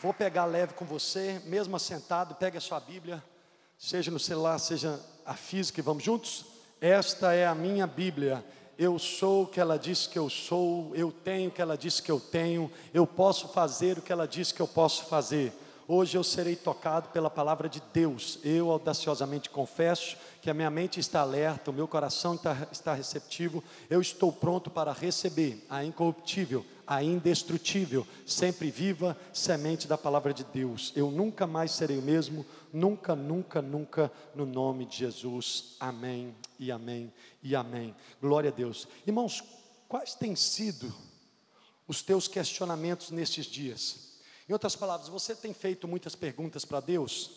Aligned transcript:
Vou 0.00 0.12
pegar 0.12 0.44
leve 0.46 0.74
com 0.74 0.84
você, 0.84 1.40
mesmo 1.44 1.76
assentado, 1.76 2.34
pegue 2.34 2.56
a 2.56 2.60
sua 2.60 2.80
Bíblia, 2.80 3.22
seja 3.78 4.10
no 4.10 4.18
celular, 4.18 4.58
seja 4.58 4.98
a 5.24 5.34
física, 5.34 5.80
e 5.80 5.82
vamos 5.82 6.02
juntos? 6.02 6.46
Esta 6.80 7.32
é 7.32 7.46
a 7.46 7.54
minha 7.54 7.86
Bíblia. 7.86 8.44
Eu 8.78 8.98
sou 8.98 9.44
o 9.44 9.46
que 9.46 9.60
ela 9.60 9.78
disse 9.78 10.08
que 10.08 10.18
eu 10.18 10.28
sou, 10.28 10.90
eu 10.96 11.12
tenho 11.12 11.48
o 11.48 11.52
que 11.52 11.62
ela 11.62 11.76
disse 11.76 12.02
que 12.02 12.10
eu 12.10 12.18
tenho, 12.18 12.70
eu 12.92 13.06
posso 13.06 13.48
fazer 13.48 13.98
o 13.98 14.02
que 14.02 14.12
ela 14.12 14.26
disse 14.26 14.52
que 14.52 14.60
eu 14.60 14.66
posso 14.66 15.04
fazer. 15.04 15.52
Hoje 15.86 16.16
eu 16.16 16.24
serei 16.24 16.56
tocado 16.56 17.10
pela 17.10 17.28
palavra 17.28 17.68
de 17.68 17.82
Deus. 17.92 18.38
Eu 18.42 18.70
audaciosamente 18.70 19.50
confesso 19.50 20.16
que 20.40 20.48
a 20.48 20.54
minha 20.54 20.70
mente 20.70 20.98
está 20.98 21.20
alerta, 21.20 21.70
o 21.70 21.74
meu 21.74 21.86
coração 21.86 22.34
está, 22.34 22.66
está 22.72 22.94
receptivo. 22.94 23.62
Eu 23.90 24.00
estou 24.00 24.32
pronto 24.32 24.70
para 24.70 24.92
receber 24.92 25.62
a 25.68 25.84
incorruptível, 25.84 26.64
a 26.86 27.02
indestrutível, 27.02 28.06
sempre 28.26 28.70
viva 28.70 29.16
semente 29.32 29.88
da 29.88 29.96
palavra 29.96 30.32
de 30.32 30.44
Deus. 30.44 30.92
Eu 30.94 31.10
nunca 31.10 31.46
mais 31.46 31.72
serei 31.72 31.98
o 31.98 32.02
mesmo, 32.02 32.44
nunca, 32.72 33.14
nunca, 33.14 33.62
nunca, 33.62 34.12
no 34.34 34.44
nome 34.44 34.84
de 34.86 34.98
Jesus. 34.98 35.76
Amém 35.80 36.34
e 36.58 36.70
amém 36.70 37.12
e 37.42 37.54
amém. 37.54 37.94
Glória 38.20 38.50
a 38.50 38.52
Deus. 38.52 38.86
Irmãos, 39.06 39.42
quais 39.88 40.14
têm 40.14 40.36
sido 40.36 40.94
os 41.86 42.02
teus 42.02 42.28
questionamentos 42.28 43.10
nestes 43.10 43.46
dias? 43.46 44.14
Em 44.48 44.52
outras 44.52 44.76
palavras, 44.76 45.08
você 45.08 45.34
tem 45.34 45.54
feito 45.54 45.88
muitas 45.88 46.14
perguntas 46.14 46.64
para 46.64 46.80
Deus? 46.80 47.30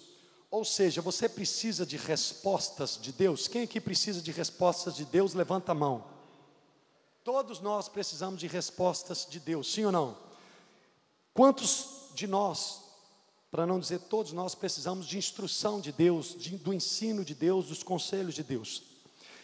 Ou 0.50 0.64
seja, 0.64 1.02
você 1.02 1.28
precisa 1.28 1.86
de 1.86 1.98
respostas 1.98 2.98
de 3.02 3.12
Deus? 3.12 3.48
Quem 3.48 3.64
aqui 3.64 3.82
precisa 3.82 4.22
de 4.22 4.32
respostas 4.32 4.96
de 4.96 5.06
Deus? 5.06 5.34
Levanta 5.34 5.72
a 5.72 5.76
mão. 5.76 6.17
Todos 7.28 7.60
nós 7.60 7.90
precisamos 7.90 8.40
de 8.40 8.48
respostas 8.48 9.28
de 9.30 9.38
Deus, 9.38 9.74
sim 9.74 9.84
ou 9.84 9.92
não? 9.92 10.18
Quantos 11.34 12.06
de 12.16 12.26
nós, 12.26 12.84
para 13.52 13.66
não 13.66 13.82
dizer 13.82 14.00
todos 14.00 14.32
nós, 14.32 14.56
precisamos 14.56 15.06
de 15.06 15.18
instrução 15.18 15.82
de 15.82 15.92
Deus, 15.92 16.34
de, 16.40 16.56
do 16.56 16.74
ensino 16.74 17.26
de 17.26 17.36
Deus, 17.36 17.66
dos 17.66 17.84
conselhos 17.84 18.34
de 18.34 18.44
Deus? 18.44 18.82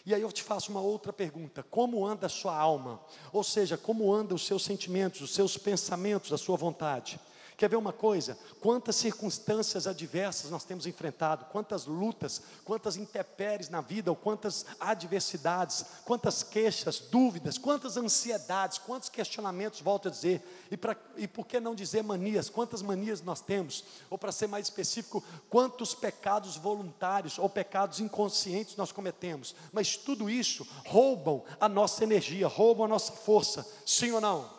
E 0.06 0.14
aí 0.14 0.22
eu 0.22 0.32
te 0.32 0.42
faço 0.42 0.70
uma 0.70 0.80
outra 0.80 1.12
pergunta: 1.12 1.62
como 1.62 2.06
anda 2.06 2.24
a 2.24 2.30
sua 2.30 2.56
alma? 2.56 2.98
Ou 3.30 3.44
seja, 3.44 3.76
como 3.76 4.10
andam 4.10 4.34
os 4.34 4.46
seus 4.46 4.64
sentimentos, 4.64 5.20
os 5.20 5.34
seus 5.34 5.58
pensamentos, 5.58 6.32
a 6.32 6.38
sua 6.38 6.56
vontade? 6.56 7.20
Quer 7.56 7.68
ver 7.68 7.76
uma 7.76 7.92
coisa? 7.92 8.36
Quantas 8.60 8.96
circunstâncias 8.96 9.86
adversas 9.86 10.50
nós 10.50 10.64
temos 10.64 10.86
enfrentado, 10.86 11.44
quantas 11.46 11.86
lutas, 11.86 12.42
quantas 12.64 12.96
intempéries 12.96 13.68
na 13.68 13.80
vida, 13.80 14.10
ou 14.10 14.16
quantas 14.16 14.66
adversidades, 14.80 15.84
quantas 16.04 16.42
queixas, 16.42 16.98
dúvidas, 16.98 17.56
quantas 17.56 17.96
ansiedades, 17.96 18.78
quantos 18.78 19.08
questionamentos, 19.08 19.80
volto 19.80 20.08
a 20.08 20.10
dizer, 20.10 20.42
e, 20.68 20.76
pra, 20.76 20.96
e 21.16 21.28
por 21.28 21.46
que 21.46 21.60
não 21.60 21.76
dizer 21.76 22.02
manias, 22.02 22.50
quantas 22.50 22.82
manias 22.82 23.22
nós 23.22 23.40
temos, 23.40 23.84
ou 24.10 24.18
para 24.18 24.32
ser 24.32 24.48
mais 24.48 24.66
específico, 24.66 25.22
quantos 25.48 25.94
pecados 25.94 26.56
voluntários 26.56 27.38
ou 27.38 27.48
pecados 27.48 28.00
inconscientes 28.00 28.74
nós 28.76 28.90
cometemos, 28.90 29.54
mas 29.72 29.96
tudo 29.96 30.28
isso 30.28 30.66
roubam 30.86 31.44
a 31.60 31.68
nossa 31.68 32.02
energia, 32.02 32.48
roubam 32.48 32.86
a 32.86 32.88
nossa 32.88 33.12
força, 33.12 33.64
sim 33.86 34.10
ou 34.10 34.20
não? 34.20 34.50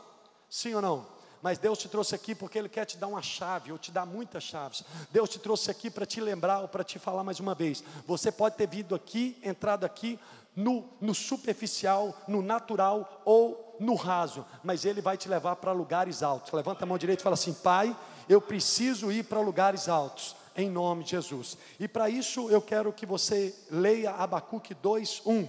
Sim 0.50 0.76
ou 0.76 0.82
não? 0.82 1.15
Mas 1.46 1.60
Deus 1.60 1.78
te 1.78 1.88
trouxe 1.88 2.16
aqui 2.16 2.34
porque 2.34 2.58
Ele 2.58 2.68
quer 2.68 2.86
te 2.86 2.98
dar 2.98 3.06
uma 3.06 3.22
chave, 3.22 3.72
ou 3.72 3.78
te 3.78 3.92
dar 3.92 4.04
muitas 4.04 4.42
chaves. 4.42 4.84
Deus 5.12 5.30
te 5.30 5.38
trouxe 5.38 5.70
aqui 5.70 5.92
para 5.92 6.04
te 6.04 6.20
lembrar, 6.20 6.62
ou 6.62 6.68
para 6.68 6.84
te 6.84 6.98
falar 6.98 7.24
mais 7.24 7.40
uma 7.40 7.54
vez. 7.54 7.84
Você 8.08 8.32
pode 8.32 8.56
ter 8.56 8.68
vindo 8.68 8.96
aqui, 8.96 9.38
entrado 9.44 9.86
aqui, 9.86 10.20
no, 10.56 10.90
no 11.00 11.14
superficial, 11.14 12.20
no 12.28 12.42
natural 12.42 13.22
ou 13.24 13.78
no 13.80 13.94
raso, 13.94 14.44
mas 14.64 14.86
Ele 14.86 15.02
vai 15.02 15.18
te 15.18 15.30
levar 15.30 15.58
para 15.58 15.72
lugares 15.72 16.24
altos. 16.24 16.52
Levanta 16.52 16.84
a 16.84 16.88
mão 16.88 16.98
direita 16.98 17.22
e 17.22 17.24
fala 17.24 17.36
assim: 17.36 17.54
Pai, 17.54 17.96
eu 18.28 18.42
preciso 18.42 19.12
ir 19.12 19.26
para 19.26 19.40
lugares 19.40 19.88
altos, 19.88 20.36
em 20.58 20.68
nome 20.68 21.04
de 21.04 21.12
Jesus. 21.12 21.59
E 21.80 21.88
para 21.88 22.09
isso 22.09 22.50
eu 22.50 22.59
quero 22.59 22.92
que 22.92 23.06
você 23.06 23.54
leia 23.70 24.14
Abacuque 24.14 24.74
2, 24.74 25.22
1. 25.24 25.48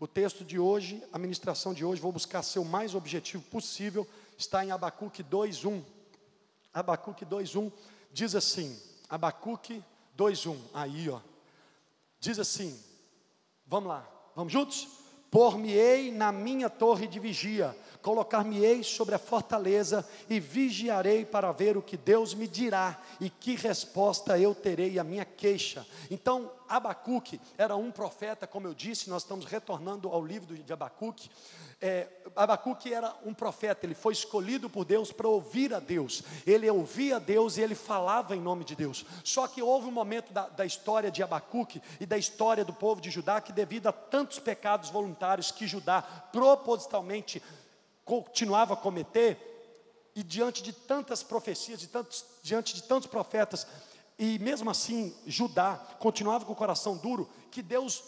O 0.00 0.06
texto 0.08 0.44
de 0.44 0.58
hoje, 0.58 1.00
a 1.12 1.16
ministração 1.16 1.72
de 1.72 1.84
hoje, 1.84 2.02
vou 2.02 2.10
buscar 2.10 2.42
ser 2.42 2.58
o 2.58 2.64
mais 2.64 2.92
objetivo 2.92 3.40
possível 3.44 4.04
está 4.36 4.64
em 4.64 4.70
Abacuque 4.70 5.22
2:1. 5.22 5.82
Abacuque 6.72 7.24
2:1 7.24 7.72
diz 8.12 8.34
assim: 8.34 8.80
Abacuque 9.08 9.82
2:1. 10.16 10.56
Aí, 10.72 11.08
ó. 11.08 11.20
Diz 12.20 12.38
assim: 12.38 12.78
Vamos 13.66 13.88
lá. 13.88 14.08
Vamos 14.34 14.52
juntos? 14.52 14.88
Por-me-ei 15.30 16.10
na 16.12 16.30
minha 16.30 16.68
torre 16.68 17.06
de 17.06 17.18
vigia, 17.18 17.74
colocar-me-ei 18.02 18.82
sobre 18.82 19.14
a 19.14 19.18
fortaleza 19.18 20.06
e 20.28 20.40
vigiarei 20.40 21.24
para 21.24 21.52
ver 21.52 21.76
o 21.76 21.82
que 21.82 21.96
Deus 21.96 22.34
me 22.34 22.48
dirá 22.48 23.00
e 23.20 23.30
que 23.30 23.54
resposta 23.54 24.38
eu 24.38 24.54
terei 24.54 24.98
à 24.98 25.04
minha 25.04 25.24
queixa. 25.24 25.86
Então, 26.10 26.50
Abacuque 26.68 27.40
era 27.56 27.76
um 27.76 27.90
profeta, 27.90 28.46
como 28.46 28.66
eu 28.66 28.74
disse, 28.74 29.08
nós 29.08 29.22
estamos 29.22 29.44
retornando 29.44 30.08
ao 30.08 30.24
livro 30.24 30.54
de 30.54 30.72
Abacuque 30.72 31.30
é, 31.84 32.06
Abacuque 32.36 32.94
era 32.94 33.12
um 33.24 33.34
profeta, 33.34 33.84
ele 33.84 33.94
foi 33.94 34.12
escolhido 34.12 34.70
por 34.70 34.84
Deus 34.84 35.10
para 35.10 35.26
ouvir 35.26 35.74
a 35.74 35.80
Deus, 35.80 36.22
ele 36.46 36.70
ouvia 36.70 37.18
Deus 37.18 37.56
e 37.56 37.60
ele 37.60 37.74
falava 37.74 38.36
em 38.36 38.40
nome 38.40 38.64
de 38.64 38.76
Deus. 38.76 39.04
Só 39.24 39.48
que 39.48 39.60
houve 39.60 39.88
um 39.88 39.92
momento 39.92 40.32
da, 40.32 40.48
da 40.48 40.64
história 40.64 41.10
de 41.10 41.24
Abacuque 41.24 41.82
e 41.98 42.06
da 42.06 42.16
história 42.16 42.64
do 42.64 42.72
povo 42.72 43.00
de 43.00 43.10
Judá 43.10 43.40
que, 43.40 43.52
devido 43.52 43.88
a 43.88 43.92
tantos 43.92 44.38
pecados 44.38 44.90
voluntários 44.90 45.50
que 45.50 45.66
Judá 45.66 46.02
propositalmente 46.02 47.42
continuava 48.04 48.74
a 48.74 48.76
cometer, 48.76 49.48
e 50.14 50.22
diante 50.22 50.62
de 50.62 50.72
tantas 50.72 51.22
profecias, 51.22 51.80
de 51.80 51.86
tantos, 51.86 52.24
diante 52.42 52.74
de 52.74 52.82
tantos 52.82 53.08
profetas, 53.08 53.66
e 54.18 54.38
mesmo 54.38 54.70
assim 54.70 55.14
Judá 55.26 55.76
continuava 55.98 56.44
com 56.44 56.52
o 56.52 56.56
coração 56.56 56.96
duro, 56.96 57.28
que 57.50 57.62
Deus 57.62 58.02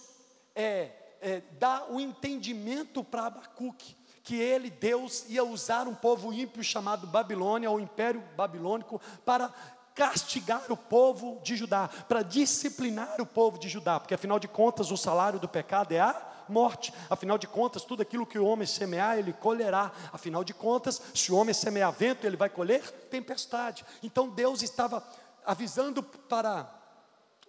é, 0.54 0.90
é, 1.20 1.42
dá 1.58 1.86
o 1.88 1.98
entendimento 1.98 3.02
para 3.02 3.26
Abacuque, 3.26 3.96
que 4.22 4.36
ele, 4.36 4.70
Deus, 4.70 5.24
ia 5.28 5.44
usar 5.44 5.86
um 5.86 5.94
povo 5.94 6.32
ímpio 6.32 6.62
chamado 6.64 7.06
Babilônia, 7.06 7.70
ou 7.70 7.80
Império 7.80 8.22
Babilônico, 8.36 9.00
para 9.24 9.52
castigar 9.94 10.64
o 10.70 10.76
povo 10.76 11.40
de 11.42 11.56
Judá, 11.56 11.88
para 12.08 12.22
disciplinar 12.22 13.20
o 13.20 13.26
povo 13.26 13.58
de 13.58 13.68
Judá, 13.68 14.00
porque 14.00 14.14
afinal 14.14 14.38
de 14.38 14.48
contas 14.48 14.90
o 14.90 14.96
salário 14.96 15.38
do 15.38 15.48
pecado 15.48 15.92
é 15.92 16.00
a 16.00 16.33
morte. 16.48 16.92
Afinal 17.08 17.38
de 17.38 17.46
contas, 17.46 17.84
tudo 17.84 18.02
aquilo 18.02 18.26
que 18.26 18.38
o 18.38 18.46
homem 18.46 18.66
semear, 18.66 19.18
ele 19.18 19.32
colherá. 19.32 19.92
Afinal 20.12 20.44
de 20.44 20.54
contas, 20.54 21.00
se 21.14 21.32
o 21.32 21.36
homem 21.36 21.54
semear 21.54 21.92
vento, 21.92 22.26
ele 22.26 22.36
vai 22.36 22.48
colher 22.48 22.82
tempestade. 23.10 23.84
Então 24.02 24.28
Deus 24.28 24.62
estava 24.62 25.06
avisando 25.44 26.02
para. 26.02 26.72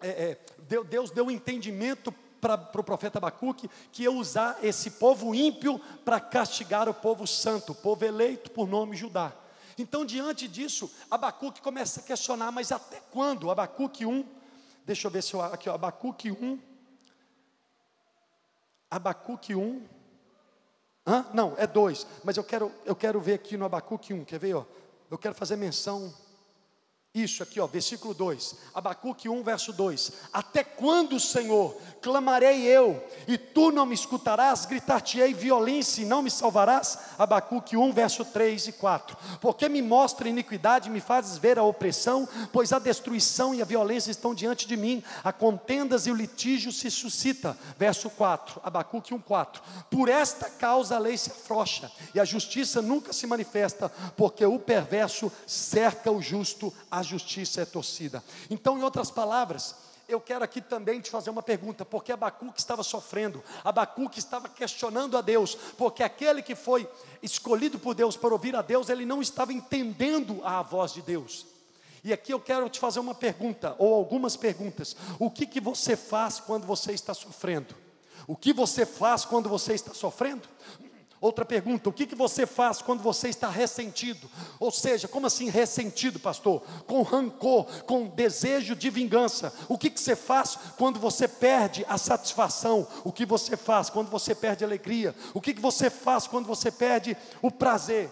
É, 0.02 0.08
é, 0.08 0.40
Deus 0.84 1.10
deu 1.10 1.32
entendimento 1.32 2.14
para 2.42 2.80
o 2.80 2.84
profeta 2.84 3.18
Abacuque 3.18 3.70
que 3.92 4.04
ia 4.04 4.12
usar 4.12 4.60
esse 4.62 4.92
povo 4.92 5.34
ímpio 5.34 5.80
para 6.04 6.20
castigar 6.20 6.88
o 6.88 6.94
povo 6.94 7.26
santo, 7.26 7.72
o 7.72 7.76
povo 7.76 8.06
eleito 8.06 8.52
por 8.52 8.68
nome 8.68 8.96
Judá. 8.96 9.34
Então, 9.78 10.06
diante 10.06 10.48
disso, 10.48 10.90
Abacuque 11.10 11.62
começa 11.62 12.00
a 12.00 12.04
questionar, 12.04 12.52
mas 12.52 12.72
até 12.72 13.02
quando? 13.12 13.50
Abacuque 13.52 14.06
1, 14.06 14.26
deixa 14.86 15.08
eu 15.08 15.12
ver 15.12 15.24
se 15.24 15.34
eu. 15.34 15.42
Aqui, 15.42 15.70
ó, 15.70 15.74
Abacuque 15.74 16.32
1. 16.32 16.75
Abacuque 18.90 19.56
1. 19.56 19.86
Hã? 21.08 21.26
Não, 21.34 21.54
é 21.58 21.68
2. 21.68 22.08
Mas 22.24 22.38
eu 22.38 22.44
quero, 22.44 22.72
eu 22.86 22.96
quero 22.96 23.20
ver 23.20 23.34
aqui 23.34 23.58
no 23.58 23.66
Abacuque 23.66 24.14
1, 24.14 24.26
quer 24.26 24.40
ver? 24.40 24.56
Ó? 24.56 24.66
Eu 25.10 25.18
quero 25.18 25.36
fazer 25.36 25.56
menção 25.56 26.14
isso 27.24 27.42
aqui, 27.42 27.62
ó, 27.62 27.66
versículo 27.66 28.14
2, 28.14 28.56
Abacuque 28.74 29.30
1, 29.30 29.42
verso 29.42 29.72
2: 29.72 30.12
Até 30.34 30.66
quando, 30.66 31.18
Senhor, 31.18 31.74
clamarei 32.02 32.64
eu, 32.64 33.02
e 33.26 33.38
tu 33.38 33.72
não 33.72 33.86
me 33.86 33.96
escutarás, 33.96 34.66
gritar-te-ei 34.66 35.34
violência 35.34 36.02
e 36.02 36.06
não 36.06 36.22
me 36.22 36.30
salvarás? 36.30 37.00
Abacuque 37.18 37.78
1, 37.78 37.94
verso 37.94 38.26
3 38.26 38.68
e 38.68 38.72
4: 38.74 39.16
Porque 39.40 39.70
me 39.70 39.82
mostra 39.82 40.28
iniquidade 40.28 40.90
e 40.90 40.92
me 40.92 41.00
fazes 41.00 41.38
ver 41.38 41.58
a 41.58 41.64
opressão, 41.64 42.28
pois 42.52 42.74
a 42.74 42.80
destruição 42.80 43.56
e 43.56 43.62
a 43.62 43.66
violência 43.66 44.12
estão 44.12 44.36
diante 44.36 44.68
de 44.68 44.76
mim, 44.76 45.02
a 45.24 45.32
contendas 45.32 46.08
e 46.08 46.12
o 46.12 46.16
litígio 46.16 46.72
se 46.74 46.92
suscita. 46.92 47.58
Verso 47.78 48.10
4, 48.10 48.60
Abacuque 48.62 49.14
1, 49.14 49.20
4: 49.20 49.64
Por 49.90 50.10
esta 50.10 50.50
causa 50.50 50.98
a 50.98 51.00
lei 51.00 51.18
se 51.18 51.32
afrouxa, 51.32 51.90
e 52.14 52.20
a 52.20 52.26
justiça 52.26 52.82
nunca 52.82 53.14
se 53.14 53.26
manifesta, 53.26 53.88
porque 54.18 54.46
o 54.46 54.60
perverso 54.60 55.32
cerca 55.48 56.12
o 56.12 56.22
justo 56.22 56.74
a 56.92 57.05
justiça 57.06 57.62
é 57.62 57.66
torcida. 57.66 58.24
Então, 58.50 58.78
em 58.78 58.84
outras 58.84 59.10
palavras, 59.10 59.76
eu 60.08 60.22
quero 60.22 60.44
aqui 60.44 60.62
também 60.62 61.02
te 61.02 61.10
fazer 61.10 61.30
uma 61.30 61.42
pergunta, 61.42 61.84
porque 61.84 62.12
Abacuque 62.12 62.60
estava 62.60 62.84
sofrendo, 62.84 63.44
Abacuque 63.64 64.20
estava 64.20 64.48
questionando 64.48 65.18
a 65.18 65.22
Deus, 65.22 65.56
porque 65.78 66.04
aquele 66.04 66.42
que 66.42 66.56
foi 66.56 66.88
escolhido 67.24 67.80
por 67.80 67.96
Deus 67.96 68.16
para 68.16 68.34
ouvir 68.34 68.56
a 68.56 68.62
Deus, 68.62 68.90
ele 68.90 69.06
não 69.06 69.22
estava 69.22 69.52
entendendo 69.52 70.42
a 70.44 70.62
voz 70.62 70.94
de 70.94 71.02
Deus. 71.02 71.46
E 72.04 72.14
aqui 72.14 72.32
eu 72.32 72.40
quero 72.40 72.70
te 72.70 72.80
fazer 72.80 73.00
uma 73.00 73.16
pergunta, 73.16 73.76
ou 73.80 73.96
algumas 73.96 74.38
perguntas. 74.38 74.96
O 75.18 75.32
que, 75.32 75.48
que 75.48 75.60
você 75.60 75.96
faz 75.98 76.40
quando 76.40 76.68
você 76.68 76.92
está 76.92 77.16
sofrendo? 77.16 77.74
O 78.28 78.36
que 78.36 78.54
você 78.54 78.86
faz 78.86 79.26
quando 79.26 79.50
você 79.50 79.74
está 79.74 79.94
sofrendo? 79.94 80.48
Outra 81.22 81.46
pergunta: 81.46 81.90
o 81.90 81.94
que, 81.94 82.06
que 82.06 82.16
você 82.16 82.46
faz 82.46 82.82
quando 82.82 83.02
você 83.02 83.30
está 83.30 83.50
ressentido? 83.50 84.30
Ou 84.60 84.72
seja, 84.72 85.08
como 85.08 85.28
assim 85.28 85.50
ressentido, 85.50 86.20
pastor? 86.20 86.62
Com 86.86 87.02
rancor, 87.02 87.66
com 87.84 88.08
desejo 88.08 88.76
de 88.76 88.90
vingança. 88.90 89.54
O 89.70 89.78
que, 89.78 89.90
que 89.90 90.00
você 90.00 90.16
faz 90.16 90.58
quando 90.78 91.00
você 91.00 91.28
perde 91.28 91.86
a 91.88 91.98
satisfação? 91.98 92.88
O 93.04 93.12
que 93.12 93.26
você 93.26 93.56
faz 93.56 93.90
quando 93.90 94.10
você 94.10 94.36
perde 94.36 94.64
a 94.64 94.68
alegria? 94.68 95.16
O 95.34 95.42
que, 95.42 95.54
que 95.54 95.62
você 95.62 95.90
faz 95.90 96.28
quando 96.28 96.46
você 96.46 96.72
perde 96.72 97.16
o 97.42 97.50
prazer? 97.50 98.12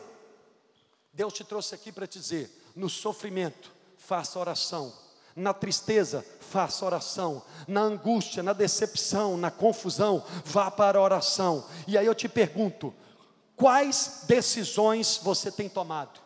Deus 1.11 1.33
te 1.33 1.43
trouxe 1.43 1.75
aqui 1.75 1.91
para 1.91 2.07
te 2.07 2.19
dizer: 2.19 2.49
no 2.75 2.89
sofrimento, 2.89 3.71
faça 3.97 4.39
oração. 4.39 5.02
Na 5.35 5.53
tristeza, 5.53 6.25
faça 6.39 6.85
oração. 6.85 7.41
Na 7.67 7.81
angústia, 7.81 8.43
na 8.43 8.53
decepção, 8.53 9.37
na 9.37 9.49
confusão, 9.49 10.23
vá 10.45 10.69
para 10.69 10.99
a 10.99 11.01
oração. 11.01 11.65
E 11.87 11.97
aí 11.97 12.05
eu 12.05 12.15
te 12.15 12.29
pergunto: 12.29 12.93
Quais 13.55 14.25
decisões 14.27 15.19
você 15.21 15.51
tem 15.51 15.69
tomado? 15.69 16.19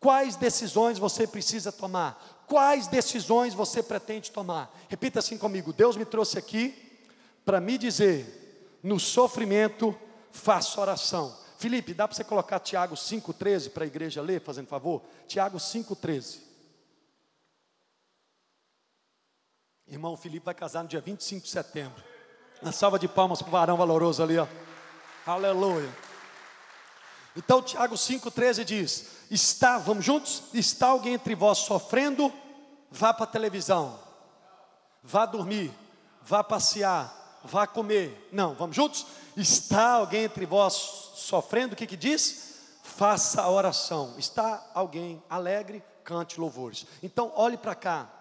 Quais 0.00 0.36
decisões 0.36 0.98
você 0.98 1.26
precisa 1.26 1.72
tomar? 1.72 2.44
Quais 2.46 2.86
decisões 2.86 3.52
você 3.52 3.82
pretende 3.82 4.30
tomar? 4.30 4.74
Repita 4.88 5.18
assim 5.18 5.36
comigo: 5.36 5.72
Deus 5.72 5.96
me 5.96 6.04
trouxe 6.04 6.38
aqui 6.38 6.88
para 7.44 7.60
me 7.60 7.78
dizer, 7.78 8.78
no 8.82 9.00
sofrimento, 9.00 9.96
faça 10.30 10.80
oração. 10.80 11.34
Felipe, 11.56 11.94
dá 11.94 12.06
para 12.06 12.14
você 12.14 12.22
colocar 12.22 12.60
Tiago 12.60 12.94
5,13 12.94 13.70
para 13.70 13.84
a 13.84 13.86
igreja 13.86 14.20
ler, 14.20 14.40
fazendo 14.40 14.66
favor? 14.66 15.02
Tiago 15.26 15.58
5,13. 15.58 16.47
Irmão 19.90 20.16
Felipe 20.16 20.44
vai 20.44 20.54
casar 20.54 20.82
no 20.82 20.88
dia 20.88 21.00
25 21.00 21.44
de 21.44 21.50
setembro. 21.50 22.04
Uma 22.60 22.72
salva 22.72 22.98
de 22.98 23.08
palmas 23.08 23.40
para 23.40 23.48
o 23.48 23.52
varão 23.52 23.76
valoroso 23.76 24.22
ali, 24.22 24.38
ó. 24.38 24.46
Aleluia. 25.26 25.88
Então 27.34 27.62
Tiago 27.62 27.94
5,13 27.94 28.64
diz: 28.64 29.06
Está, 29.30 29.78
vamos 29.78 30.04
juntos? 30.04 30.42
Está 30.52 30.88
alguém 30.88 31.14
entre 31.14 31.34
vós 31.34 31.58
sofrendo? 31.58 32.32
Vá 32.90 33.14
para 33.14 33.24
a 33.24 33.28
televisão, 33.28 33.98
vá 35.02 35.26
dormir, 35.26 35.72
vá 36.22 36.42
passear, 36.42 37.40
vá 37.44 37.66
comer. 37.66 38.28
Não, 38.32 38.54
vamos 38.54 38.74
juntos? 38.74 39.06
Está 39.36 39.92
alguém 39.92 40.24
entre 40.24 40.44
vós 40.46 40.72
sofrendo? 41.14 41.74
O 41.74 41.76
que, 41.76 41.86
que 41.86 41.96
diz? 41.96 42.78
Faça 42.82 43.42
a 43.42 43.50
oração. 43.50 44.14
Está 44.18 44.70
alguém 44.74 45.22
alegre? 45.28 45.82
Cante 46.02 46.40
louvores. 46.40 46.86
Então 47.02 47.30
olhe 47.36 47.56
para 47.56 47.74
cá. 47.74 48.17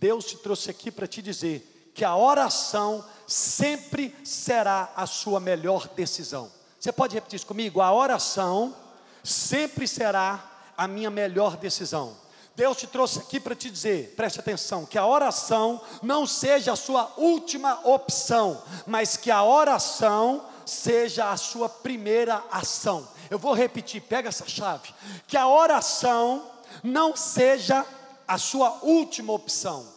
Deus 0.00 0.24
te 0.24 0.36
trouxe 0.38 0.70
aqui 0.70 0.90
para 0.90 1.06
te 1.06 1.20
dizer 1.20 1.92
que 1.94 2.06
a 2.06 2.16
oração 2.16 3.04
sempre 3.26 4.16
será 4.24 4.90
a 4.96 5.06
sua 5.06 5.38
melhor 5.38 5.86
decisão. 5.88 6.50
Você 6.78 6.90
pode 6.90 7.14
repetir 7.14 7.36
isso 7.36 7.46
comigo? 7.46 7.82
A 7.82 7.92
oração 7.92 8.74
sempre 9.22 9.86
será 9.86 10.42
a 10.74 10.88
minha 10.88 11.10
melhor 11.10 11.58
decisão. 11.58 12.16
Deus 12.56 12.78
te 12.78 12.86
trouxe 12.86 13.18
aqui 13.18 13.38
para 13.38 13.54
te 13.54 13.70
dizer, 13.70 14.14
preste 14.16 14.40
atenção, 14.40 14.86
que 14.86 14.96
a 14.96 15.06
oração 15.06 15.80
não 16.02 16.26
seja 16.26 16.72
a 16.72 16.76
sua 16.76 17.12
última 17.18 17.80
opção, 17.84 18.62
mas 18.86 19.18
que 19.18 19.30
a 19.30 19.44
oração 19.44 20.46
seja 20.64 21.30
a 21.30 21.36
sua 21.36 21.68
primeira 21.68 22.42
ação. 22.50 23.06
Eu 23.28 23.38
vou 23.38 23.52
repetir, 23.52 24.00
pega 24.00 24.30
essa 24.30 24.48
chave. 24.48 24.94
Que 25.26 25.36
a 25.36 25.46
oração 25.46 26.50
não 26.82 27.14
seja 27.14 27.84
a 28.30 28.38
sua 28.38 28.78
última 28.84 29.32
opção, 29.32 29.92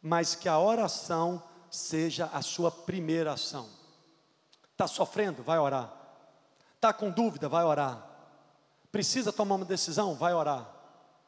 mas 0.00 0.34
que 0.34 0.48
a 0.48 0.58
oração 0.58 1.42
seja 1.70 2.30
a 2.32 2.40
sua 2.40 2.70
primeira 2.70 3.34
ação. 3.34 3.68
Está 4.72 4.86
sofrendo? 4.88 5.42
Vai 5.42 5.58
orar. 5.58 5.92
Está 6.76 6.90
com 6.90 7.10
dúvida? 7.10 7.50
Vai 7.50 7.62
orar. 7.62 8.02
Precisa 8.90 9.30
tomar 9.30 9.56
uma 9.56 9.66
decisão? 9.66 10.14
Vai 10.14 10.32
orar. 10.32 10.74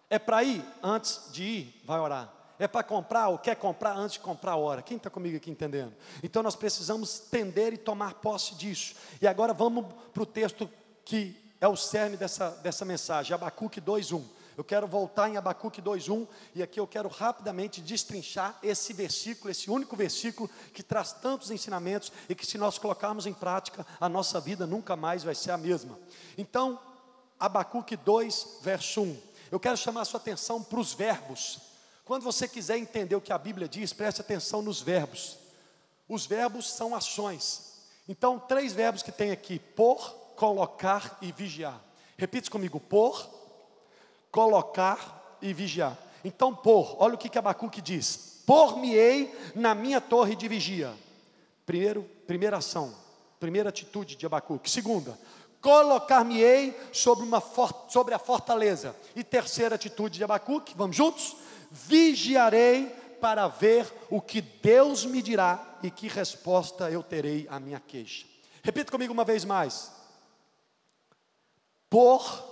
É 0.08 0.18
para 0.18 0.42
ir? 0.42 0.64
Antes 0.82 1.20
de 1.32 1.42
ir, 1.42 1.82
vai 1.84 2.00
orar. 2.00 2.32
É 2.58 2.66
para 2.66 2.82
comprar 2.82 3.28
ou 3.28 3.36
quer 3.36 3.56
comprar 3.56 3.94
antes 3.94 4.14
de 4.14 4.20
comprar 4.20 4.52
a 4.52 4.56
hora. 4.56 4.80
Quem 4.80 4.96
está 4.96 5.10
comigo 5.10 5.36
aqui 5.36 5.50
entendendo? 5.50 5.94
Então 6.22 6.42
nós 6.42 6.56
precisamos 6.56 7.18
tender 7.18 7.74
e 7.74 7.76
tomar 7.76 8.14
posse 8.14 8.54
disso. 8.54 8.94
E 9.20 9.26
agora 9.26 9.52
vamos 9.52 9.84
para 10.14 10.22
o 10.22 10.26
texto 10.26 10.66
que 11.04 11.36
é 11.60 11.68
o 11.68 11.76
cerne 11.76 12.16
dessa, 12.16 12.52
dessa 12.62 12.86
mensagem, 12.86 13.34
Abacuque 13.34 13.82
2,1. 13.82 14.40
Eu 14.56 14.62
quero 14.64 14.86
voltar 14.86 15.28
em 15.28 15.36
Abacuque 15.36 15.80
2:1 15.80 16.26
e 16.54 16.62
aqui 16.62 16.78
eu 16.78 16.86
quero 16.86 17.08
rapidamente 17.08 17.80
destrinchar 17.80 18.58
esse 18.62 18.92
versículo, 18.92 19.50
esse 19.50 19.70
único 19.70 19.96
versículo 19.96 20.50
que 20.74 20.82
traz 20.82 21.12
tantos 21.12 21.50
ensinamentos 21.50 22.12
e 22.28 22.34
que 22.34 22.46
se 22.46 22.58
nós 22.58 22.78
colocarmos 22.78 23.26
em 23.26 23.32
prática, 23.32 23.86
a 24.00 24.08
nossa 24.08 24.40
vida 24.40 24.66
nunca 24.66 24.94
mais 24.94 25.24
vai 25.24 25.34
ser 25.34 25.50
a 25.52 25.56
mesma. 25.56 25.98
Então, 26.36 26.78
Abacuque 27.40 27.96
2, 27.96 28.58
verso 28.62 29.02
1. 29.02 29.16
Eu 29.50 29.58
quero 29.58 29.76
chamar 29.76 30.02
a 30.02 30.04
sua 30.04 30.20
atenção 30.20 30.62
para 30.62 30.80
os 30.80 30.92
verbos. 30.92 31.58
Quando 32.04 32.22
você 32.22 32.46
quiser 32.46 32.78
entender 32.78 33.16
o 33.16 33.20
que 33.20 33.32
a 33.32 33.38
Bíblia 33.38 33.68
diz, 33.68 33.92
preste 33.92 34.20
atenção 34.20 34.60
nos 34.60 34.80
verbos. 34.80 35.38
Os 36.08 36.26
verbos 36.26 36.70
são 36.70 36.94
ações. 36.94 37.72
Então, 38.08 38.38
três 38.38 38.72
verbos 38.72 39.02
que 39.02 39.12
tem 39.12 39.30
aqui: 39.30 39.58
por, 39.58 40.10
colocar 40.36 41.18
e 41.22 41.32
vigiar. 41.32 41.80
Repite 42.16 42.50
comigo: 42.50 42.78
por, 42.78 43.28
colocar 44.32 45.38
e 45.40 45.52
vigiar. 45.52 45.96
Então, 46.24 46.54
por, 46.54 46.96
olha 46.98 47.14
o 47.14 47.18
que, 47.18 47.28
que 47.28 47.38
Abacuque 47.38 47.80
diz: 47.80 48.42
Por-me-ei 48.46 49.32
na 49.54 49.74
minha 49.74 50.00
torre 50.00 50.34
de 50.34 50.48
vigia. 50.48 50.92
Primeiro, 51.66 52.02
primeira 52.26 52.56
ação, 52.56 52.92
primeira 53.38 53.68
atitude 53.68 54.16
de 54.16 54.26
Abacuque. 54.26 54.70
Segunda, 54.70 55.16
colocar-me-ei 55.60 56.76
sobre, 56.92 57.24
uma 57.24 57.42
sobre 57.88 58.14
a 58.14 58.18
fortaleza. 58.18 58.96
E 59.14 59.22
terceira 59.22 59.76
atitude 59.76 60.18
de 60.18 60.24
Abacuque, 60.24 60.74
vamos 60.76 60.96
juntos? 60.96 61.36
Vigiarei 61.70 62.86
para 63.20 63.46
ver 63.46 63.86
o 64.10 64.20
que 64.20 64.40
Deus 64.40 65.04
me 65.04 65.22
dirá 65.22 65.78
e 65.82 65.90
que 65.90 66.08
resposta 66.08 66.90
eu 66.90 67.02
terei 67.02 67.46
à 67.48 67.60
minha 67.60 67.78
queixa. 67.78 68.26
Repita 68.62 68.90
comigo 68.90 69.12
uma 69.12 69.24
vez 69.24 69.44
mais. 69.44 69.92
Por 71.88 72.50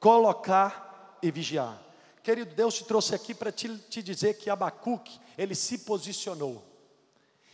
colocar 0.00 0.85
e 1.22 1.30
vigiar. 1.30 1.80
Querido, 2.22 2.54
Deus 2.54 2.74
te 2.74 2.84
trouxe 2.84 3.14
aqui 3.14 3.34
para 3.34 3.52
te, 3.52 3.76
te, 3.88 4.02
dizer 4.02 4.34
que 4.34 4.50
Abacuque, 4.50 5.20
ele 5.38 5.54
se 5.54 5.78
posicionou. 5.78 6.64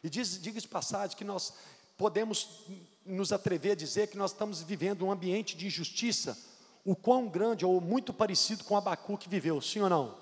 E 0.03 0.09
diz, 0.09 0.41
diga 0.41 0.61
de 0.61 0.67
passagem 0.67 1.17
que 1.17 1.25
nós 1.25 1.53
podemos 1.97 2.65
nos 3.05 3.33
atrever 3.33 3.73
a 3.73 3.77
dizer 3.77 4.09
que 4.09 4.17
nós 4.17 4.33
estamos 4.33 4.63
vivendo 4.63 5.05
um 5.05 5.13
ambiente 5.13 5.57
de 5.57 5.67
injustiça, 5.67 6.39
o 6.85 6.97
quão 6.97 7.29
grande 7.29 7.65
ou 7.65 7.81
muito 7.81 8.13
parecido 8.13 8.65
com 8.65 8.77
Abacuque 8.77 9.29
viveu, 9.29 9.61
sim 9.61 9.81
ou 9.81 9.89
não? 9.89 10.17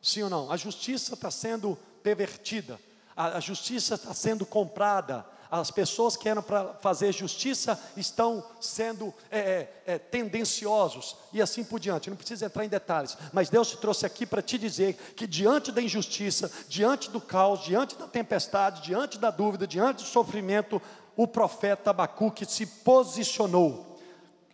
Sim 0.00 0.22
ou 0.22 0.30
não? 0.30 0.50
A 0.50 0.56
justiça 0.56 1.14
está 1.14 1.30
sendo 1.30 1.78
pervertida, 2.02 2.80
a, 3.14 3.36
a 3.36 3.40
justiça 3.40 3.94
está 3.94 4.14
sendo 4.14 4.46
comprada, 4.46 5.26
as 5.50 5.70
pessoas 5.70 6.16
que 6.16 6.28
eram 6.28 6.42
para 6.42 6.74
fazer 6.74 7.12
justiça 7.12 7.78
estão 7.96 8.44
sendo 8.60 9.12
é, 9.30 9.38
é, 9.38 9.82
é, 9.86 9.98
tendenciosos 9.98 11.16
e 11.32 11.42
assim 11.42 11.64
por 11.64 11.80
diante. 11.80 12.08
Não 12.08 12.16
precisa 12.16 12.46
entrar 12.46 12.64
em 12.64 12.68
detalhes, 12.68 13.16
mas 13.32 13.50
Deus 13.50 13.70
te 13.70 13.76
trouxe 13.76 14.06
aqui 14.06 14.24
para 14.24 14.40
te 14.40 14.56
dizer 14.56 14.94
que 15.16 15.26
diante 15.26 15.72
da 15.72 15.82
injustiça, 15.82 16.50
diante 16.68 17.10
do 17.10 17.20
caos, 17.20 17.64
diante 17.64 17.96
da 17.96 18.06
tempestade, 18.06 18.82
diante 18.82 19.18
da 19.18 19.30
dúvida, 19.30 19.66
diante 19.66 20.04
do 20.04 20.08
sofrimento, 20.08 20.80
o 21.16 21.26
profeta 21.26 21.90
Abacuque 21.90 22.46
se 22.46 22.64
posicionou. 22.66 23.98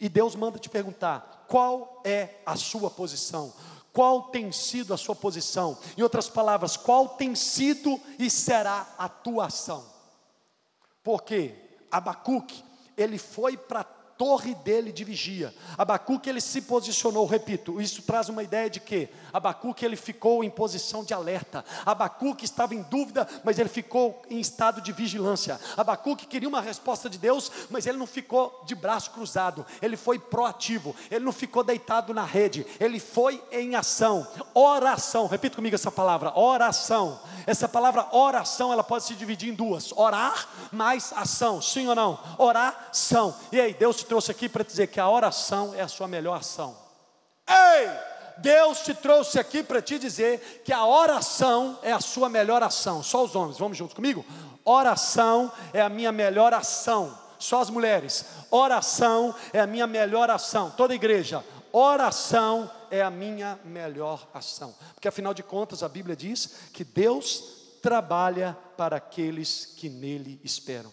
E 0.01 0.09
Deus 0.09 0.35
manda 0.35 0.59
te 0.59 0.71
perguntar: 0.71 1.45
qual 1.47 2.01
é 2.05 2.31
a 2.47 2.57
sua 2.57 2.91
posição? 2.91 3.53
Qual 3.93 4.25
tem 4.25 4.53
sido 4.53 4.93
a 4.93 4.97
sua 4.97 5.15
posição? 5.15 5.79
Em 5.97 6.03
outras 6.03 6.29
palavras, 6.29 6.77
qual 6.77 7.09
tem 7.11 7.35
sido 7.35 7.99
e 8.19 8.31
será 8.31 8.87
a 8.99 9.09
tua 9.09 9.47
ação? 9.47 9.96
Porque 11.07 11.55
Abacuque, 11.89 12.65
ele 12.97 13.17
foi 13.17 13.57
para 13.57 13.85
torre 14.19 14.55
dele 14.55 14.93
de 14.93 15.05
vigia. 15.05 15.55
Abacuque 15.77 16.29
ele 16.29 16.41
se 16.41 16.63
posicionou, 16.63 17.27
repito, 17.27 17.81
isso 17.81 18.03
traz 18.03 18.29
uma 18.29 18.43
ideia 18.43 18.69
de 18.69 18.81
que 18.81 19.09
Abacuque 19.33 19.85
ele 19.85 19.97
ficou 19.97 20.43
em 20.43 20.51
posição 20.51 21.05
de 21.05 21.13
alerta. 21.13 21.65
Abacuque 21.85 22.45
estava 22.45 22.75
em 22.75 22.83
dúvida, 22.83 23.29
mas 23.45 23.59
ele 23.59 23.69
ficou 23.69 24.23
em 24.31 24.41
estado 24.41 24.81
de 24.81 24.93
vigilância. 24.93 25.61
Abacuque 25.77 26.27
queria 26.27 26.49
uma 26.49 26.61
resposta 26.61 27.11
de 27.11 27.19
Deus, 27.19 27.51
mas 27.71 27.87
ele 27.87 27.99
não 27.99 28.07
ficou 28.07 28.63
de 28.67 28.75
braço 28.75 29.11
cruzado. 29.11 29.67
Ele 29.83 29.97
foi 29.97 30.19
proativo. 30.19 30.95
Ele 31.11 31.25
não 31.25 31.33
ficou 31.33 31.63
deitado 31.63 32.15
na 32.15 32.25
rede. 32.25 32.67
Ele 32.81 32.99
foi 32.99 33.43
em 33.53 33.75
ação. 33.75 34.27
Oração. 34.55 35.27
Repita 35.27 35.57
comigo 35.57 35.75
essa 35.75 35.91
palavra, 35.91 36.39
oração. 36.39 37.21
Essa 37.47 37.69
palavra 37.69 38.09
oração, 38.13 38.73
ela 38.73 38.83
pode 38.83 39.05
se 39.05 39.15
dividir 39.15 39.51
em 39.51 39.55
duas: 39.55 39.93
orar 39.93 40.49
mais 40.73 41.13
ação. 41.15 41.61
Sim 41.61 41.89
ou 41.89 41.95
não? 41.95 42.19
Oração. 42.39 43.35
E 43.53 43.61
aí, 43.61 43.75
Deus 43.75 44.03
trouxe 44.07 44.31
aqui 44.31 44.49
para 44.49 44.65
dizer 44.65 44.87
que 44.87 45.01
a 45.01 45.09
oração 45.09 45.75
é 45.75 45.83
a 45.83 45.89
sua 45.89 46.09
melhor 46.09 46.37
ação. 46.37 46.77
Ei! 47.49 47.89
Deus 48.39 48.81
te 48.81 48.93
trouxe 48.95 49.39
aqui 49.39 49.63
para 49.63 49.81
te 49.81 49.99
dizer 49.99 50.63
que 50.65 50.73
a 50.73 50.85
oração 50.85 51.79
é 51.83 51.93
a 51.93 52.01
sua 52.01 52.29
melhor 52.29 52.63
ação. 52.63 53.03
Só 53.03 53.25
os 53.25 53.35
homens, 53.35 53.59
vamos 53.59 53.79
juntos 53.79 53.95
comigo? 53.95 54.25
Oração 54.65 55.51
é 55.73 55.81
a 55.81 55.89
minha 55.89 56.13
melhor 56.13 56.53
ação. 56.53 57.17
Só 57.39 57.61
as 57.61 57.71
mulheres. 57.71 58.25
Oração 58.51 59.35
é 59.53 59.61
a 59.61 59.67
minha 59.67 59.87
melhor 59.87 60.31
ação. 60.31 60.71
Toda 60.71 60.95
igreja, 60.95 61.45
oração 61.73 62.71
é 62.91 63.03
a 63.03 63.11
minha 63.11 63.59
melhor 63.65 64.27
ação. 64.35 64.75
Porque 64.95 65.09
afinal 65.09 65.33
de 65.33 65.43
contas 65.43 65.83
a 65.83 65.89
Bíblia 65.89 66.17
diz 66.17 66.71
que 66.73 66.85
Deus 66.85 67.57
trabalha 67.83 68.57
para 68.77 68.97
aqueles 68.97 69.65
que 69.65 69.89
nele 69.89 70.41
esperam. 70.43 70.93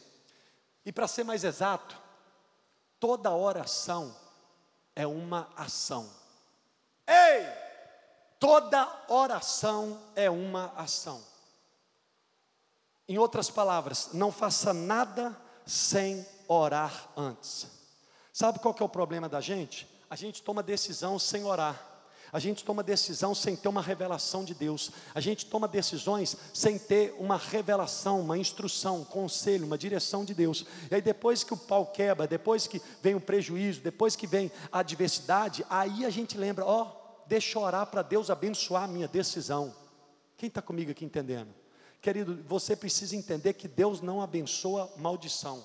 E 0.85 0.91
para 0.91 1.07
ser 1.07 1.23
mais 1.23 1.43
exato, 1.43 1.97
toda 3.03 3.35
oração 3.35 4.15
é 4.95 5.05
uma 5.05 5.49
ação. 5.57 6.09
Ei! 7.05 7.45
Toda 8.39 8.87
oração 9.09 10.01
é 10.15 10.29
uma 10.29 10.71
ação. 10.77 11.21
Em 13.05 13.17
outras 13.17 13.49
palavras, 13.49 14.11
não 14.13 14.31
faça 14.31 14.73
nada 14.73 15.37
sem 15.65 16.25
orar 16.47 17.09
antes. 17.17 17.67
Sabe 18.31 18.59
qual 18.59 18.73
que 18.73 18.81
é 18.81 18.85
o 18.85 18.89
problema 18.89 19.27
da 19.27 19.41
gente? 19.41 19.85
A 20.09 20.15
gente 20.15 20.41
toma 20.41 20.63
decisão 20.63 21.19
sem 21.19 21.43
orar. 21.43 21.77
A 22.33 22.39
gente 22.39 22.63
toma 22.63 22.81
decisão 22.81 23.35
sem 23.35 23.55
ter 23.55 23.67
uma 23.67 23.81
revelação 23.81 24.43
de 24.43 24.55
Deus. 24.55 24.89
A 25.13 25.19
gente 25.19 25.45
toma 25.45 25.67
decisões 25.67 26.35
sem 26.51 26.79
ter 26.79 27.15
uma 27.19 27.37
revelação, 27.37 28.19
uma 28.21 28.39
instrução, 28.39 29.01
um 29.01 29.05
conselho, 29.05 29.67
uma 29.67 29.77
direção 29.77 30.25
de 30.25 30.33
Deus. 30.33 30.65
E 30.89 30.95
aí 30.95 31.01
depois 31.01 31.43
que 31.43 31.53
o 31.53 31.57
pau 31.57 31.85
quebra, 31.85 32.25
depois 32.25 32.65
que 32.65 32.81
vem 33.03 33.13
o 33.13 33.21
prejuízo, 33.21 33.81
depois 33.81 34.15
que 34.15 34.25
vem 34.25 34.51
a 34.71 34.79
adversidade, 34.79 35.63
aí 35.69 36.03
a 36.05 36.09
gente 36.09 36.35
lembra, 36.35 36.65
ó, 36.65 36.81
oh, 36.81 37.27
deixa 37.27 37.59
eu 37.59 37.61
orar 37.61 37.85
para 37.85 38.01
Deus 38.01 38.31
abençoar 38.31 38.85
a 38.85 38.87
minha 38.87 39.07
decisão. 39.07 39.71
Quem 40.35 40.47
está 40.47 40.59
comigo 40.61 40.89
aqui 40.89 41.05
entendendo? 41.05 41.53
Querido, 42.01 42.43
você 42.47 42.75
precisa 42.75 43.15
entender 43.15 43.53
que 43.53 43.67
Deus 43.67 44.01
não 44.01 44.23
abençoa 44.23 44.91
maldição. 44.97 45.63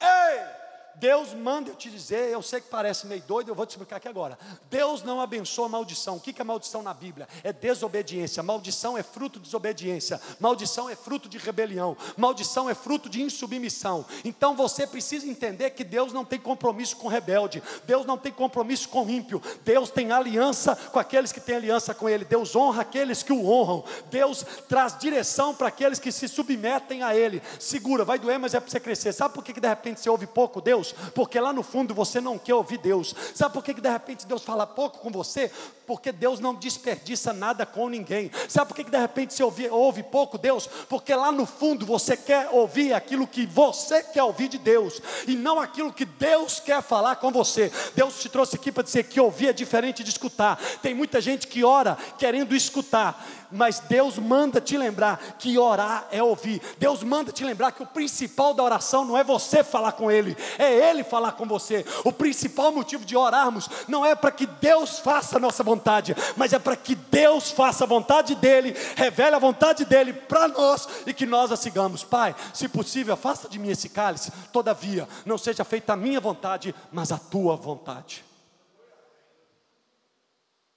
Ei! 0.00 0.57
Deus 1.00 1.32
manda 1.32 1.70
eu 1.70 1.74
te 1.74 1.90
dizer, 1.90 2.30
eu 2.30 2.42
sei 2.42 2.60
que 2.60 2.68
parece 2.68 3.06
meio 3.06 3.22
doido, 3.22 3.48
eu 3.48 3.54
vou 3.54 3.64
te 3.64 3.70
explicar 3.70 3.96
aqui 3.96 4.08
agora. 4.08 4.38
Deus 4.70 5.02
não 5.02 5.20
abençoa 5.20 5.68
maldição. 5.68 6.16
O 6.16 6.20
que 6.20 6.40
é 6.40 6.44
maldição 6.44 6.82
na 6.82 6.92
Bíblia? 6.92 7.28
É 7.44 7.52
desobediência. 7.52 8.42
Maldição 8.42 8.98
é 8.98 9.02
fruto 9.02 9.38
de 9.38 9.44
desobediência. 9.44 10.20
Maldição 10.40 10.90
é 10.90 10.96
fruto 10.96 11.28
de 11.28 11.38
rebelião. 11.38 11.96
Maldição 12.16 12.68
é 12.68 12.74
fruto 12.74 13.08
de 13.08 13.22
insubmissão. 13.22 14.04
Então 14.24 14.56
você 14.56 14.86
precisa 14.86 15.26
entender 15.26 15.70
que 15.70 15.84
Deus 15.84 16.12
não 16.12 16.24
tem 16.24 16.38
compromisso 16.38 16.96
com 16.96 17.08
rebelde. 17.08 17.62
Deus 17.86 18.04
não 18.04 18.18
tem 18.18 18.32
compromisso 18.32 18.88
com 18.88 19.08
ímpio. 19.08 19.40
Deus 19.64 19.90
tem 19.90 20.10
aliança 20.10 20.74
com 20.74 20.98
aqueles 20.98 21.32
que 21.32 21.40
têm 21.40 21.56
aliança 21.56 21.94
com 21.94 22.08
Ele. 22.08 22.24
Deus 22.24 22.56
honra 22.56 22.82
aqueles 22.82 23.22
que 23.22 23.32
o 23.32 23.48
honram. 23.48 23.84
Deus 24.10 24.44
traz 24.68 24.98
direção 24.98 25.54
para 25.54 25.68
aqueles 25.68 25.98
que 25.98 26.10
se 26.10 26.26
submetem 26.28 27.02
a 27.02 27.14
Ele. 27.14 27.40
Segura, 27.58 28.04
vai 28.04 28.18
doer, 28.18 28.38
mas 28.38 28.54
é 28.54 28.60
para 28.60 28.68
você 28.68 28.80
crescer. 28.80 29.12
Sabe 29.12 29.34
por 29.34 29.44
que 29.44 29.58
de 29.58 29.68
repente 29.68 30.00
você 30.00 30.10
ouve 30.10 30.26
pouco 30.26 30.60
Deus? 30.60 30.87
Deus, 30.92 31.12
porque 31.14 31.38
lá 31.40 31.52
no 31.52 31.62
fundo 31.62 31.94
você 31.94 32.20
não 32.20 32.38
quer 32.38 32.54
ouvir 32.54 32.78
Deus. 32.78 33.14
Sabe 33.34 33.52
por 33.52 33.62
que, 33.62 33.74
de 33.74 33.88
repente 33.88 34.26
Deus 34.26 34.42
fala 34.42 34.66
pouco 34.66 34.98
com 34.98 35.10
você? 35.10 35.50
Porque 35.86 36.12
Deus 36.12 36.40
não 36.40 36.54
desperdiça 36.54 37.32
nada 37.32 37.64
com 37.64 37.88
ninguém. 37.88 38.30
Sabe 38.48 38.68
por 38.68 38.74
que 38.74 38.84
de 38.84 38.98
repente 38.98 39.34
você 39.34 39.42
ouve, 39.42 39.68
ouve 39.68 40.02
pouco 40.02 40.38
Deus? 40.38 40.68
Porque 40.88 41.14
lá 41.14 41.32
no 41.32 41.46
fundo 41.46 41.86
você 41.86 42.16
quer 42.16 42.48
ouvir 42.52 42.92
aquilo 42.92 43.26
que 43.26 43.46
você 43.46 44.02
quer 44.02 44.22
ouvir 44.22 44.48
de 44.48 44.58
Deus 44.58 45.00
e 45.26 45.34
não 45.34 45.60
aquilo 45.60 45.92
que 45.92 46.04
Deus 46.04 46.60
quer 46.60 46.82
falar 46.82 47.16
com 47.16 47.30
você. 47.30 47.72
Deus 47.94 48.20
te 48.20 48.28
trouxe 48.28 48.56
aqui 48.56 48.70
para 48.70 48.82
dizer 48.82 49.04
que 49.04 49.20
ouvir 49.20 49.48
é 49.48 49.52
diferente 49.52 50.04
de 50.04 50.10
escutar. 50.10 50.58
Tem 50.82 50.94
muita 50.94 51.20
gente 51.20 51.46
que 51.46 51.64
ora 51.64 51.96
querendo 52.18 52.54
escutar 52.54 53.24
mas 53.50 53.80
Deus 53.80 54.18
manda 54.18 54.60
te 54.60 54.76
lembrar 54.76 55.36
que 55.38 55.58
orar 55.58 56.06
é 56.10 56.22
ouvir. 56.22 56.60
Deus 56.78 57.02
manda 57.02 57.32
te 57.32 57.44
lembrar 57.44 57.72
que 57.72 57.82
o 57.82 57.86
principal 57.86 58.54
da 58.54 58.62
oração 58.62 59.04
não 59.04 59.16
é 59.16 59.24
você 59.24 59.64
falar 59.64 59.92
com 59.92 60.10
Ele, 60.10 60.36
é 60.58 60.77
Ele 60.78 61.02
falar 61.02 61.32
com 61.32 61.46
você. 61.46 61.84
O 62.04 62.12
principal 62.12 62.72
motivo 62.72 63.04
de 63.04 63.16
orarmos 63.16 63.68
não 63.88 64.04
é 64.04 64.14
para 64.14 64.30
que 64.30 64.46
Deus 64.46 64.98
faça 64.98 65.36
a 65.36 65.40
nossa 65.40 65.62
vontade, 65.62 66.14
mas 66.36 66.52
é 66.52 66.58
para 66.58 66.76
que 66.76 66.94
Deus 66.94 67.50
faça 67.50 67.84
a 67.84 67.86
vontade 67.86 68.34
dEle, 68.34 68.74
revele 68.96 69.36
a 69.36 69.38
vontade 69.38 69.84
dEle 69.84 70.12
para 70.12 70.48
nós 70.48 70.88
e 71.06 71.12
que 71.12 71.26
nós 71.26 71.50
a 71.52 71.56
sigamos. 71.56 72.04
Pai, 72.04 72.34
se 72.54 72.68
possível, 72.68 73.14
afasta 73.14 73.48
de 73.48 73.58
mim 73.58 73.70
esse 73.70 73.88
cálice, 73.88 74.30
todavia, 74.52 75.08
não 75.26 75.36
seja 75.36 75.64
feita 75.64 75.92
a 75.92 75.96
minha 75.96 76.20
vontade, 76.20 76.74
mas 76.92 77.12
a 77.12 77.18
tua 77.18 77.56
vontade. 77.56 78.24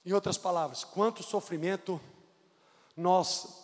Em 0.04 0.12
outras 0.12 0.36
palavras, 0.36 0.82
quanto 0.82 1.22
sofrimento 1.22 2.00
nós 2.96 3.62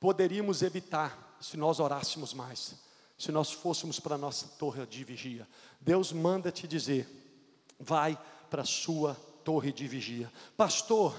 poderíamos 0.00 0.62
evitar 0.62 1.36
se 1.40 1.56
nós 1.56 1.78
orássemos 1.78 2.32
mais, 2.32 2.74
se 3.18 3.32
nós 3.32 3.52
fôssemos 3.52 3.98
para 3.98 4.14
a 4.14 4.18
nossa 4.18 4.46
torre 4.58 4.84
de 4.86 5.02
vigia. 5.04 5.48
Deus 5.80 6.12
manda 6.12 6.52
te 6.52 6.66
dizer: 6.66 7.08
vai 7.78 8.18
para 8.50 8.62
a 8.62 8.66
sua 8.66 9.14
torre 9.44 9.72
de 9.72 9.86
vigia. 9.86 10.30
Pastor, 10.56 11.16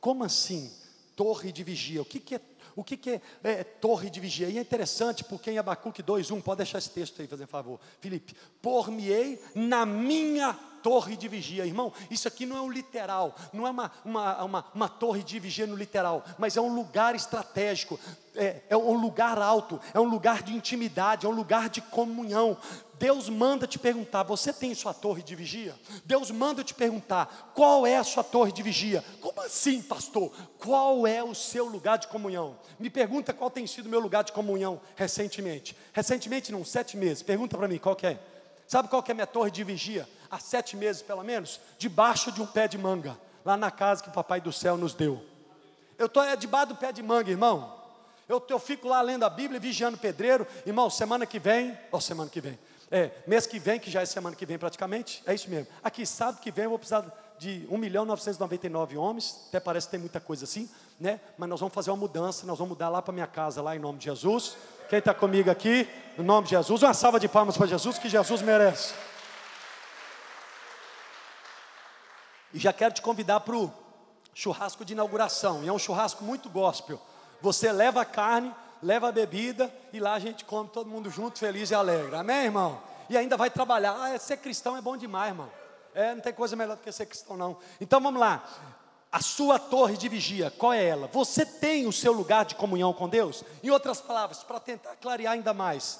como 0.00 0.24
assim? 0.24 0.72
Torre 1.16 1.52
de 1.52 1.62
vigia. 1.62 2.02
O 2.02 2.04
que, 2.04 2.18
que 2.18 2.34
é 2.36 2.40
o 2.76 2.82
que, 2.82 2.96
que 2.96 3.10
é, 3.10 3.20
é, 3.44 3.64
torre 3.64 4.10
de 4.10 4.18
vigia? 4.18 4.48
E 4.48 4.58
é 4.58 4.60
interessante 4.60 5.22
porque 5.22 5.50
em 5.50 5.58
Abacuque 5.58 6.02
2,1, 6.02 6.42
pode 6.42 6.58
deixar 6.58 6.78
esse 6.78 6.90
texto 6.90 7.20
aí, 7.20 7.28
fazer 7.28 7.46
favor. 7.46 7.78
Felipe, 8.00 8.34
por-me-ei 8.60 9.40
na 9.54 9.86
minha 9.86 10.58
torre 10.84 11.16
de 11.16 11.26
vigia. 11.28 11.64
Irmão, 11.64 11.90
isso 12.10 12.28
aqui 12.28 12.44
não 12.44 12.58
é 12.58 12.60
um 12.60 12.70
literal, 12.70 13.34
não 13.54 13.66
é 13.66 13.70
uma, 13.70 13.90
uma, 14.04 14.44
uma, 14.44 14.64
uma 14.74 14.88
torre 14.88 15.22
de 15.22 15.40
vigia 15.40 15.66
no 15.66 15.74
literal, 15.74 16.22
mas 16.36 16.58
é 16.58 16.60
um 16.60 16.74
lugar 16.74 17.16
estratégico, 17.16 17.98
é, 18.36 18.60
é 18.68 18.76
um 18.76 18.98
lugar 18.98 19.38
alto, 19.38 19.80
é 19.94 19.98
um 19.98 20.04
lugar 20.04 20.42
de 20.42 20.54
intimidade, 20.54 21.24
é 21.24 21.28
um 21.28 21.32
lugar 21.32 21.70
de 21.70 21.80
comunhão. 21.80 22.58
Deus 22.98 23.30
manda 23.30 23.66
te 23.66 23.78
perguntar: 23.78 24.24
você 24.24 24.52
tem 24.52 24.74
sua 24.74 24.92
torre 24.92 25.22
de 25.22 25.34
vigia? 25.34 25.74
Deus 26.04 26.30
manda 26.30 26.62
te 26.62 26.74
perguntar: 26.74 27.52
qual 27.54 27.86
é 27.86 27.96
a 27.96 28.04
sua 28.04 28.22
torre 28.22 28.52
de 28.52 28.62
vigia? 28.62 29.02
Como 29.22 29.40
assim, 29.40 29.80
pastor? 29.80 30.32
Qual 30.58 31.06
é 31.06 31.24
o 31.24 31.34
seu 31.34 31.64
lugar 31.64 31.96
de 31.96 32.08
comunhão? 32.08 32.58
Me 32.78 32.90
pergunta 32.90 33.32
qual 33.32 33.50
tem 33.50 33.66
sido 33.66 33.86
o 33.86 33.88
meu 33.88 34.00
lugar 34.00 34.22
de 34.22 34.32
comunhão 34.32 34.78
recentemente. 34.96 35.74
Recentemente, 35.94 36.52
não, 36.52 36.62
sete 36.62 36.94
meses. 36.94 37.22
Pergunta 37.22 37.56
para 37.56 37.68
mim 37.68 37.78
qual 37.78 37.96
é. 38.02 38.18
Sabe 38.66 38.88
qual 38.88 39.04
é 39.06 39.10
a 39.10 39.14
minha 39.14 39.26
torre 39.26 39.50
de 39.50 39.62
vigia? 39.62 40.08
Há 40.34 40.38
sete 40.40 40.76
meses, 40.76 41.00
pelo 41.00 41.22
menos, 41.22 41.60
debaixo 41.78 42.32
de 42.32 42.42
um 42.42 42.46
pé 42.46 42.66
de 42.66 42.76
manga, 42.76 43.16
lá 43.44 43.56
na 43.56 43.70
casa 43.70 44.02
que 44.02 44.08
o 44.08 44.12
Papai 44.12 44.40
do 44.40 44.52
Céu 44.52 44.76
nos 44.76 44.92
deu. 44.92 45.24
Eu 45.96 46.06
estou 46.06 46.24
é, 46.24 46.34
debaixo 46.34 46.70
do 46.70 46.74
pé 46.74 46.90
de 46.90 47.04
manga, 47.04 47.30
irmão. 47.30 47.72
Eu, 48.28 48.44
eu 48.48 48.58
fico 48.58 48.88
lá 48.88 49.00
lendo 49.00 49.24
a 49.24 49.30
Bíblia, 49.30 49.60
vigiando 49.60 49.96
o 49.96 50.00
pedreiro. 50.00 50.44
Irmão, 50.66 50.90
semana 50.90 51.24
que 51.24 51.38
vem, 51.38 51.78
ó, 51.92 52.00
semana 52.00 52.28
que 52.28 52.40
vem, 52.40 52.58
é, 52.90 53.12
mês 53.28 53.46
que 53.46 53.60
vem, 53.60 53.78
que 53.78 53.88
já 53.92 54.02
é 54.02 54.06
semana 54.06 54.34
que 54.34 54.44
vem 54.44 54.58
praticamente, 54.58 55.22
é 55.24 55.32
isso 55.32 55.48
mesmo. 55.48 55.68
Aqui, 55.84 56.04
sábado 56.04 56.40
que 56.40 56.50
vem, 56.50 56.64
eu 56.64 56.70
vou 56.70 56.80
precisar 56.80 57.06
de 57.38 57.64
1 57.70 57.78
milhão 57.78 58.04
999 58.04 58.96
homens, 58.96 59.46
até 59.50 59.60
parece 59.60 59.86
que 59.86 59.92
tem 59.92 60.00
muita 60.00 60.18
coisa 60.18 60.42
assim, 60.42 60.68
né? 60.98 61.20
Mas 61.38 61.48
nós 61.48 61.60
vamos 61.60 61.72
fazer 61.72 61.92
uma 61.92 61.96
mudança, 61.96 62.44
nós 62.44 62.58
vamos 62.58 62.70
mudar 62.70 62.88
lá 62.88 63.00
para 63.00 63.14
minha 63.14 63.28
casa, 63.28 63.62
lá 63.62 63.76
em 63.76 63.78
nome 63.78 64.00
de 64.00 64.06
Jesus. 64.06 64.56
Quem 64.88 64.98
está 64.98 65.14
comigo 65.14 65.48
aqui, 65.48 65.88
em 66.18 66.22
nome 66.24 66.46
de 66.48 66.50
Jesus, 66.50 66.82
uma 66.82 66.92
salva 66.92 67.20
de 67.20 67.28
palmas 67.28 67.56
para 67.56 67.68
Jesus, 67.68 67.98
que 67.98 68.08
Jesus 68.08 68.42
merece. 68.42 69.13
E 72.54 72.58
já 72.60 72.72
quero 72.72 72.94
te 72.94 73.02
convidar 73.02 73.40
para 73.40 73.56
o 73.56 73.70
churrasco 74.32 74.84
de 74.84 74.92
inauguração, 74.92 75.64
e 75.64 75.68
é 75.68 75.72
um 75.72 75.78
churrasco 75.78 76.22
muito 76.22 76.48
gospel. 76.48 77.00
Você 77.42 77.72
leva 77.72 78.02
a 78.02 78.04
carne, 78.04 78.54
leva 78.80 79.08
a 79.08 79.12
bebida, 79.12 79.74
e 79.92 79.98
lá 79.98 80.14
a 80.14 80.18
gente 80.20 80.44
come 80.44 80.68
todo 80.68 80.88
mundo 80.88 81.10
junto, 81.10 81.38
feliz 81.38 81.70
e 81.70 81.74
alegre. 81.74 82.14
Amém, 82.14 82.44
irmão? 82.44 82.80
E 83.10 83.16
ainda 83.16 83.36
vai 83.36 83.50
trabalhar. 83.50 83.92
Ah, 83.92 84.16
ser 84.20 84.36
cristão 84.36 84.76
é 84.76 84.80
bom 84.80 84.96
demais, 84.96 85.30
irmão. 85.30 85.50
É, 85.92 86.14
não 86.14 86.22
tem 86.22 86.32
coisa 86.32 86.54
melhor 86.54 86.76
do 86.76 86.82
que 86.82 86.92
ser 86.92 87.06
cristão, 87.06 87.36
não. 87.36 87.56
Então 87.80 88.00
vamos 88.00 88.20
lá. 88.20 88.48
A 89.10 89.20
sua 89.20 89.58
torre 89.58 89.96
de 89.96 90.08
vigia, 90.08 90.50
qual 90.50 90.72
é 90.72 90.84
ela? 90.84 91.08
Você 91.08 91.44
tem 91.44 91.86
o 91.86 91.92
seu 91.92 92.12
lugar 92.12 92.44
de 92.44 92.54
comunhão 92.54 92.92
com 92.92 93.08
Deus? 93.08 93.42
Em 93.64 93.70
outras 93.70 94.00
palavras, 94.00 94.44
para 94.44 94.60
tentar 94.60 94.94
clarear 94.96 95.32
ainda 95.32 95.52
mais, 95.52 95.98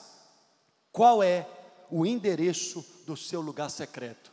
qual 0.92 1.20
é 1.20 1.46
o 1.90 2.06
endereço 2.06 2.84
do 3.06 3.16
seu 3.16 3.40
lugar 3.40 3.70
secreto? 3.70 4.32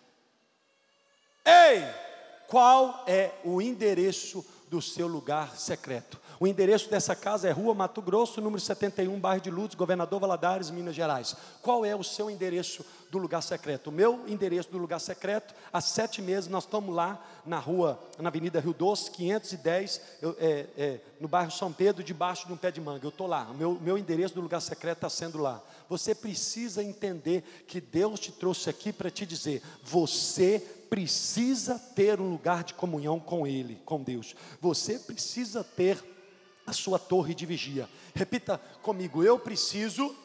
Ei! 1.44 2.11
Qual 2.52 3.06
é 3.08 3.32
o 3.46 3.62
endereço 3.62 4.46
do 4.70 4.82
seu 4.82 5.08
lugar 5.08 5.56
secreto? 5.56 6.20
O 6.38 6.46
endereço 6.46 6.90
dessa 6.90 7.16
casa 7.16 7.48
é 7.48 7.52
Rua 7.52 7.74
Mato 7.74 8.02
Grosso, 8.02 8.42
número 8.42 8.60
71, 8.60 9.18
bairro 9.22 9.42
de 9.42 9.50
Lourdes, 9.50 9.78
Governador 9.78 10.20
Valadares, 10.20 10.70
Minas 10.70 10.94
Gerais. 10.94 11.34
Qual 11.62 11.86
é 11.86 11.96
o 11.96 12.04
seu 12.04 12.30
endereço 12.30 12.84
do 13.10 13.18
lugar 13.18 13.42
secreto? 13.42 13.88
O 13.88 13.92
meu 13.94 14.26
endereço 14.28 14.70
do 14.70 14.78
lugar 14.78 15.00
secreto, 15.00 15.56
há 15.72 15.80
sete 15.80 16.22
meses 16.22 16.50
nós 16.50 16.66
estamos 16.66 16.94
lá 16.94 17.24
na 17.46 17.58
rua, 17.58 17.98
na 18.20 18.28
Avenida 18.28 18.60
Rio 18.60 18.74
Doce, 18.74 19.12
510, 19.12 20.02
eu, 20.22 20.36
é, 20.38 20.66
é, 20.78 21.00
no 21.22 21.30
bairro 21.30 21.52
São 21.52 21.72
Pedro, 21.72 22.04
debaixo 22.04 22.48
de 22.48 22.52
um 22.52 22.58
pé 22.58 22.70
de 22.70 22.82
manga. 22.82 23.06
Eu 23.06 23.12
estou 23.12 23.28
lá, 23.28 23.48
o 23.50 23.54
meu, 23.54 23.78
meu 23.80 23.98
endereço 23.98 24.36
do 24.36 24.42
lugar 24.42 24.60
secreto 24.60 24.98
está 24.98 25.10
sendo 25.10 25.38
lá. 25.38 25.62
Você 25.92 26.16
precisa 26.16 26.82
entender 26.82 27.44
que 27.68 27.82
Deus 27.82 28.18
te 28.18 28.32
trouxe 28.32 28.70
aqui 28.70 28.94
para 28.94 29.12
te 29.12 29.26
dizer: 29.26 29.62
você 29.84 30.58
precisa 30.90 31.78
ter 31.78 32.22
um 32.22 32.32
lugar 32.32 32.64
de 32.64 32.74
comunhão 32.74 33.20
com 33.20 33.46
Ele, 33.46 33.78
com 33.84 34.02
Deus. 34.02 34.34
Você 34.62 34.98
precisa 34.98 35.66
ter 35.66 36.02
a 36.66 36.72
sua 36.72 36.98
torre 36.98 37.36
de 37.36 37.46
vigia. 37.46 37.90
Repita 38.16 38.58
comigo: 38.82 39.22
eu 39.22 39.38
preciso 39.38 40.16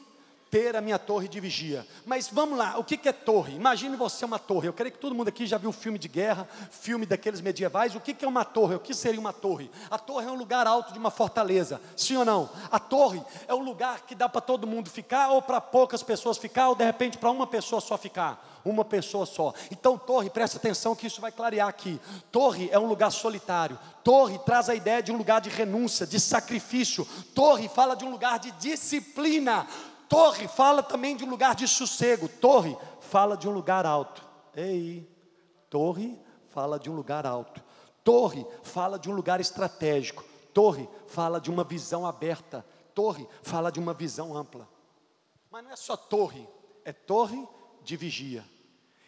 ter 0.56 0.74
a 0.74 0.80
minha 0.80 0.98
torre 0.98 1.28
de 1.28 1.38
vigia. 1.38 1.86
Mas 2.06 2.30
vamos 2.32 2.56
lá, 2.56 2.78
o 2.78 2.84
que, 2.84 2.98
é 3.06 3.12
torre? 3.12 3.54
Imagine 3.54 3.94
você 3.94 4.24
uma 4.24 4.38
torre. 4.38 4.68
Eu 4.68 4.72
creio 4.72 4.90
que 4.90 4.98
todo 4.98 5.14
mundo 5.14 5.28
aqui 5.28 5.46
já 5.46 5.58
viu 5.58 5.70
filme 5.70 5.98
de 5.98 6.08
guerra, 6.08 6.48
filme 6.70 7.04
daqueles 7.04 7.42
medievais. 7.42 7.94
O 7.94 8.00
que, 8.00 8.14
que 8.14 8.24
é 8.24 8.28
uma 8.28 8.42
torre? 8.42 8.74
O 8.74 8.80
que 8.80 8.94
seria 8.94 9.20
uma 9.20 9.34
torre? 9.34 9.70
A 9.90 9.98
torre 9.98 10.26
é 10.26 10.30
um 10.30 10.34
lugar 10.34 10.66
alto 10.66 10.94
de 10.94 10.98
uma 10.98 11.10
fortaleza, 11.10 11.78
sim 11.94 12.16
ou 12.16 12.24
não? 12.24 12.48
A 12.70 12.78
torre 12.78 13.22
é 13.46 13.54
um 13.54 13.62
lugar 13.62 14.06
que 14.06 14.14
dá 14.14 14.30
para 14.30 14.40
todo 14.40 14.66
mundo 14.66 14.88
ficar, 14.88 15.28
ou 15.28 15.42
para 15.42 15.60
poucas 15.60 16.02
pessoas 16.02 16.38
ficar, 16.38 16.70
ou 16.70 16.74
de 16.74 16.84
repente 16.84 17.18
para 17.18 17.30
uma 17.30 17.46
pessoa 17.46 17.78
só 17.78 17.98
ficar 17.98 18.54
uma 18.64 18.84
pessoa 18.84 19.24
só. 19.24 19.54
Então, 19.70 19.96
torre, 19.96 20.28
presta 20.28 20.56
atenção 20.56 20.96
que 20.96 21.06
isso 21.06 21.20
vai 21.20 21.30
clarear 21.30 21.68
aqui. 21.68 22.00
Torre 22.32 22.68
é 22.72 22.78
um 22.78 22.86
lugar 22.86 23.12
solitário. 23.12 23.78
Torre 24.02 24.40
traz 24.40 24.68
a 24.68 24.74
ideia 24.74 25.00
de 25.00 25.12
um 25.12 25.16
lugar 25.16 25.40
de 25.40 25.48
renúncia, 25.48 26.04
de 26.04 26.18
sacrifício. 26.18 27.06
Torre 27.32 27.68
fala 27.68 27.94
de 27.94 28.04
um 28.04 28.10
lugar 28.10 28.40
de 28.40 28.50
disciplina. 28.52 29.68
Torre 30.08 30.46
fala 30.48 30.82
também 30.82 31.16
de 31.16 31.24
um 31.24 31.30
lugar 31.30 31.54
de 31.54 31.66
sossego. 31.66 32.28
Torre 32.28 32.76
fala 33.00 33.36
de 33.36 33.48
um 33.48 33.52
lugar 33.52 33.84
alto. 33.84 34.24
Ei, 34.54 35.08
torre 35.68 36.18
fala 36.48 36.78
de 36.78 36.90
um 36.90 36.94
lugar 36.94 37.26
alto. 37.26 37.62
Torre 38.04 38.46
fala 38.62 38.98
de 38.98 39.10
um 39.10 39.14
lugar 39.14 39.40
estratégico. 39.40 40.24
Torre 40.54 40.88
fala 41.06 41.40
de 41.40 41.50
uma 41.50 41.64
visão 41.64 42.06
aberta. 42.06 42.64
Torre 42.94 43.28
fala 43.42 43.70
de 43.70 43.80
uma 43.80 43.92
visão 43.92 44.36
ampla. 44.36 44.68
Mas 45.50 45.64
não 45.64 45.70
é 45.70 45.76
só 45.76 45.96
torre, 45.96 46.48
é 46.84 46.92
torre 46.92 47.46
de 47.82 47.96
vigia. 47.96 48.44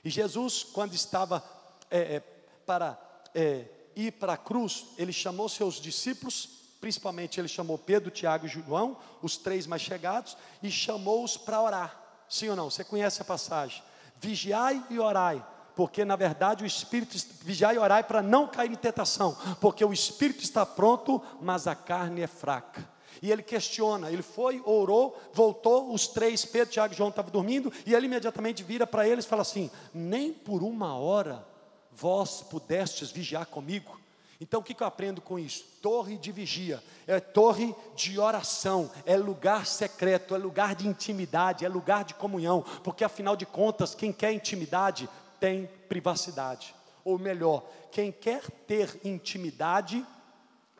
E 0.04 0.10
Jesus, 0.10 0.62
quando 0.62 0.94
estava 0.94 1.42
é, 1.90 2.16
é, 2.16 2.20
para 2.66 2.98
é, 3.34 3.66
ir 3.94 4.12
para 4.12 4.34
a 4.34 4.36
cruz, 4.36 4.88
ele 4.96 5.12
chamou 5.12 5.48
seus 5.48 5.80
discípulos 5.80 6.57
principalmente 6.80 7.40
ele 7.40 7.48
chamou 7.48 7.78
Pedro, 7.78 8.10
Tiago 8.10 8.46
e 8.46 8.48
João, 8.48 8.96
os 9.22 9.36
três 9.36 9.66
mais 9.66 9.82
chegados, 9.82 10.36
e 10.62 10.70
chamou-os 10.70 11.36
para 11.36 11.60
orar. 11.60 12.02
Sim 12.28 12.50
ou 12.50 12.56
não? 12.56 12.70
Você 12.70 12.84
conhece 12.84 13.22
a 13.22 13.24
passagem? 13.24 13.82
Vigiai 14.20 14.84
e 14.90 14.98
orai, 14.98 15.44
porque 15.74 16.04
na 16.04 16.16
verdade 16.16 16.64
o 16.64 16.66
espírito 16.66 17.16
vigiai 17.42 17.76
e 17.76 17.78
orai 17.78 18.02
para 18.02 18.22
não 18.22 18.46
cair 18.46 18.70
em 18.70 18.76
tentação, 18.76 19.36
porque 19.60 19.84
o 19.84 19.92
espírito 19.92 20.42
está 20.42 20.66
pronto, 20.66 21.22
mas 21.40 21.66
a 21.66 21.74
carne 21.74 22.20
é 22.20 22.26
fraca. 22.26 22.88
E 23.20 23.32
ele 23.32 23.42
questiona, 23.42 24.10
ele 24.10 24.22
foi, 24.22 24.62
orou, 24.64 25.20
voltou, 25.32 25.92
os 25.92 26.06
três, 26.06 26.44
Pedro, 26.44 26.72
Tiago 26.72 26.94
e 26.94 26.96
João 26.96 27.08
estavam 27.08 27.32
dormindo, 27.32 27.72
e 27.84 27.94
ele 27.94 28.06
imediatamente 28.06 28.62
vira 28.62 28.86
para 28.86 29.08
eles 29.08 29.24
e 29.24 29.28
fala 29.28 29.42
assim: 29.42 29.70
Nem 29.92 30.32
por 30.32 30.62
uma 30.62 30.96
hora 30.96 31.44
vós 31.90 32.42
pudestes 32.42 33.10
vigiar 33.10 33.46
comigo. 33.46 33.98
Então 34.40 34.60
o 34.60 34.62
que, 34.62 34.80
eu 34.80 34.86
aprendo 34.86 35.20
com 35.20 35.38
isso? 35.38 35.64
Torre 35.82 36.16
de 36.16 36.30
vigia, 36.30 36.82
é 37.06 37.18
torre 37.18 37.74
de 37.96 38.20
oração, 38.20 38.90
é 39.04 39.16
lugar 39.16 39.66
secreto, 39.66 40.34
é 40.34 40.38
lugar 40.38 40.76
de 40.76 40.86
intimidade, 40.86 41.64
é 41.64 41.68
lugar 41.68 42.04
de 42.04 42.14
comunhão, 42.14 42.62
porque 42.84 43.02
afinal 43.02 43.36
de 43.36 43.44
contas, 43.44 43.94
quem 43.94 44.12
quer 44.12 44.32
intimidade 44.32 45.08
tem 45.40 45.66
privacidade. 45.88 46.74
Ou 47.04 47.18
melhor, 47.18 47.68
quem 47.90 48.12
quer 48.12 48.48
ter 48.66 49.00
intimidade 49.04 50.06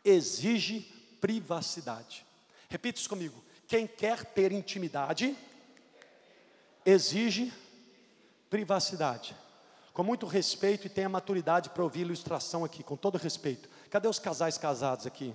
exige 0.05 0.81
privacidade. 1.21 2.25
Repita 2.69 3.01
isso 3.01 3.09
comigo. 3.09 3.43
Quem 3.67 3.87
quer 3.87 4.25
ter 4.25 4.53
intimidade 4.53 5.37
exige 6.87 7.53
privacidade 8.49 9.35
com 9.99 10.05
muito 10.05 10.27
respeito 10.27 10.87
e 10.87 10.89
tenha 10.89 11.09
maturidade 11.09 11.71
para 11.71 11.83
ouvir 11.83 12.03
a 12.03 12.03
ilustração 12.03 12.65
aqui, 12.65 12.85
com 12.85 12.95
todo 12.95 13.19
respeito. 13.19 13.69
Cadê 13.91 14.07
os 14.07 14.21
casais 14.21 14.57
casados 14.57 15.09
aqui? 15.09 15.35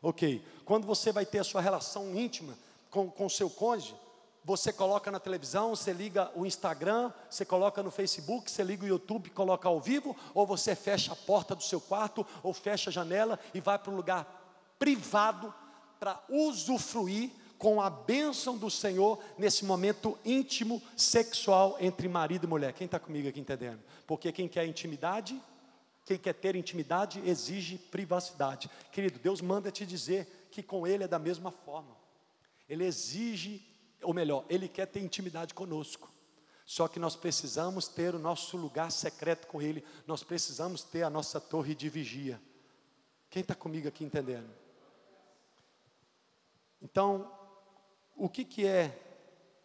Ok, 0.00 0.46
quando 0.64 0.86
você 0.86 1.10
vai 1.10 1.26
ter 1.26 1.40
a 1.40 1.44
sua 1.44 1.60
relação 1.60 2.14
íntima 2.14 2.56
com 2.88 3.26
o 3.26 3.28
seu 3.28 3.50
cônjuge, 3.50 3.96
você 4.44 4.72
coloca 4.72 5.10
na 5.10 5.18
televisão, 5.18 5.74
você 5.74 5.92
liga 5.92 6.30
o 6.36 6.46
Instagram, 6.46 7.12
você 7.28 7.44
coloca 7.44 7.82
no 7.82 7.90
Facebook, 7.90 8.48
você 8.48 8.62
liga 8.62 8.84
o 8.84 8.88
YouTube, 8.88 9.28
coloca 9.30 9.68
ao 9.68 9.80
vivo, 9.80 10.16
ou 10.32 10.46
você 10.46 10.76
fecha 10.76 11.12
a 11.12 11.16
porta 11.16 11.56
do 11.56 11.62
seu 11.64 11.80
quarto, 11.80 12.24
ou 12.44 12.54
fecha 12.54 12.90
a 12.90 12.92
janela 12.92 13.40
e 13.52 13.60
vai 13.60 13.76
para 13.76 13.92
um 13.92 13.96
lugar 13.96 14.76
privado 14.78 15.52
para 15.98 16.22
usufruir 16.28 17.32
com 17.58 17.80
a 17.80 17.88
bênção 17.88 18.56
do 18.58 18.70
Senhor 18.70 19.22
nesse 19.38 19.64
momento 19.64 20.18
íntimo, 20.24 20.82
sexual 20.96 21.76
entre 21.80 22.08
marido 22.08 22.44
e 22.44 22.48
mulher. 22.48 22.72
Quem 22.72 22.86
está 22.86 22.98
comigo 22.98 23.28
aqui 23.28 23.40
entendendo? 23.40 23.80
Porque 24.06 24.32
quem 24.32 24.48
quer 24.48 24.66
intimidade, 24.66 25.40
quem 26.04 26.18
quer 26.18 26.34
ter 26.34 26.56
intimidade, 26.56 27.20
exige 27.24 27.78
privacidade. 27.78 28.70
Querido, 28.92 29.18
Deus 29.18 29.40
manda 29.40 29.70
te 29.70 29.86
dizer 29.86 30.48
que 30.50 30.62
com 30.62 30.86
Ele 30.86 31.04
é 31.04 31.08
da 31.08 31.18
mesma 31.18 31.50
forma. 31.50 31.96
Ele 32.68 32.84
exige, 32.84 33.62
ou 34.02 34.12
melhor, 34.12 34.44
Ele 34.48 34.68
quer 34.68 34.86
ter 34.86 35.00
intimidade 35.00 35.54
conosco. 35.54 36.12
Só 36.66 36.88
que 36.88 36.98
nós 36.98 37.14
precisamos 37.14 37.88
ter 37.88 38.14
o 38.14 38.18
nosso 38.18 38.56
lugar 38.56 38.90
secreto 38.90 39.46
com 39.46 39.60
Ele, 39.60 39.84
nós 40.06 40.22
precisamos 40.22 40.82
ter 40.82 41.02
a 41.02 41.10
nossa 41.10 41.40
torre 41.40 41.74
de 41.74 41.88
vigia. 41.88 42.40
Quem 43.28 43.42
está 43.42 43.54
comigo 43.54 43.88
aqui 43.88 44.04
entendendo? 44.04 44.48
Então, 46.80 47.30
o 48.16 48.28
que, 48.28 48.44
que 48.44 48.66
é 48.66 48.96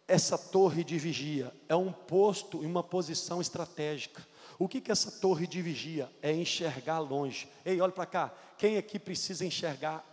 essa 0.06 0.36
torre 0.36 0.82
de 0.82 0.98
vigia? 0.98 1.52
É 1.68 1.76
um 1.76 1.92
posto 1.92 2.62
em 2.62 2.66
uma 2.66 2.82
posição 2.82 3.40
estratégica. 3.40 4.26
O 4.58 4.68
que, 4.68 4.80
que 4.80 4.90
essa 4.90 5.10
torre 5.10 5.46
de 5.46 5.62
vigia? 5.62 6.10
É 6.20 6.32
enxergar 6.32 6.98
longe. 6.98 7.48
Ei, 7.64 7.80
olha 7.80 7.92
para 7.92 8.06
cá. 8.06 8.34
Quem 8.58 8.76
aqui 8.76 8.98
precisa 8.98 9.46
enxergar 9.46 10.04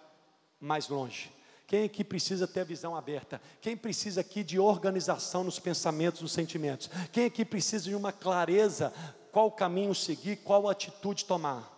mais 0.60 0.88
longe? 0.88 1.32
Quem 1.65 1.84
aqui 1.84 2.04
precisa 2.04 2.47
ter 2.47 2.62
a 2.62 2.63
visão 2.63 2.95
aberta? 2.95 3.41
Quem 3.60 3.76
precisa 3.76 4.21
aqui 4.21 4.43
de 4.43 4.58
organização 4.58 5.43
nos 5.43 5.60
pensamentos, 5.60 6.21
nos 6.21 6.32
sentimentos? 6.32 6.89
Quem 7.12 7.26
aqui 7.26 7.43
precisa 7.43 7.89
de 7.89 7.95
uma 7.95 8.13
clareza, 8.13 8.93
qual 9.34 9.52
caminho 9.52 9.93
seguir, 9.93 10.38
qual 10.38 10.69
atitude 10.69 11.26
tomar? 11.26 11.73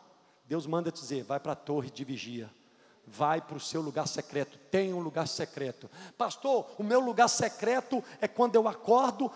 Deus 0.46 0.68
manda 0.68 0.92
dizer, 0.92 1.24
vai 1.24 1.40
para 1.40 1.54
a 1.54 1.56
torre 1.56 1.90
de 1.90 2.04
vigia 2.04 2.52
vai 3.10 3.42
para 3.42 3.58
o 3.58 3.60
seu 3.60 3.82
lugar 3.82 4.08
secreto. 4.08 4.58
Tem 4.70 4.94
um 4.94 5.00
lugar 5.00 5.28
secreto. 5.28 5.90
Pastor, 6.18 6.70
o 6.78 6.84
meu 6.84 7.00
lugar 7.00 7.28
secreto 7.28 8.04
é 8.22 8.28
quando 8.28 8.56
eu 8.56 8.68
acordo. 8.68 9.32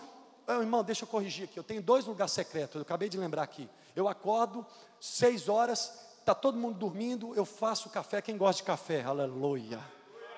Oh, 0.47 0.62
irmão, 0.62 0.83
deixa 0.83 1.03
eu 1.03 1.07
corrigir 1.07 1.45
aqui. 1.45 1.57
Eu 1.57 1.63
tenho 1.63 1.81
dois 1.81 2.05
lugares 2.05 2.33
secretos. 2.33 2.75
Eu 2.75 2.81
acabei 2.81 3.09
de 3.09 3.17
lembrar 3.17 3.43
aqui. 3.43 3.67
Eu 3.95 4.07
acordo, 4.07 4.65
seis 4.99 5.49
horas, 5.49 5.91
está 6.19 6.36
todo 6.36 6.57
mundo 6.57 6.77
dormindo. 6.77 7.33
Eu 7.36 7.45
faço 7.45 7.89
café. 7.89 8.21
Quem 8.21 8.38
gosta 8.38 8.62
de 8.62 8.63
café? 8.67 9.03
Aleluia. 9.03 9.79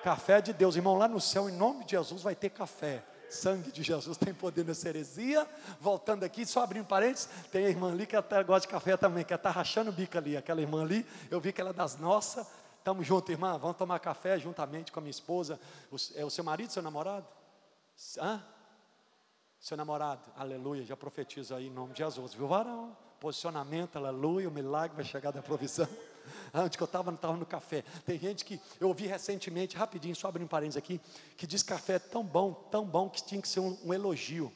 Café 0.02 0.40
de 0.40 0.52
Deus, 0.52 0.76
irmão. 0.76 0.96
Lá 0.96 1.06
no 1.06 1.20
céu, 1.20 1.48
em 1.48 1.52
nome 1.52 1.84
de 1.84 1.90
Jesus, 1.90 2.22
vai 2.22 2.34
ter 2.34 2.50
café. 2.50 3.04
Sangue 3.28 3.72
de 3.72 3.82
Jesus 3.82 4.16
tem 4.16 4.32
poder 4.32 4.64
nessa 4.64 4.88
heresia. 4.88 5.46
Voltando 5.80 6.24
aqui, 6.24 6.46
só 6.46 6.62
abrindo 6.62 6.86
parênteses, 6.86 7.28
tem 7.50 7.66
a 7.66 7.68
irmã 7.68 7.90
ali 7.92 8.06
que 8.06 8.16
até 8.16 8.42
gosta 8.42 8.66
de 8.66 8.68
café 8.68 8.96
também, 8.96 9.24
que 9.24 9.34
está 9.34 9.50
rachando 9.50 9.90
o 9.90 9.92
bico 9.92 10.16
ali. 10.16 10.36
Aquela 10.36 10.60
irmã 10.60 10.82
ali, 10.82 11.04
eu 11.30 11.40
vi 11.40 11.52
que 11.52 11.60
ela 11.60 11.70
é 11.70 11.72
das 11.74 11.96
nossas 11.96 12.46
Estamos 12.86 13.04
juntos, 13.04 13.30
irmã. 13.30 13.58
Vamos 13.58 13.76
tomar 13.76 13.98
café 13.98 14.38
juntamente 14.38 14.92
com 14.92 15.00
a 15.00 15.02
minha 15.02 15.10
esposa. 15.10 15.58
O, 15.90 15.96
é 16.14 16.24
o 16.24 16.30
seu 16.30 16.44
marido, 16.44 16.72
seu 16.72 16.80
namorado? 16.80 17.26
Hã? 18.16 18.40
Seu 19.58 19.76
namorado, 19.76 20.30
aleluia. 20.36 20.84
Já 20.84 20.96
profetizo 20.96 21.52
aí 21.52 21.66
em 21.66 21.70
nome 21.70 21.94
de 21.94 21.98
Jesus, 21.98 22.32
viu, 22.32 22.46
varão? 22.46 22.96
Posicionamento, 23.18 23.96
aleluia. 23.96 24.48
O 24.48 24.52
milagre 24.52 24.94
vai 24.94 25.04
chegar 25.04 25.32
da 25.32 25.42
provisão. 25.42 25.88
Antes 26.54 26.76
que 26.76 26.82
eu 26.84 26.84
estava, 26.84 27.10
não 27.10 27.16
estava 27.16 27.36
no 27.36 27.44
café. 27.44 27.82
Tem 28.04 28.20
gente 28.20 28.44
que 28.44 28.60
eu 28.78 28.86
ouvi 28.86 29.08
recentemente, 29.08 29.76
rapidinho, 29.76 30.14
só 30.14 30.28
abrindo 30.28 30.44
um 30.44 30.48
parênteses 30.48 30.76
aqui, 30.76 31.00
que 31.36 31.44
diz 31.44 31.64
café 31.64 31.94
é 31.94 31.98
tão 31.98 32.22
bom, 32.22 32.52
tão 32.70 32.84
bom 32.84 33.10
que 33.10 33.20
tinha 33.20 33.42
que 33.42 33.48
ser 33.48 33.58
um, 33.58 33.76
um 33.84 33.92
elogio. 33.92 34.52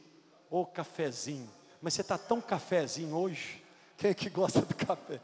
Ô 0.48 0.64
cafezinho. 0.64 1.50
Mas 1.82 1.94
você 1.94 2.02
está 2.02 2.16
tão 2.16 2.40
cafezinho 2.40 3.12
hoje. 3.12 3.60
Quem 3.98 4.12
é 4.12 4.14
que 4.14 4.30
gosta 4.30 4.60
do 4.60 4.76
café? 4.76 5.20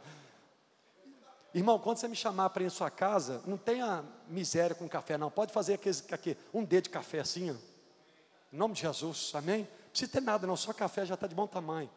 Irmão, 1.54 1.78
quando 1.78 1.98
você 1.98 2.08
me 2.08 2.16
chamar 2.16 2.50
para 2.50 2.62
ir 2.62 2.66
em 2.66 2.70
sua 2.70 2.90
casa, 2.90 3.42
não 3.46 3.56
tenha 3.56 4.04
miséria 4.28 4.74
com 4.74 4.88
café, 4.88 5.16
não. 5.16 5.30
Pode 5.30 5.52
fazer 5.52 5.74
aquele, 5.74 5.96
aqui, 6.10 6.36
um 6.52 6.62
dedo 6.62 6.84
de 6.84 6.90
café 6.90 7.20
assim, 7.20 7.50
ó. 7.50 7.54
em 8.52 8.56
nome 8.56 8.74
de 8.74 8.82
Jesus, 8.82 9.32
amém? 9.34 9.60
Não 9.60 9.90
precisa 9.90 10.12
ter 10.12 10.20
nada, 10.20 10.46
não, 10.46 10.56
só 10.56 10.72
café 10.72 11.06
já 11.06 11.14
está 11.14 11.26
de 11.26 11.34
bom 11.34 11.46
tamanho. 11.46 11.90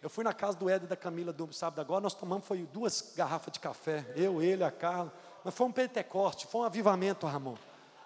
Eu 0.00 0.10
fui 0.10 0.24
na 0.24 0.32
casa 0.32 0.56
do 0.56 0.68
Ed 0.68 0.84
e 0.84 0.88
da 0.88 0.96
Camila 0.96 1.32
do 1.32 1.52
sábado 1.52 1.80
agora, 1.80 2.00
nós 2.00 2.14
tomamos 2.14 2.44
foi 2.44 2.66
duas 2.72 3.12
garrafas 3.16 3.52
de 3.52 3.60
café, 3.60 4.04
eu, 4.16 4.42
ele, 4.42 4.64
a 4.64 4.70
Carla. 4.70 5.12
Mas 5.44 5.54
foi 5.54 5.66
um 5.66 5.72
pentecoste, 5.72 6.46
foi 6.46 6.60
um 6.60 6.64
avivamento, 6.64 7.26
Ramon. 7.26 7.56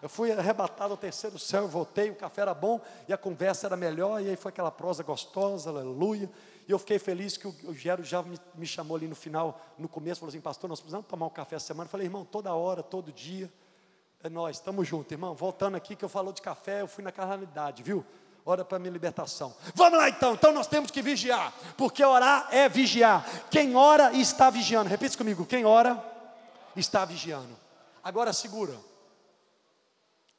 Eu 0.02 0.08
fui 0.08 0.30
arrebatado 0.30 0.92
ao 0.92 0.96
terceiro 0.96 1.38
céu, 1.38 1.66
voltei, 1.66 2.10
o 2.10 2.14
café 2.14 2.42
era 2.42 2.52
bom 2.52 2.80
e 3.08 3.12
a 3.12 3.18
conversa 3.18 3.66
era 3.66 3.76
melhor, 3.76 4.20
e 4.20 4.28
aí 4.28 4.36
foi 4.36 4.50
aquela 4.50 4.70
prosa 4.70 5.02
gostosa, 5.02 5.70
aleluia. 5.70 6.30
E 6.68 6.72
eu 6.72 6.78
fiquei 6.78 6.98
feliz 6.98 7.36
que 7.36 7.46
o, 7.46 7.72
Gero 7.72 8.02
já 8.02 8.22
me, 8.22 8.38
me, 8.54 8.66
chamou 8.66 8.96
ali 8.96 9.06
no 9.06 9.14
final, 9.14 9.60
no 9.78 9.88
começo, 9.88 10.20
falou 10.20 10.30
assim, 10.30 10.40
pastor, 10.40 10.68
nós 10.68 10.80
precisamos 10.80 11.06
tomar 11.06 11.26
um 11.26 11.30
café 11.30 11.56
essa 11.56 11.66
semana. 11.66 11.86
Eu 11.86 11.90
falei, 11.90 12.06
irmão, 12.06 12.24
toda 12.24 12.52
hora, 12.54 12.82
todo 12.82 13.12
dia, 13.12 13.52
é 14.22 14.28
nós, 14.28 14.56
estamos 14.56 14.86
juntos, 14.88 15.12
irmão. 15.12 15.34
Voltando 15.34 15.76
aqui, 15.76 15.94
que 15.94 16.04
eu 16.04 16.08
falou 16.08 16.32
de 16.32 16.42
café, 16.42 16.80
eu 16.80 16.88
fui 16.88 17.04
na 17.04 17.12
carnalidade, 17.12 17.82
viu? 17.84 18.04
Ora 18.44 18.64
para 18.64 18.78
minha 18.78 18.92
libertação. 18.92 19.54
Vamos 19.74 19.98
lá 19.98 20.08
então, 20.08 20.34
então 20.34 20.52
nós 20.52 20.66
temos 20.66 20.90
que 20.90 21.02
vigiar, 21.02 21.52
porque 21.76 22.04
orar 22.04 22.48
é 22.50 22.68
vigiar. 22.68 23.24
Quem 23.50 23.76
ora 23.76 24.12
está 24.12 24.50
vigiando. 24.50 24.88
Repita 24.88 25.16
comigo, 25.16 25.44
quem 25.44 25.64
ora 25.64 26.02
está 26.74 27.04
vigiando. 27.04 27.56
Agora 28.02 28.32
segura. 28.32 28.76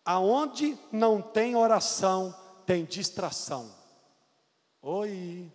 Aonde 0.06 0.78
não 0.90 1.22
tem 1.22 1.56
oração, 1.56 2.34
tem 2.66 2.86
distração. 2.86 3.70
Oi, 4.82 5.52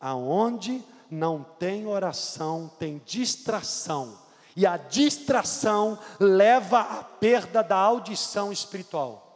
aonde 0.00 0.82
não 1.10 1.42
tem 1.42 1.86
oração, 1.86 2.70
tem 2.78 3.02
distração. 3.04 4.18
E 4.56 4.66
a 4.66 4.76
distração 4.76 5.98
leva 6.18 6.80
à 6.80 7.04
perda 7.04 7.62
da 7.62 7.76
audição 7.76 8.52
espiritual. 8.52 9.26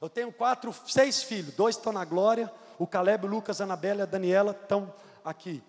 Eu 0.00 0.08
tenho 0.08 0.30
quatro, 0.30 0.74
seis 0.86 1.22
filhos, 1.22 1.54
dois 1.54 1.76
estão 1.76 1.92
na 1.92 2.04
glória, 2.04 2.52
o 2.78 2.86
Caleb, 2.86 3.24
o 3.24 3.28
Lucas, 3.28 3.60
a 3.60 3.64
Anabela 3.64 4.00
e 4.00 4.02
a 4.02 4.06
Daniela 4.06 4.52
estão 4.52 4.92
aqui. 5.24 5.62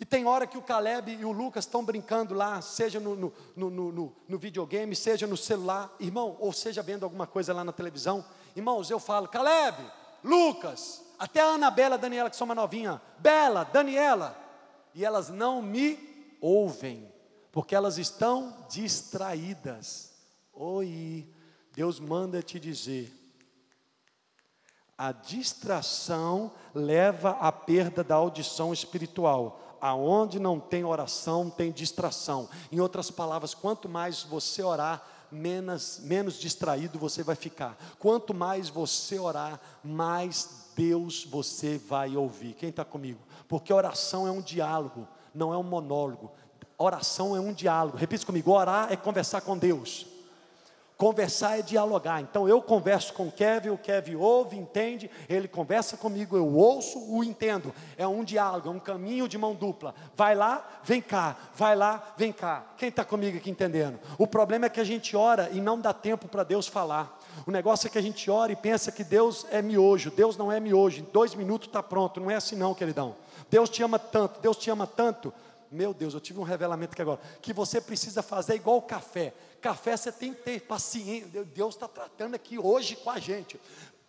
E 0.00 0.04
tem 0.04 0.26
hora 0.26 0.46
que 0.46 0.56
o 0.56 0.62
Caleb 0.62 1.10
e 1.10 1.24
o 1.24 1.32
Lucas 1.32 1.64
estão 1.64 1.84
brincando 1.84 2.32
lá, 2.32 2.62
seja 2.62 3.00
no, 3.00 3.16
no, 3.16 3.32
no, 3.56 4.14
no, 4.28 4.38
videogame, 4.38 4.94
seja 4.94 5.26
no 5.26 5.36
celular, 5.36 5.92
irmão, 5.98 6.36
ou 6.38 6.52
seja 6.52 6.82
vendo 6.82 7.02
alguma 7.02 7.26
coisa 7.26 7.52
lá 7.52 7.64
na 7.64 7.72
televisão. 7.72 8.24
Irmãos, 8.54 8.90
eu 8.90 9.00
falo, 9.00 9.26
Caleb, 9.26 9.76
Lucas, 10.22 11.02
até 11.18 11.40
a 11.40 11.54
Anabela, 11.54 11.96
a 11.96 11.98
Daniela, 11.98 12.30
que 12.30 12.36
são 12.36 12.44
uma 12.44 12.54
novinha, 12.54 13.00
Bela, 13.18 13.64
Daniela, 13.64 14.36
e 14.94 15.04
elas 15.04 15.28
não 15.28 15.60
me 15.60 15.98
ouvem, 16.40 17.12
porque 17.50 17.74
elas 17.74 17.98
estão 17.98 18.66
distraídas. 18.70 20.12
Oi, 20.52 21.28
Deus 21.74 21.98
manda 21.98 22.42
te 22.42 22.58
dizer, 22.60 23.12
a 24.98 25.12
distração 25.12 26.52
leva 26.74 27.30
à 27.30 27.52
perda 27.52 28.02
da 28.02 28.16
audição 28.16 28.72
espiritual. 28.72 29.60
Aonde 29.80 30.40
não 30.40 30.58
tem 30.58 30.84
oração, 30.84 31.48
tem 31.48 31.70
distração. 31.70 32.48
Em 32.72 32.80
outras 32.80 33.08
palavras, 33.12 33.54
quanto 33.54 33.88
mais 33.88 34.24
você 34.24 34.60
orar, 34.60 35.06
menos, 35.30 36.00
menos 36.00 36.34
distraído 36.34 36.98
você 36.98 37.22
vai 37.22 37.36
ficar. 37.36 37.78
Quanto 38.00 38.34
mais 38.34 38.68
você 38.68 39.20
orar, 39.20 39.60
mais 39.84 40.67
Deus 40.78 41.24
você 41.24 41.76
vai 41.76 42.16
ouvir. 42.16 42.54
Quem 42.54 42.68
está 42.68 42.84
comigo? 42.84 43.18
Porque 43.48 43.72
oração 43.72 44.28
é 44.28 44.30
um 44.30 44.40
diálogo, 44.40 45.08
não 45.34 45.52
é 45.52 45.58
um 45.58 45.64
monólogo. 45.64 46.30
Oração 46.78 47.34
é 47.34 47.40
um 47.40 47.52
diálogo. 47.52 47.96
Repita 47.96 48.24
comigo: 48.24 48.52
orar 48.52 48.92
é 48.92 48.96
conversar 48.96 49.40
com 49.40 49.58
Deus. 49.58 50.06
Conversar 50.96 51.58
é 51.58 51.62
dialogar. 51.62 52.20
Então 52.20 52.48
eu 52.48 52.62
converso 52.62 53.12
com 53.12 53.26
o 53.26 53.32
Kevin, 53.32 53.70
o 53.70 53.78
Kevin 53.78 54.14
ouve, 54.14 54.56
entende, 54.56 55.10
ele 55.28 55.48
conversa 55.48 55.96
comigo, 55.96 56.36
eu 56.36 56.54
ouço, 56.56 56.98
o 57.12 57.24
entendo. 57.24 57.74
É 57.96 58.06
um 58.06 58.22
diálogo, 58.22 58.68
é 58.68 58.72
um 58.72 58.80
caminho 58.80 59.28
de 59.28 59.36
mão 59.36 59.56
dupla. 59.56 59.94
Vai 60.16 60.36
lá, 60.36 60.64
vem 60.84 61.00
cá, 61.00 61.36
vai 61.54 61.74
lá, 61.74 62.14
vem 62.16 62.32
cá. 62.32 62.66
Quem 62.76 62.88
está 62.88 63.04
comigo 63.04 63.36
aqui 63.36 63.50
entendendo? 63.50 63.98
O 64.16 64.26
problema 64.26 64.66
é 64.66 64.68
que 64.68 64.80
a 64.80 64.84
gente 64.84 65.16
ora 65.16 65.50
e 65.52 65.60
não 65.60 65.80
dá 65.80 65.92
tempo 65.92 66.28
para 66.28 66.44
Deus 66.44 66.68
falar. 66.68 67.17
O 67.46 67.50
negócio 67.50 67.86
é 67.86 67.90
que 67.90 67.98
a 67.98 68.02
gente 68.02 68.30
ora 68.30 68.52
e 68.52 68.56
pensa 68.56 68.92
que 68.92 69.04
Deus 69.04 69.46
é 69.50 69.60
miojo. 69.62 70.10
Deus 70.10 70.36
não 70.36 70.50
é 70.50 70.60
miojo. 70.60 71.00
Em 71.00 71.06
dois 71.12 71.34
minutos 71.34 71.68
está 71.68 71.82
pronto. 71.82 72.20
Não 72.20 72.30
é 72.30 72.34
assim 72.34 72.56
não, 72.56 72.74
queridão. 72.74 73.16
Deus 73.50 73.70
te 73.70 73.82
ama 73.82 73.98
tanto, 73.98 74.40
Deus 74.40 74.56
te 74.56 74.70
ama 74.70 74.86
tanto. 74.86 75.32
Meu 75.70 75.92
Deus, 75.92 76.14
eu 76.14 76.20
tive 76.20 76.38
um 76.38 76.44
revelamento 76.44 76.92
aqui 76.92 77.02
agora. 77.02 77.20
Que 77.42 77.52
você 77.52 77.80
precisa 77.80 78.22
fazer 78.22 78.54
igual 78.54 78.78
o 78.78 78.82
café. 78.82 79.34
Café 79.60 79.96
você 79.96 80.10
tem 80.10 80.32
que 80.32 80.42
ter 80.42 80.60
paciência. 80.60 81.44
Deus 81.44 81.74
está 81.74 81.88
tratando 81.88 82.34
aqui 82.34 82.58
hoje 82.58 82.96
com 82.96 83.10
a 83.10 83.18
gente. 83.18 83.60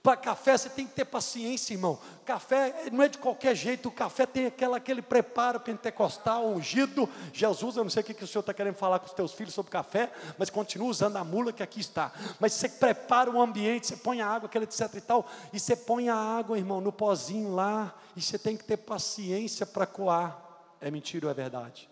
Para 0.02 0.16
café 0.16 0.58
você 0.58 0.70
tem 0.70 0.88
que 0.88 0.94
ter 0.94 1.04
paciência, 1.04 1.74
irmão. 1.74 2.00
Café 2.26 2.86
não 2.90 3.04
é 3.04 3.10
de 3.10 3.18
qualquer 3.18 3.54
jeito. 3.54 3.90
O 3.90 3.92
café 3.92 4.26
tem 4.26 4.46
aquela, 4.46 4.78
aquele 4.78 5.02
preparo 5.02 5.60
pentecostal, 5.60 6.48
ungido. 6.48 7.08
Jesus, 7.34 7.76
eu 7.76 7.84
não 7.84 7.92
sei 7.92 8.02
o 8.02 8.06
que, 8.06 8.14
que 8.14 8.24
o 8.24 8.28
senhor 8.28 8.40
está 8.40 8.54
querendo 8.54 8.76
falar 8.76 9.00
com 9.00 9.08
os 9.08 9.12
teus 9.12 9.34
filhos 9.34 9.54
sobre 9.54 9.70
café, 9.70 10.10
mas 10.38 10.50
continua 10.50 10.88
usando 10.88 11.18
a 11.18 11.24
mula 11.26 11.52
que 11.52 11.62
aqui 11.62 11.82
está. 11.82 12.14
Mas 12.40 12.54
você 12.54 12.70
prepara 12.70 13.30
o 13.30 13.42
ambiente, 13.42 13.88
você 13.88 13.98
põe 13.98 14.22
a 14.22 14.28
água, 14.28 14.48
aquele 14.48 14.64
etc 14.64 14.90
e 14.96 15.02
tal, 15.02 15.28
e 15.52 15.60
você 15.60 15.76
põe 15.76 16.08
a 16.08 16.16
água, 16.16 16.58
irmão, 16.58 16.80
no 16.80 16.94
pozinho 16.94 17.54
lá, 17.54 17.94
e 18.16 18.22
você 18.22 18.40
tem 18.40 18.56
que 18.56 18.64
ter 18.64 18.78
paciência 18.78 19.66
para 19.66 19.86
coar. 19.86 20.40
É 20.80 20.90
mentira 20.90 21.26
ou 21.26 21.32
é 21.32 21.34
verdade? 21.34 21.90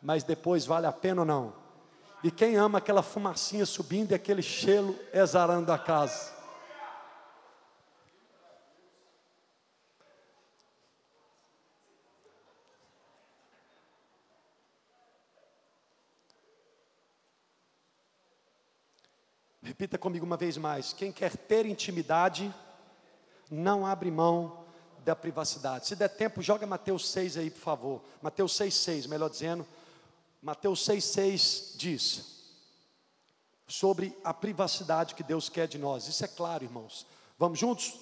Mas 0.00 0.22
depois 0.22 0.64
vale 0.64 0.86
a 0.86 0.92
pena 0.92 1.22
ou 1.22 1.26
não? 1.26 1.52
E 2.22 2.30
quem 2.30 2.54
ama 2.54 2.78
aquela 2.78 3.02
fumacinha 3.02 3.66
subindo 3.66 4.12
e 4.12 4.14
aquele 4.14 4.42
cheiro 4.42 4.96
exarando 5.12 5.72
a 5.72 5.78
casa? 5.78 6.37
Repita 19.78 19.96
comigo 19.96 20.26
uma 20.26 20.36
vez 20.36 20.56
mais: 20.56 20.92
quem 20.92 21.12
quer 21.12 21.36
ter 21.36 21.64
intimidade, 21.64 22.52
não 23.48 23.86
abre 23.86 24.10
mão 24.10 24.64
da 25.04 25.14
privacidade. 25.14 25.86
Se 25.86 25.94
der 25.94 26.08
tempo, 26.08 26.42
joga 26.42 26.66
Mateus 26.66 27.08
6 27.08 27.36
aí, 27.36 27.48
por 27.48 27.60
favor. 27.60 28.02
Mateus 28.20 28.56
6, 28.56 28.74
6, 28.74 29.06
melhor 29.06 29.30
dizendo. 29.30 29.64
Mateus 30.42 30.80
6,6 30.80 31.76
diz 31.76 32.38
sobre 33.68 34.18
a 34.24 34.34
privacidade 34.34 35.14
que 35.14 35.22
Deus 35.22 35.48
quer 35.48 35.68
de 35.68 35.78
nós. 35.78 36.08
Isso 36.08 36.24
é 36.24 36.28
claro, 36.28 36.64
irmãos. 36.64 37.06
Vamos 37.38 37.60
juntos? 37.60 38.00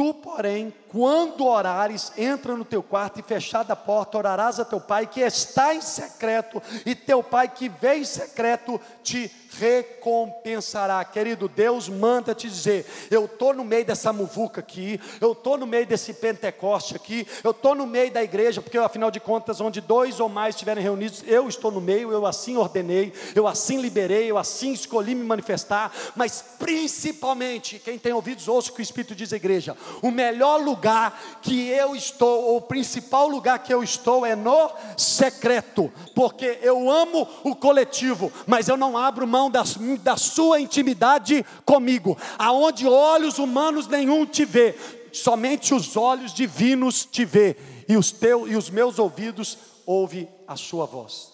Tu, 0.00 0.14
porém, 0.14 0.72
quando 0.88 1.46
orares, 1.46 2.10
entra 2.16 2.56
no 2.56 2.64
teu 2.64 2.82
quarto 2.82 3.20
e 3.20 3.22
fechada 3.22 3.74
a 3.74 3.76
porta, 3.76 4.16
orarás 4.16 4.58
a 4.58 4.64
teu 4.64 4.80
pai 4.80 5.06
que 5.06 5.20
está 5.20 5.74
em 5.74 5.80
secreto, 5.82 6.60
e 6.86 6.94
teu 6.94 7.22
pai 7.22 7.48
que 7.48 7.68
vê 7.68 7.96
em 7.96 8.04
secreto 8.04 8.80
te 9.02 9.30
recompensará. 9.58 11.04
Querido, 11.04 11.48
Deus 11.48 11.88
manda 11.88 12.34
te 12.34 12.48
dizer: 12.48 12.86
eu 13.10 13.26
estou 13.26 13.52
no 13.54 13.64
meio 13.64 13.84
dessa 13.84 14.12
muvuca 14.12 14.60
aqui, 14.60 15.00
eu 15.20 15.32
estou 15.32 15.56
no 15.56 15.66
meio 15.66 15.86
desse 15.86 16.14
Pentecoste 16.14 16.96
aqui, 16.96 17.26
eu 17.44 17.50
estou 17.52 17.74
no 17.74 17.86
meio 17.86 18.10
da 18.10 18.22
igreja, 18.22 18.60
porque 18.60 18.78
afinal 18.78 19.10
de 19.10 19.20
contas, 19.20 19.60
onde 19.60 19.80
dois 19.80 20.18
ou 20.18 20.28
mais 20.28 20.54
estiverem 20.54 20.82
reunidos, 20.82 21.22
eu 21.26 21.48
estou 21.48 21.70
no 21.70 21.80
meio, 21.80 22.10
eu 22.10 22.26
assim 22.26 22.56
ordenei, 22.56 23.12
eu 23.34 23.46
assim 23.46 23.80
liberei, 23.80 24.30
eu 24.30 24.38
assim 24.38 24.72
escolhi 24.72 25.14
me 25.14 25.24
manifestar, 25.24 25.92
mas 26.16 26.44
principalmente, 26.58 27.78
quem 27.78 27.98
tem 27.98 28.12
ouvidos, 28.12 28.48
ouça 28.48 28.70
o 28.70 28.74
que 28.74 28.80
o 28.80 28.82
Espírito 28.82 29.14
diz 29.14 29.32
à 29.32 29.36
igreja: 29.36 29.76
o 30.02 30.10
melhor 30.10 30.60
lugar 30.60 31.18
que 31.42 31.68
eu 31.68 31.94
estou, 31.94 32.44
ou 32.44 32.56
o 32.58 32.62
principal 32.62 33.28
lugar 33.28 33.58
que 33.58 33.72
eu 33.72 33.82
estou 33.82 34.24
é 34.24 34.34
no 34.34 34.70
secreto, 34.96 35.92
porque 36.14 36.58
eu 36.62 36.90
amo 36.90 37.26
o 37.44 37.54
coletivo, 37.54 38.32
mas 38.46 38.68
eu 38.68 38.76
não 38.76 38.96
abro 38.96 39.26
mão 39.26 39.50
da, 39.50 39.62
da 40.02 40.16
sua 40.16 40.60
intimidade 40.60 41.44
comigo, 41.64 42.16
aonde 42.38 42.86
olhos 42.86 43.38
humanos 43.38 43.86
nenhum 43.86 44.26
te 44.26 44.44
vê, 44.44 44.76
somente 45.12 45.74
os 45.74 45.96
olhos 45.96 46.32
divinos 46.32 47.04
te 47.04 47.24
vê, 47.24 47.56
e 47.88 47.96
os, 47.96 48.12
teu, 48.12 48.46
e 48.46 48.56
os 48.56 48.70
meus 48.70 48.98
ouvidos 48.98 49.58
ouvem 49.84 50.28
a 50.46 50.56
sua 50.56 50.86
voz. 50.86 51.32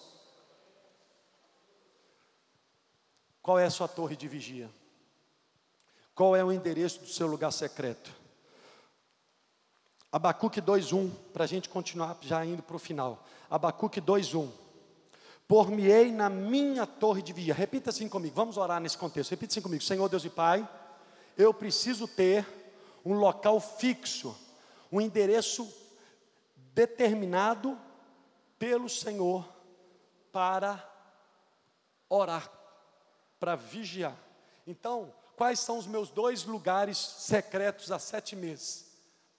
Qual 3.41 3.57
é 3.57 3.65
a 3.65 3.69
sua 3.69 3.87
torre 3.87 4.15
de 4.15 4.27
vigia? 4.27 4.69
Qual 6.13 6.35
é 6.35 6.43
o 6.43 6.51
endereço 6.51 6.99
do 6.99 7.07
seu 7.07 7.27
lugar 7.27 7.51
secreto? 7.51 8.11
Abacuque 10.17 10.59
2:1, 10.59 11.11
para 11.31 11.43
a 11.43 11.47
gente 11.47 11.69
continuar 11.69 12.17
já 12.21 12.43
indo 12.43 12.63
para 12.63 12.75
o 12.75 12.79
final. 12.79 13.23
Abacuque 13.51 14.01
2:1. 14.01 14.49
Por-me-ei 15.47 16.11
na 16.11 16.27
minha 16.27 16.87
torre 16.87 17.21
de 17.21 17.31
via. 17.31 17.53
Repita 17.53 17.91
assim 17.91 18.09
comigo, 18.09 18.33
vamos 18.33 18.57
orar 18.57 18.81
nesse 18.81 18.97
contexto. 18.97 19.29
Repita 19.29 19.53
assim 19.53 19.61
comigo, 19.61 19.83
Senhor 19.83 20.09
Deus 20.09 20.25
e 20.25 20.29
Pai, 20.31 20.67
eu 21.37 21.53
preciso 21.53 22.07
ter 22.07 22.43
um 23.05 23.13
local 23.13 23.59
fixo, 23.59 24.35
um 24.91 24.99
endereço 24.99 25.71
determinado 26.73 27.77
pelo 28.57 28.89
Senhor 28.89 29.47
para 30.31 30.83
orar, 32.09 32.51
para 33.39 33.55
vigiar. 33.55 34.17
Então, 34.65 35.13
quais 35.35 35.59
são 35.59 35.77
os 35.77 35.85
meus 35.85 36.09
dois 36.09 36.43
lugares 36.43 36.97
secretos 36.97 37.91
há 37.91 37.99
sete 37.99 38.35
meses? 38.35 38.86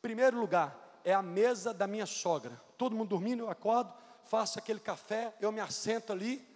Primeiro 0.01 0.39
lugar 0.39 1.01
é 1.05 1.13
a 1.13 1.23
mesa 1.23 1.75
da 1.75 1.87
minha 1.87 2.07
sogra. 2.07 2.61
Todo 2.77 2.95
mundo 2.95 3.09
dormindo, 3.09 3.45
eu 3.45 3.51
acordo, 3.51 3.93
faço 4.25 4.59
aquele 4.59 4.79
café, 4.79 5.35
eu 5.41 5.51
me 5.51 5.61
assento 5.61 6.13
ali, 6.13 6.47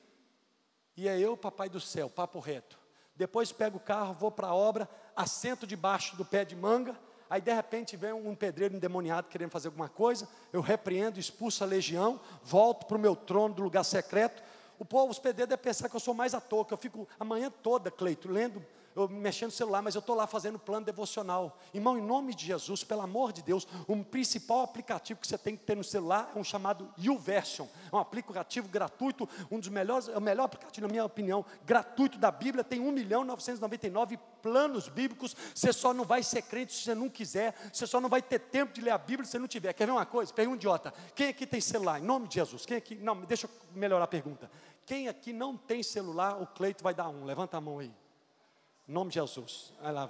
e 0.97 1.09
é 1.09 1.19
eu, 1.19 1.37
papai 1.37 1.69
do 1.69 1.81
céu, 1.81 2.09
papo 2.09 2.39
reto. 2.39 2.79
Depois 3.17 3.51
pego 3.51 3.79
o 3.79 3.81
carro, 3.81 4.15
vou 4.15 4.31
para 4.31 4.49
a 4.49 4.55
obra, 4.55 4.89
assento 5.17 5.67
debaixo 5.67 6.17
do 6.17 6.25
pé 6.25 6.45
de 6.45 6.55
manga, 6.55 6.97
aí 7.29 7.41
de 7.41 7.53
repente 7.53 7.97
vem 7.97 8.13
um 8.13 8.35
pedreiro 8.35 8.77
endemoniado 8.77 9.29
querendo 9.29 9.51
fazer 9.51 9.69
alguma 9.69 9.89
coisa, 9.89 10.29
eu 10.53 10.61
repreendo, 10.61 11.19
expulso 11.19 11.65
a 11.65 11.67
legião, 11.67 12.21
volto 12.43 12.87
para 12.87 12.97
o 12.97 13.01
meu 13.01 13.17
trono 13.17 13.55
do 13.55 13.63
lugar 13.63 13.85
secreto. 13.85 14.43
O 14.79 14.85
povo, 14.85 15.11
os 15.11 15.19
pedreiros 15.19 15.49
devem 15.49 15.63
pensar 15.63 15.89
que 15.89 15.97
eu 15.97 16.01
sou 16.01 16.15
mais 16.15 16.35
à 16.35 16.41
toa, 16.41 16.65
que 16.65 16.75
eu 16.75 16.79
fico 16.79 17.09
a 17.19 17.25
manhã 17.25 17.51
toda, 17.51 17.91
Cleito, 17.91 18.31
lendo 18.31 18.65
eu 18.95 19.09
mexendo 19.09 19.49
no 19.49 19.57
celular, 19.57 19.83
mas 19.83 19.95
eu 19.95 20.01
estou 20.01 20.15
lá 20.15 20.27
fazendo 20.27 20.59
plano 20.59 20.85
devocional. 20.85 21.59
Irmão, 21.73 21.99
em 21.99 22.03
nome 22.03 22.35
de 22.35 22.47
Jesus, 22.47 22.85
pelo 22.85 23.03
amor 23.03 23.33
de 23.33 23.43
Deus, 23.43 23.67
o 23.87 24.05
principal 24.05 24.63
aplicativo 24.63 25.21
que 25.21 25.27
você 25.27 25.39
tem 25.39 25.57
que 25.57 25.65
ter 25.65 25.77
no 25.77 25.85
celular 25.85 26.33
é 26.35 26.39
um 26.39 26.45
chamado 26.45 26.93
YouVersion. 26.99 27.67
É 27.93 27.97
um 27.97 27.99
aplicativo 27.99 28.69
gratuito, 28.69 29.29
um 29.51 29.59
dos 29.59 29.69
melhores, 29.69 30.09
é 30.09 30.17
o 30.17 30.21
melhor 30.21 30.45
aplicativo, 30.45 30.87
na 30.87 30.91
minha 30.91 31.05
opinião, 31.05 31.45
gratuito 31.65 32.19
da 32.19 32.31
Bíblia. 32.31 32.65
Tem 32.65 32.81
1 32.81 32.93
milhão 32.93 33.25
999 33.25 34.19
planos 34.43 34.89
bíblicos. 34.89 35.37
Você 35.55 35.73
só 35.73 35.95
não 35.95 36.05
vai 36.05 36.23
ser 36.23 36.43
crente 36.43 36.73
se 36.73 36.83
você 36.83 36.95
não 36.95 37.09
quiser. 37.09 37.55
Você 37.73 37.87
só 37.87 38.01
não 38.01 38.09
vai 38.09 38.21
ter 38.21 38.39
tempo 38.39 38.73
de 38.73 38.81
ler 38.81 38.91
a 38.91 38.99
Bíblia 38.99 39.25
se 39.25 39.33
você 39.33 39.39
não 39.39 39.49
tiver. 39.49 39.73
Quer 39.73 39.87
ver 39.87 39.93
uma 39.93 40.07
coisa? 40.07 40.33
Pergunta 40.33 40.57
idiota. 40.57 40.93
Quem 41.15 41.29
aqui 41.29 41.47
tem 41.47 41.61
celular? 41.61 42.01
Em 42.01 42.05
nome 42.05 42.29
de 42.29 42.35
Jesus. 42.35 42.67
Quem 42.67 42.77
aqui? 42.77 42.95
Não, 42.97 43.21
deixa 43.23 43.47
eu 43.47 43.51
melhorar 43.75 44.05
a 44.05 44.09
pergunta. 44.09 44.51
Quem 44.85 45.09
aqui 45.09 45.33
não 45.33 45.57
tem 45.57 45.83
celular, 45.83 46.41
o 46.43 46.47
Cleito 46.47 46.83
vai 46.83 46.93
dar 46.93 47.09
um. 47.09 47.25
Levanta 47.25 47.57
a 47.57 47.61
mão 47.61 47.79
aí. 47.79 47.93
Em 48.89 48.93
nome 48.93 49.11
de 49.11 49.15
Jesus. 49.15 49.73
Vai 49.81 49.93
lá, 49.93 50.09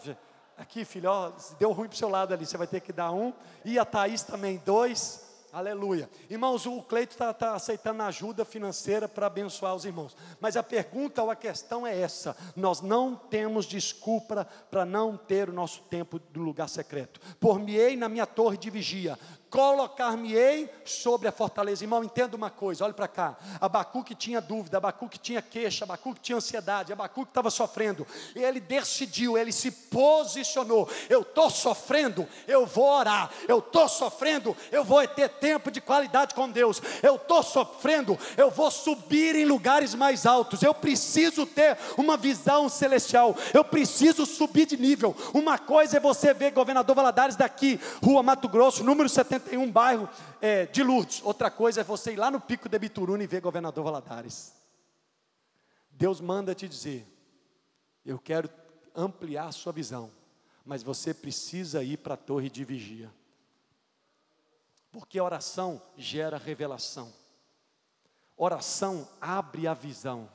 aqui, 0.56 0.84
filho, 0.84 1.10
ó, 1.10 1.32
deu 1.58 1.72
ruim 1.72 1.88
para 1.88 1.94
o 1.94 1.98
seu 1.98 2.08
lado 2.08 2.32
ali, 2.32 2.46
você 2.46 2.56
vai 2.56 2.66
ter 2.66 2.80
que 2.80 2.92
dar 2.92 3.12
um. 3.12 3.32
E 3.64 3.78
a 3.78 3.84
Thaís 3.84 4.22
também, 4.22 4.60
dois. 4.64 5.30
Aleluia. 5.52 6.08
Irmãos, 6.30 6.64
o 6.64 6.80
Cleito 6.82 7.12
está 7.12 7.30
tá 7.34 7.54
aceitando 7.54 8.02
ajuda 8.04 8.42
financeira 8.42 9.06
para 9.06 9.26
abençoar 9.26 9.74
os 9.74 9.84
irmãos. 9.84 10.16
Mas 10.40 10.56
a 10.56 10.62
pergunta 10.62 11.22
ou 11.22 11.30
a 11.30 11.36
questão 11.36 11.86
é 11.86 12.00
essa: 12.00 12.34
nós 12.56 12.80
não 12.80 13.14
temos 13.14 13.66
desculpa 13.66 14.46
para 14.70 14.86
não 14.86 15.14
ter 15.14 15.50
o 15.50 15.52
nosso 15.52 15.82
tempo 15.82 16.18
do 16.18 16.40
lugar 16.40 16.70
secreto. 16.70 17.20
Por-me-ei 17.38 17.98
na 17.98 18.08
minha 18.08 18.24
torre 18.26 18.56
de 18.56 18.70
vigia, 18.70 19.18
colocar-me-ei 19.52 20.72
sobre 20.82 21.28
a 21.28 21.32
fortaleza. 21.32 21.84
Irmão, 21.84 22.02
entenda 22.02 22.34
uma 22.34 22.48
coisa, 22.48 22.84
olhe 22.86 22.94
para 22.94 23.06
cá. 23.06 23.36
Abacuque 23.60 24.14
tinha 24.14 24.40
dúvida, 24.40 24.78
Abacuque 24.78 25.18
tinha 25.18 25.42
queixa, 25.42 25.84
Abacuque 25.84 26.22
tinha 26.22 26.36
ansiedade, 26.38 26.90
Abacuque 26.90 27.30
estava 27.30 27.50
sofrendo. 27.50 28.06
E 28.34 28.42
ele 28.42 28.58
decidiu, 28.58 29.36
ele 29.36 29.52
se 29.52 29.70
posicionou. 29.70 30.88
Eu 31.10 31.20
estou 31.20 31.50
sofrendo, 31.50 32.26
eu 32.48 32.64
vou 32.64 32.86
orar. 32.86 33.30
Eu 33.46 33.58
estou 33.58 33.86
sofrendo, 33.90 34.56
eu 34.70 34.82
vou 34.82 35.06
ter 35.06 35.28
tempo 35.28 35.70
de 35.70 35.82
qualidade 35.82 36.34
com 36.34 36.48
Deus. 36.48 36.80
Eu 37.02 37.16
estou 37.16 37.42
sofrendo, 37.42 38.18
eu 38.38 38.50
vou 38.50 38.70
subir 38.70 39.36
em 39.36 39.44
lugares 39.44 39.94
mais 39.94 40.24
altos. 40.24 40.62
Eu 40.62 40.72
preciso 40.72 41.44
ter 41.44 41.76
uma 41.98 42.16
visão 42.16 42.70
celestial. 42.70 43.36
Eu 43.52 43.62
preciso 43.62 44.24
subir 44.24 44.64
de 44.64 44.78
nível. 44.78 45.14
Uma 45.34 45.58
coisa 45.58 45.98
é 45.98 46.00
você 46.00 46.32
ver 46.32 46.52
governador 46.52 46.96
Valadares 46.96 47.36
daqui, 47.36 47.78
Rua 48.02 48.22
Mato 48.22 48.48
Grosso, 48.48 48.82
número 48.82 49.10
70 49.10 49.41
tem 49.42 49.58
um 49.58 49.70
bairro 49.70 50.08
é, 50.40 50.66
de 50.66 50.82
Lourdes. 50.82 51.20
Outra 51.22 51.50
coisa 51.50 51.82
é 51.82 51.84
você 51.84 52.12
ir 52.12 52.16
lá 52.16 52.30
no 52.30 52.40
pico 52.40 52.68
de 52.68 52.78
Bituruna 52.78 53.22
e 53.22 53.26
ver 53.26 53.40
governador 53.40 53.84
Valadares. 53.84 54.54
Deus 55.90 56.20
manda 56.20 56.54
te 56.54 56.68
dizer: 56.68 57.06
eu 58.04 58.18
quero 58.18 58.48
ampliar 58.94 59.46
a 59.46 59.52
sua 59.52 59.72
visão, 59.72 60.10
mas 60.64 60.82
você 60.82 61.12
precisa 61.12 61.82
ir 61.82 61.98
para 61.98 62.14
a 62.14 62.16
torre 62.16 62.48
de 62.48 62.64
vigia. 62.64 63.12
Porque 64.90 65.20
oração 65.20 65.80
gera 65.96 66.36
revelação. 66.36 67.12
Oração 68.36 69.08
abre 69.20 69.66
a 69.66 69.74
visão. 69.74 70.28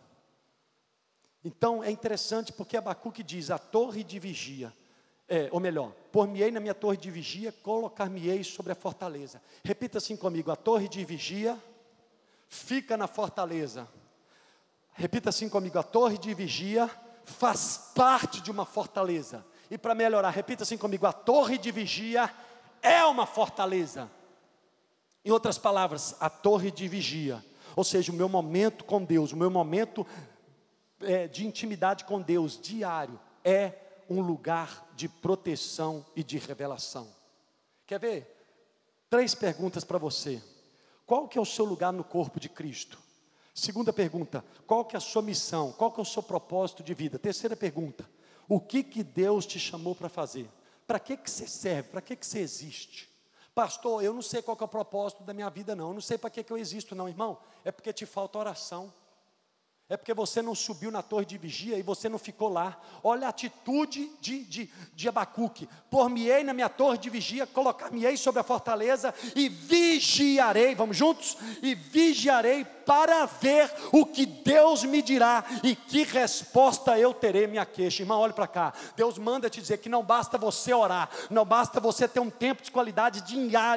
Então 1.44 1.84
é 1.84 1.92
interessante 1.92 2.52
porque 2.52 2.78
Abacuque 2.78 3.24
diz: 3.24 3.52
a 3.52 3.58
torre 3.58 4.04
de 4.04 4.20
vigia 4.20 4.74
é, 5.30 5.50
ou 5.52 5.60
melhor, 5.60 5.92
por-me-ei 6.12 6.52
na 6.52 6.60
minha 6.60 6.74
torre 6.74 6.96
de 6.96 7.12
vigia, 7.12 7.52
colocar-me-ei 7.52 8.44
sobre 8.44 8.72
a 8.72 8.76
fortaleza. 8.76 9.42
Repita 9.64 9.98
assim 9.98 10.16
comigo: 10.16 10.50
a 10.52 10.56
torre 10.56 10.88
de 10.88 11.04
vigia 11.04 11.58
fica 12.48 12.96
na 12.96 13.08
fortaleza. 13.08 13.88
Repita 14.94 15.30
assim 15.30 15.50
comigo: 15.50 15.78
a 15.78 15.84
torre 15.84 16.18
de 16.18 16.34
vigia 16.34 16.90
faz 17.26 17.92
parte 17.94 18.42
de 18.42 18.50
uma 18.50 18.66
fortaleza. 18.66 19.46
E 19.70 19.78
para 19.78 19.94
melhorar, 19.94 20.30
repita 20.30 20.64
assim 20.64 20.78
comigo: 20.78 21.06
a 21.06 21.12
torre 21.12 21.58
de 21.58 21.72
vigia 21.72 22.34
é 22.82 23.04
uma 23.06 23.26
fortaleza. 23.26 24.10
Em 25.26 25.32
outras 25.32 25.58
palavras, 25.58 26.16
a 26.22 26.30
torre 26.30 26.72
de 26.72 26.88
vigia, 26.88 27.44
ou 27.76 27.84
seja, 27.84 28.14
o 28.14 28.16
meu 28.16 28.30
momento 28.30 28.86
com 28.86 29.04
Deus, 29.04 29.34
o 29.34 29.38
meu 29.38 29.52
momento 29.52 30.08
é, 31.02 31.28
de 31.28 31.46
intimidade 31.46 32.06
com 32.06 32.22
Deus 32.22 32.58
diário, 32.58 33.20
é 33.44 33.74
um 34.10 34.22
lugar 34.22 34.88
de 34.96 35.08
proteção 35.08 36.06
e 36.16 36.24
de 36.24 36.38
revelação. 36.38 37.08
Quer 37.86 38.00
ver? 38.00 38.38
Três 39.10 39.34
perguntas 39.34 39.84
para 39.84 39.98
você. 39.98 40.42
Qual 41.06 41.28
que 41.28 41.38
é 41.38 41.42
o 41.42 41.46
seu 41.46 41.66
lugar 41.66 41.94
no 41.94 42.04
corpo 42.04 42.40
de 42.40 42.50
Cristo? 42.50 43.00
Segunda 43.54 43.92
pergunta, 43.92 44.46
qual 44.68 44.86
que 44.86 44.96
é 44.96 44.98
a 44.98 45.02
sua 45.02 45.22
missão? 45.22 45.72
Qual 45.72 45.92
que 45.92 46.00
é 46.00 46.04
o 46.04 46.06
seu 46.06 46.22
propósito 46.22 46.84
de 46.84 46.94
vida? 46.94 47.18
Terceira 47.18 47.56
pergunta, 47.56 48.08
o 48.48 48.60
que 48.60 48.84
que 48.84 49.04
Deus 49.04 49.46
te 49.46 49.60
chamou 49.60 49.96
para 49.96 50.10
fazer? 50.10 50.48
Para 50.86 51.00
que 51.00 51.18
que 51.18 51.30
você 51.30 51.48
serve? 51.48 51.90
Para 51.90 52.02
que 52.02 52.16
que 52.16 52.26
você 52.26 52.40
existe? 52.40 53.10
Pastor, 53.56 54.04
eu 54.04 54.14
não 54.14 54.22
sei 54.22 54.44
qual 54.44 54.56
que 54.56 54.64
é 54.64 54.66
o 54.66 54.70
propósito 54.70 55.24
da 55.24 55.34
minha 55.34 55.50
vida 55.50 55.76
não, 55.76 55.88
eu 55.88 55.94
não 55.96 56.02
sei 56.02 56.18
para 56.18 56.30
que 56.30 56.44
que 56.44 56.54
eu 56.54 56.58
existo 56.58 56.94
não, 56.94 57.10
irmão. 57.10 57.40
É 57.66 57.72
porque 57.72 57.92
te 57.92 58.06
falta 58.06 58.38
oração. 58.38 58.94
É 59.90 59.96
porque 59.96 60.14
você 60.14 60.42
não 60.42 60.54
subiu 60.54 60.92
na 60.92 61.02
torre 61.02 61.24
de 61.24 61.38
vigia 61.38 61.78
e 61.78 61.82
você 61.82 62.10
não 62.10 62.20
ficou 62.20 62.50
lá. 62.50 62.78
Olha 63.02 63.26
a 63.26 63.30
atitude 63.30 64.12
de, 64.20 64.44
de, 64.44 64.70
de 64.94 65.08
Abacuque: 65.08 65.70
Por-me-ei 65.90 66.44
na 66.44 66.54
minha 66.54 66.68
torre 66.68 66.98
de 66.98 67.10
vigia, 67.10 67.48
colocar-me-ei 67.48 68.18
sobre 68.18 68.42
a 68.42 68.44
fortaleza 68.44 69.16
e 69.34 69.48
vigiarei, 69.48 70.76
vamos 70.76 70.98
juntos? 70.98 71.38
E 71.62 71.74
vigiarei 71.74 72.66
para 72.66 73.26
ver 73.26 73.74
o 73.94 74.06
que 74.06 74.26
Deus 74.26 74.84
me 74.84 75.02
dirá 75.02 75.46
e 75.64 75.74
que 75.74 76.04
resposta 76.04 77.00
eu 77.00 77.14
terei 77.14 77.48
minha 77.48 77.66
queixa. 77.66 78.04
Irmão, 78.04 78.20
olhe 78.20 78.34
para 78.34 78.48
cá. 78.48 78.74
Deus 78.98 79.18
manda 79.18 79.50
te 79.50 79.62
dizer 79.62 79.78
que 79.78 79.88
não 79.88 80.04
basta 80.04 80.38
você 80.38 80.74
orar, 80.74 81.10
não 81.30 81.46
basta 81.46 81.80
você 81.80 82.10
ter 82.10 82.20
um 82.20 82.30
tempo 82.30 82.62
de 82.62 82.72
qualidade 82.72 83.24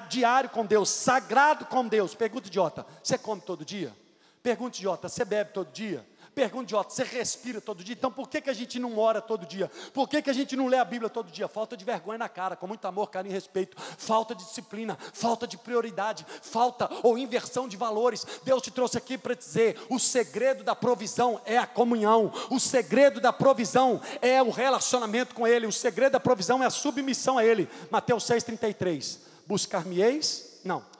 diário 0.08 0.50
com 0.50 0.66
Deus, 0.66 0.90
sagrado 0.90 1.66
com 1.66 1.86
Deus. 1.86 2.16
Pergunta 2.16 2.48
idiota: 2.48 2.84
você 3.00 3.16
come 3.16 3.40
todo 3.40 3.64
dia? 3.64 3.99
Pergunta 4.42 4.78
idiota, 4.78 5.08
você 5.08 5.22
bebe 5.22 5.52
todo 5.52 5.70
dia? 5.70 6.06
Pergunta 6.34 6.64
idiota, 6.64 6.88
você 6.88 7.04
respira 7.04 7.60
todo 7.60 7.84
dia? 7.84 7.92
Então 7.92 8.10
por 8.10 8.26
que, 8.26 8.40
que 8.40 8.48
a 8.48 8.54
gente 8.54 8.78
não 8.78 8.96
ora 8.96 9.20
todo 9.20 9.44
dia? 9.44 9.70
Por 9.92 10.08
que, 10.08 10.22
que 10.22 10.30
a 10.30 10.32
gente 10.32 10.56
não 10.56 10.66
lê 10.66 10.78
a 10.78 10.84
Bíblia 10.84 11.10
todo 11.10 11.30
dia? 11.30 11.46
Falta 11.46 11.76
de 11.76 11.84
vergonha 11.84 12.16
na 12.16 12.28
cara, 12.28 12.56
com 12.56 12.66
muito 12.66 12.86
amor, 12.86 13.10
carinho 13.10 13.32
e 13.32 13.34
respeito. 13.34 13.76
Falta 13.98 14.34
de 14.34 14.42
disciplina, 14.44 14.96
falta 15.12 15.46
de 15.46 15.58
prioridade, 15.58 16.24
falta 16.40 16.88
ou 17.02 17.18
inversão 17.18 17.68
de 17.68 17.76
valores. 17.76 18.26
Deus 18.42 18.62
te 18.62 18.70
trouxe 18.70 18.96
aqui 18.96 19.18
para 19.18 19.34
dizer: 19.34 19.78
o 19.90 19.98
segredo 19.98 20.64
da 20.64 20.74
provisão 20.74 21.38
é 21.44 21.58
a 21.58 21.66
comunhão, 21.66 22.32
o 22.48 22.58
segredo 22.58 23.20
da 23.20 23.34
provisão 23.34 24.00
é 24.22 24.42
o 24.42 24.50
relacionamento 24.50 25.34
com 25.34 25.46
Ele, 25.46 25.66
o 25.66 25.72
segredo 25.72 26.12
da 26.12 26.20
provisão 26.20 26.62
é 26.62 26.66
a 26.66 26.70
submissão 26.70 27.36
a 27.36 27.44
Ele. 27.44 27.68
Mateus 27.90 28.24
6,33. 28.24 29.18
Buscar-me-eis? 29.46 30.60
Não 30.64 30.99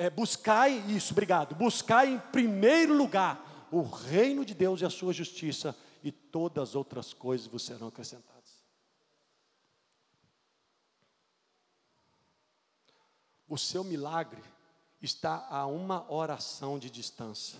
é, 0.00 0.08
buscai 0.08 0.78
isso, 0.88 1.12
obrigado. 1.12 1.54
Buscai 1.54 2.14
em 2.14 2.18
primeiro 2.18 2.96
lugar 2.96 3.68
o 3.70 3.82
reino 3.82 4.46
de 4.46 4.54
Deus 4.54 4.80
e 4.80 4.86
a 4.86 4.90
sua 4.90 5.12
justiça, 5.12 5.76
e 6.02 6.10
todas 6.10 6.70
as 6.70 6.74
outras 6.74 7.12
coisas 7.12 7.46
vos 7.46 7.62
serão 7.62 7.88
acrescentadas. 7.88 8.64
O 13.46 13.58
seu 13.58 13.84
milagre 13.84 14.42
está 15.02 15.46
a 15.50 15.66
uma 15.66 16.10
oração 16.10 16.78
de 16.78 16.88
distância. 16.88 17.58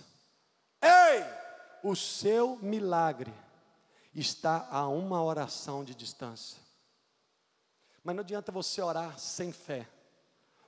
Ei! 0.81 1.23
O 1.83 1.95
seu 1.95 2.57
milagre 2.57 3.31
está 4.15 4.67
a 4.71 4.87
uma 4.87 5.21
oração 5.21 5.83
de 5.83 5.93
distância. 5.93 6.59
Mas 8.03 8.15
não 8.15 8.23
adianta 8.23 8.51
você 8.51 8.81
orar 8.81 9.19
sem 9.19 9.51
fé. 9.51 9.87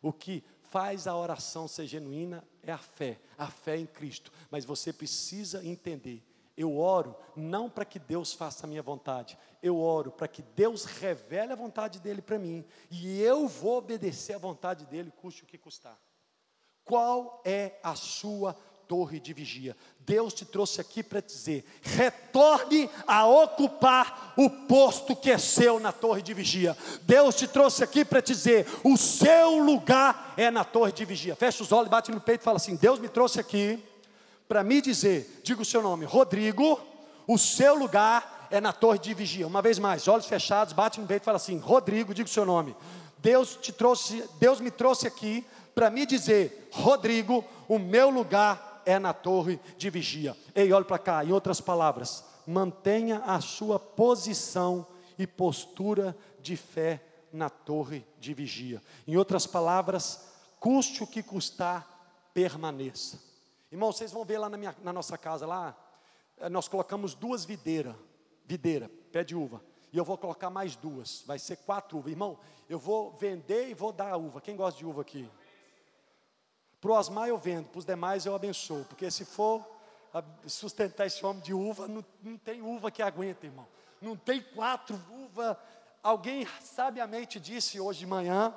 O 0.04 0.14
que 0.14 0.44
faz 0.74 1.06
a 1.06 1.16
oração 1.16 1.68
ser 1.68 1.86
genuína 1.86 2.44
é 2.64 2.72
a 2.72 2.80
fé, 2.80 3.20
a 3.38 3.46
fé 3.46 3.78
em 3.78 3.86
Cristo. 3.86 4.32
Mas 4.50 4.66
você 4.66 4.92
precisa 4.92 5.64
entender: 5.64 6.24
eu 6.58 6.80
oro 6.80 7.16
não 7.36 7.70
para 7.70 7.86
que 7.86 8.00
Deus 8.00 8.34
faça 8.34 8.66
a 8.66 8.68
minha 8.68 8.82
vontade, 8.82 9.38
eu 9.62 9.80
oro 9.80 10.12
para 10.12 10.28
que 10.28 10.42
Deus 10.42 10.86
revele 10.86 11.54
a 11.54 11.56
vontade 11.56 12.00
dele 12.00 12.24
para 12.24 12.40
mim, 12.40 12.66
e 12.90 13.22
eu 13.22 13.48
vou 13.48 13.78
obedecer 13.78 14.34
a 14.34 14.40
vontade 14.40 14.88
dele, 14.88 15.12
custe 15.12 15.44
o 15.44 15.46
que 15.46 15.60
custar. 15.60 16.00
Qual 16.84 17.40
é 17.46 17.80
a 17.84 17.94
sua 17.94 18.58
torre 18.88 19.20
de 19.20 19.34
vigia. 19.34 19.76
Deus 20.00 20.34
te 20.34 20.46
trouxe 20.46 20.82
aqui 20.82 21.02
para 21.02 21.22
dizer: 21.22 21.66
retorne 21.82 22.90
a 23.08 23.26
ocupar 23.26 24.34
o 24.38 24.50
posto 24.50 25.16
que 25.16 25.32
é 25.32 25.38
seu 25.38 25.80
na 25.80 25.92
torre 25.92 26.22
de 26.22 26.34
vigia. 26.34 26.78
Deus 27.04 27.36
te 27.36 27.48
trouxe 27.48 27.84
aqui 27.84 28.04
para 28.04 28.22
dizer: 28.22 28.68
o 28.84 28.98
seu 28.98 29.58
lugar 29.58 30.34
é 30.38 30.52
na 30.52 30.64
torre 30.64 30.92
de 30.92 31.06
vigia. 31.06 31.36
Fecha 31.36 31.64
os 31.64 31.72
olhos, 31.72 31.90
bate 31.90 32.12
no 32.12 32.22
peito 32.22 32.42
e 32.42 32.44
fala 32.44 32.58
assim: 32.58 32.76
Deus 32.76 33.00
me 33.00 33.10
trouxe 33.10 33.40
aqui 33.40 33.82
para 34.48 34.64
me 34.64 34.82
dizer, 34.82 35.42
diga 35.44 35.62
o 35.62 35.66
seu 35.66 35.82
nome, 35.82 36.06
Rodrigo, 36.06 36.80
o 37.26 37.38
seu 37.38 37.76
lugar 37.76 38.48
é 38.52 38.62
na 38.62 38.72
torre 38.72 39.00
de 39.00 39.14
vigia. 39.14 39.48
Uma 39.48 39.62
vez 39.62 39.80
mais, 39.80 40.08
olhos 40.08 40.28
fechados, 40.28 40.74
bate 40.74 41.00
no 41.00 41.08
peito 41.08 41.24
e 41.24 41.26
fala 41.26 41.38
assim: 41.38 41.58
Rodrigo, 41.58 42.14
diga 42.14 42.28
o 42.28 42.32
seu 42.32 42.46
nome. 42.46 42.76
Deus 43.18 43.58
te 43.62 43.72
trouxe, 43.72 44.24
Deus 44.38 44.60
me 44.60 44.70
trouxe 44.70 45.08
aqui 45.08 45.46
para 45.74 45.90
me 45.90 46.06
dizer, 46.06 46.70
Rodrigo, 46.72 47.44
o 47.68 47.80
meu 47.80 48.10
lugar 48.10 48.73
é 48.86 49.00
na 49.00 49.14
torre 49.14 49.60
de 49.78 49.90
vigia. 49.90 50.36
Ei, 50.54 50.72
olha 50.72 50.86
para 50.86 51.00
cá, 51.00 51.24
em 51.24 51.32
outras 51.32 51.60
palavras, 51.62 52.24
mantenha 52.46 53.20
a 53.20 53.40
sua 53.42 53.80
posição 53.80 54.86
e 55.18 55.26
postura 55.26 56.16
de 56.40 56.56
fé 56.56 57.02
na 57.32 57.50
torre 57.50 58.06
de 58.20 58.34
vigia. 58.34 58.82
Em 59.08 59.18
outras 59.18 59.48
palavras, 59.48 60.34
custe 60.60 61.04
o 61.04 61.08
que 61.08 61.24
custar, 61.24 61.88
permaneça. 62.34 63.20
Irmão, 63.72 63.92
vocês 63.92 64.12
vão 64.12 64.24
ver 64.24 64.38
lá 64.38 64.50
na, 64.50 64.58
minha, 64.58 64.76
na 64.84 64.94
nossa 64.94 65.18
casa, 65.18 65.48
lá, 65.48 65.76
eh, 66.38 66.50
nós 66.50 66.68
colocamos 66.68 67.16
duas 67.16 67.44
videiras, 67.44 67.96
videira, 68.46 68.90
pé 69.12 69.24
de 69.24 69.36
uva, 69.36 69.62
e 69.92 69.98
eu 69.98 70.06
vou 70.06 70.18
colocar 70.18 70.50
mais 70.50 70.76
duas, 70.76 71.24
vai 71.26 71.40
ser 71.40 71.58
quatro 71.58 71.98
uvas. 71.98 72.12
Irmão, 72.12 72.38
eu 72.70 72.80
vou 72.80 73.12
vender 73.18 73.70
e 73.70 73.74
vou 73.74 73.92
dar 73.92 74.12
a 74.12 74.18
uva. 74.18 74.42
Quem 74.42 74.56
gosta 74.56 74.80
de 74.80 74.86
uva 74.86 75.02
aqui? 75.02 75.30
Para 76.84 76.92
o 76.92 76.96
Osmar 76.96 77.30
eu 77.30 77.38
vendo, 77.38 77.70
para 77.70 77.80
os 77.80 77.86
demais 77.86 78.26
eu 78.26 78.36
abençoo, 78.36 78.84
porque 78.90 79.10
se 79.10 79.24
for 79.24 79.66
sustentar 80.46 81.08
esse 81.08 81.26
homem 81.26 81.42
de 81.42 81.54
uva, 81.54 81.88
não, 81.88 82.04
não 82.22 82.38
tem 82.38 82.62
uva 82.62 82.92
que 82.92 83.02
aguenta, 83.02 83.46
irmão. 83.46 83.66
Não 84.02 84.18
tem 84.18 84.42
quatro 84.42 85.02
uvas. 85.10 85.56
Alguém 86.04 86.46
sabiamente 86.62 87.40
disse 87.40 87.80
hoje 87.80 88.00
de 88.00 88.06
manhã 88.06 88.54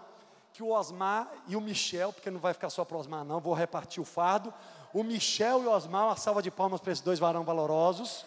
que 0.53 0.61
o 0.61 0.73
Osmar 0.73 1.31
e 1.47 1.55
o 1.55 1.61
Michel, 1.61 2.13
porque 2.13 2.29
não 2.29 2.41
vai 2.41 2.53
ficar 2.53 2.69
só 2.69 2.85
para 2.85 2.97
o 2.97 3.01
Osmar, 3.01 3.25
não, 3.25 3.39
vou 3.39 3.55
repartir 3.55 4.03
o 4.03 4.05
fardo. 4.05 4.53
O 4.93 5.05
Michel 5.05 5.63
e 5.63 5.67
o 5.67 5.71
Osmar, 5.71 6.07
uma 6.07 6.17
salva 6.17 6.43
de 6.43 6.51
palmas 6.51 6.81
para 6.81 6.91
esses 6.91 7.05
dois 7.05 7.21
varão 7.21 7.45
valorosos. 7.45 8.27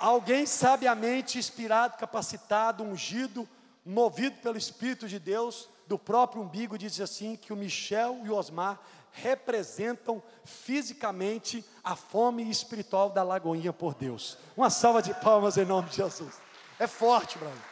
Alguém 0.00 0.46
sabiamente 0.46 1.38
inspirado, 1.38 1.98
capacitado, 1.98 2.82
ungido, 2.82 3.46
movido 3.84 4.40
pelo 4.40 4.56
Espírito 4.56 5.06
de 5.06 5.18
Deus, 5.18 5.68
do 5.86 5.98
próprio 5.98 6.42
umbigo, 6.42 6.78
diz 6.78 7.00
assim: 7.00 7.36
que 7.36 7.52
o 7.52 7.56
Michel 7.56 8.20
e 8.24 8.30
o 8.30 8.36
Osmar 8.36 8.80
representam 9.12 10.22
fisicamente 10.44 11.64
a 11.84 11.94
fome 11.94 12.48
espiritual 12.48 13.10
da 13.10 13.22
Lagoinha 13.22 13.72
por 13.72 13.94
Deus. 13.94 14.38
Uma 14.56 14.70
salva 14.70 15.02
de 15.02 15.12
palmas 15.14 15.56
em 15.58 15.64
nome 15.64 15.90
de 15.90 15.96
Jesus. 15.96 16.40
É 16.78 16.86
forte, 16.86 17.38
Brasil. 17.38 17.62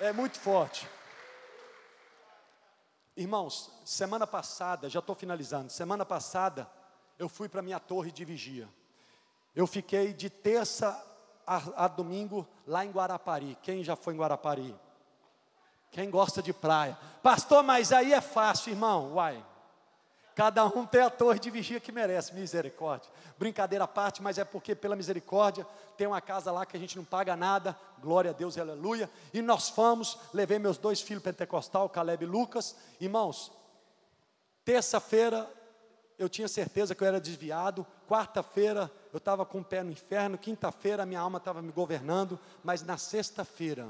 É 0.00 0.12
muito 0.12 0.38
forte. 0.40 0.88
Irmãos, 3.16 3.70
semana 3.84 4.26
passada, 4.26 4.88
já 4.88 5.00
estou 5.00 5.14
finalizando. 5.14 5.70
Semana 5.70 6.04
passada, 6.04 6.70
eu 7.18 7.28
fui 7.28 7.48
para 7.48 7.62
minha 7.62 7.80
torre 7.80 8.10
de 8.10 8.24
vigia. 8.24 8.68
Eu 9.54 9.66
fiquei 9.66 10.12
de 10.12 10.28
terça 10.28 11.02
a, 11.46 11.84
a 11.84 11.88
domingo 11.88 12.46
lá 12.66 12.84
em 12.84 12.90
Guarapari. 12.90 13.56
Quem 13.62 13.84
já 13.84 13.96
foi 13.96 14.14
em 14.14 14.18
Guarapari? 14.18 14.74
Quem 15.96 16.10
gosta 16.10 16.42
de 16.42 16.52
praia? 16.52 16.94
Pastor, 17.22 17.62
mas 17.62 17.90
aí 17.90 18.12
é 18.12 18.20
fácil, 18.20 18.70
irmão. 18.70 19.14
Uai. 19.14 19.42
Cada 20.34 20.62
um 20.66 20.84
tem 20.84 21.00
a 21.00 21.08
torre 21.08 21.38
de 21.38 21.48
vigia 21.48 21.80
que 21.80 21.90
merece, 21.90 22.34
misericórdia. 22.34 23.10
Brincadeira 23.38 23.84
à 23.84 23.88
parte, 23.88 24.22
mas 24.22 24.36
é 24.36 24.44
porque 24.44 24.74
pela 24.74 24.94
misericórdia 24.94 25.66
tem 25.96 26.06
uma 26.06 26.20
casa 26.20 26.52
lá 26.52 26.66
que 26.66 26.76
a 26.76 26.80
gente 26.80 26.98
não 26.98 27.04
paga 27.04 27.34
nada, 27.34 27.74
glória 27.98 28.30
a 28.30 28.34
Deus, 28.34 28.58
aleluia. 28.58 29.08
E 29.32 29.40
nós 29.40 29.70
fomos, 29.70 30.18
levei 30.34 30.58
meus 30.58 30.76
dois 30.76 31.00
filhos 31.00 31.22
pentecostal, 31.22 31.88
Caleb 31.88 32.24
e 32.24 32.28
Lucas. 32.28 32.76
Irmãos, 33.00 33.50
terça-feira 34.66 35.50
eu 36.18 36.28
tinha 36.28 36.46
certeza 36.46 36.94
que 36.94 37.02
eu 37.02 37.08
era 37.08 37.18
desviado, 37.18 37.86
quarta-feira 38.06 38.92
eu 39.14 39.16
estava 39.16 39.46
com 39.46 39.60
o 39.60 39.64
pé 39.64 39.82
no 39.82 39.90
inferno, 39.90 40.36
quinta-feira 40.36 41.06
minha 41.06 41.20
alma 41.20 41.38
estava 41.38 41.62
me 41.62 41.72
governando, 41.72 42.38
mas 42.62 42.82
na 42.82 42.98
sexta-feira, 42.98 43.88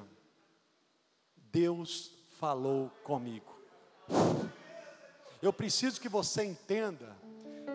Deus 1.57 2.11
falou 2.39 2.91
comigo. 3.03 3.59
Eu 5.41 5.55
preciso 5.55 5.99
que 5.99 6.07
você 6.07 6.45
entenda 6.45 7.17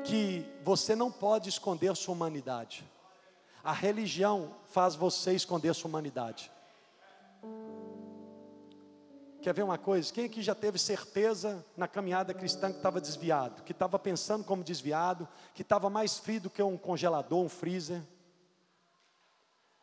que 0.04 0.46
você 0.64 0.96
não 0.96 1.12
pode 1.12 1.50
esconder 1.50 1.96
sua 1.96 2.14
humanidade. 2.14 2.88
A 3.64 3.74
religião 3.74 4.54
faz 4.68 4.94
você 4.94 5.34
esconder 5.34 5.74
sua 5.74 5.90
humanidade. 5.90 6.52
Quer 9.42 9.52
ver 9.52 9.64
uma 9.64 9.80
coisa? 9.80 10.14
Quem 10.14 10.26
aqui 10.26 10.44
já 10.44 10.54
teve 10.54 10.78
certeza 10.78 11.66
na 11.76 11.88
caminhada 11.88 12.36
cristã 12.36 12.70
que 12.72 12.78
estava 12.78 13.02
desviado, 13.02 13.64
que 13.64 13.72
estava 13.72 13.98
pensando 13.98 14.44
como 14.44 14.64
desviado, 14.64 15.28
que 15.56 15.64
estava 15.64 15.90
mais 15.90 16.20
frio 16.20 16.42
do 16.42 16.50
que 16.52 16.62
um 16.62 16.78
congelador, 16.78 17.44
um 17.44 17.50
freezer? 17.50 18.04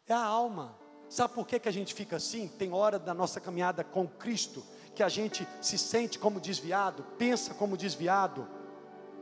É 0.06 0.14
a 0.14 0.24
alma. 0.24 0.86
Sabe 1.08 1.34
por 1.34 1.46
que, 1.46 1.58
que 1.58 1.68
a 1.68 1.72
gente 1.72 1.94
fica 1.94 2.16
assim? 2.16 2.48
Tem 2.48 2.72
hora 2.72 2.98
da 2.98 3.14
nossa 3.14 3.40
caminhada 3.40 3.82
com 3.82 4.06
Cristo 4.06 4.62
que 4.94 5.02
a 5.02 5.08
gente 5.08 5.46
se 5.60 5.78
sente 5.78 6.18
como 6.18 6.40
desviado, 6.40 7.04
pensa 7.16 7.54
como 7.54 7.76
desviado, 7.76 8.48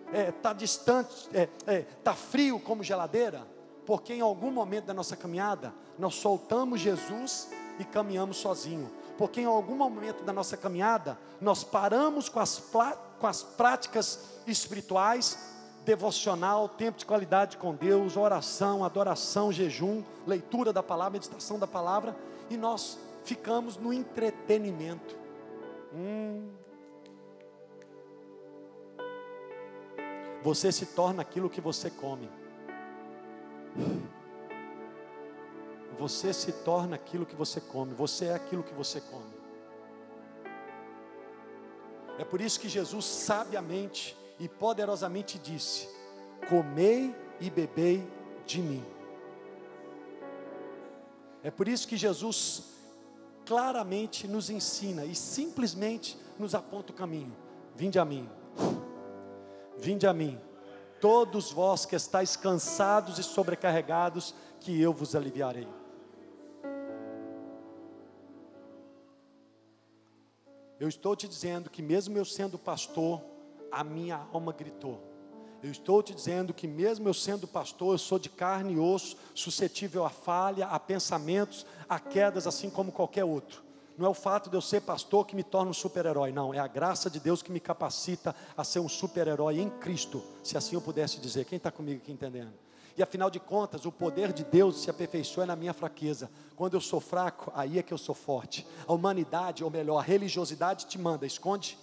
está 0.06 0.18
é, 0.18 0.32
tá 0.32 0.52
distante, 0.52 1.28
está 1.32 1.38
é, 1.38 1.50
é, 1.66 1.82
tá 2.02 2.14
frio 2.14 2.58
como 2.58 2.82
geladeira, 2.82 3.46
porque 3.84 4.14
em 4.14 4.20
algum 4.20 4.50
momento 4.50 4.86
da 4.86 4.94
nossa 4.94 5.16
caminhada 5.16 5.74
nós 5.98 6.14
soltamos 6.14 6.80
Jesus 6.80 7.50
e 7.78 7.84
caminhamos 7.84 8.38
sozinho. 8.38 8.90
Porque 9.18 9.40
em 9.40 9.44
algum 9.44 9.76
momento 9.76 10.24
da 10.24 10.32
nossa 10.32 10.56
caminhada 10.56 11.18
nós 11.40 11.62
paramos 11.62 12.28
com 12.28 12.40
as, 12.40 12.58
com 13.18 13.26
as 13.26 13.42
práticas 13.42 14.20
espirituais, 14.46 15.55
devocional, 15.86 16.68
tempo 16.68 16.98
de 16.98 17.06
qualidade 17.06 17.56
com 17.56 17.72
Deus, 17.72 18.16
oração, 18.16 18.84
adoração, 18.84 19.52
jejum, 19.52 20.02
leitura 20.26 20.72
da 20.72 20.82
palavra, 20.82 21.12
meditação 21.12 21.60
da 21.60 21.66
palavra, 21.66 22.14
e 22.50 22.56
nós 22.56 22.98
ficamos 23.24 23.76
no 23.76 23.92
entretenimento. 23.92 25.16
Hum. 25.94 26.50
Você 30.42 30.72
se 30.72 30.86
torna 30.86 31.22
aquilo 31.22 31.48
que 31.48 31.60
você 31.60 31.88
come. 31.88 32.28
Você 35.98 36.32
se 36.32 36.52
torna 36.52 36.96
aquilo 36.96 37.24
que 37.24 37.34
você 37.34 37.60
come. 37.60 37.94
Você 37.94 38.26
é 38.26 38.34
aquilo 38.34 38.62
que 38.62 38.74
você 38.74 39.00
come. 39.00 39.34
É 42.18 42.24
por 42.24 42.40
isso 42.40 42.58
que 42.58 42.68
Jesus 42.68 43.04
sabiamente 43.04 44.16
e 44.38 44.48
poderosamente 44.48 45.38
disse: 45.38 45.88
Comei 46.48 47.14
e 47.40 47.50
bebei 47.50 48.06
de 48.44 48.60
mim. 48.60 48.84
É 51.42 51.50
por 51.50 51.68
isso 51.68 51.86
que 51.86 51.96
Jesus 51.96 52.64
claramente 53.44 54.26
nos 54.26 54.50
ensina 54.50 55.04
e 55.04 55.14
simplesmente 55.14 56.18
nos 56.38 56.54
aponta 56.54 56.92
o 56.92 56.94
caminho. 56.94 57.34
Vinde 57.74 57.98
a 57.98 58.04
mim, 58.04 58.28
vinde 59.78 60.06
a 60.06 60.12
mim, 60.12 60.40
todos 61.00 61.52
vós 61.52 61.86
que 61.86 61.94
estáis 61.94 62.36
cansados 62.36 63.18
e 63.18 63.22
sobrecarregados, 63.22 64.34
que 64.60 64.80
eu 64.80 64.92
vos 64.92 65.14
aliviarei. 65.14 65.68
Eu 70.78 70.88
estou 70.88 71.14
te 71.16 71.26
dizendo 71.28 71.70
que, 71.70 71.80
mesmo 71.80 72.18
eu 72.18 72.24
sendo 72.24 72.58
pastor, 72.58 73.22
a 73.76 73.84
minha 73.84 74.26
alma 74.32 74.52
gritou. 74.52 75.02
Eu 75.62 75.70
estou 75.70 76.02
te 76.02 76.14
dizendo 76.14 76.54
que, 76.54 76.66
mesmo 76.66 77.08
eu 77.08 77.12
sendo 77.12 77.46
pastor, 77.46 77.92
eu 77.92 77.98
sou 77.98 78.18
de 78.18 78.30
carne 78.30 78.72
e 78.72 78.78
osso, 78.78 79.16
suscetível 79.34 80.04
a 80.04 80.08
falha, 80.08 80.66
a 80.66 80.80
pensamentos, 80.80 81.66
a 81.86 82.00
quedas, 82.00 82.46
assim 82.46 82.70
como 82.70 82.90
qualquer 82.90 83.24
outro. 83.24 83.62
Não 83.98 84.06
é 84.06 84.08
o 84.08 84.14
fato 84.14 84.48
de 84.48 84.56
eu 84.56 84.62
ser 84.62 84.80
pastor 84.80 85.26
que 85.26 85.36
me 85.36 85.42
torna 85.42 85.70
um 85.70 85.74
super-herói, 85.74 86.32
não. 86.32 86.54
É 86.54 86.58
a 86.58 86.66
graça 86.66 87.10
de 87.10 87.20
Deus 87.20 87.42
que 87.42 87.52
me 87.52 87.60
capacita 87.60 88.34
a 88.56 88.64
ser 88.64 88.80
um 88.80 88.88
super-herói 88.88 89.60
em 89.60 89.68
Cristo, 89.68 90.22
se 90.42 90.56
assim 90.56 90.74
eu 90.74 90.80
pudesse 90.80 91.20
dizer. 91.20 91.44
Quem 91.44 91.58
está 91.58 91.70
comigo 91.70 92.00
aqui 92.02 92.12
entendendo? 92.12 92.52
E 92.96 93.02
afinal 93.02 93.28
de 93.28 93.38
contas, 93.38 93.84
o 93.84 93.92
poder 93.92 94.32
de 94.32 94.42
Deus 94.42 94.80
se 94.80 94.88
aperfeiçoa 94.88 95.44
na 95.44 95.54
minha 95.54 95.74
fraqueza. 95.74 96.30
Quando 96.54 96.74
eu 96.74 96.80
sou 96.80 96.98
fraco, 96.98 97.52
aí 97.54 97.78
é 97.78 97.82
que 97.82 97.92
eu 97.92 97.98
sou 97.98 98.14
forte. 98.14 98.66
A 98.86 98.92
humanidade, 98.94 99.62
ou 99.62 99.70
melhor, 99.70 99.98
a 99.98 100.02
religiosidade 100.02 100.86
te 100.86 100.98
manda, 100.98 101.26
esconde 101.26 101.78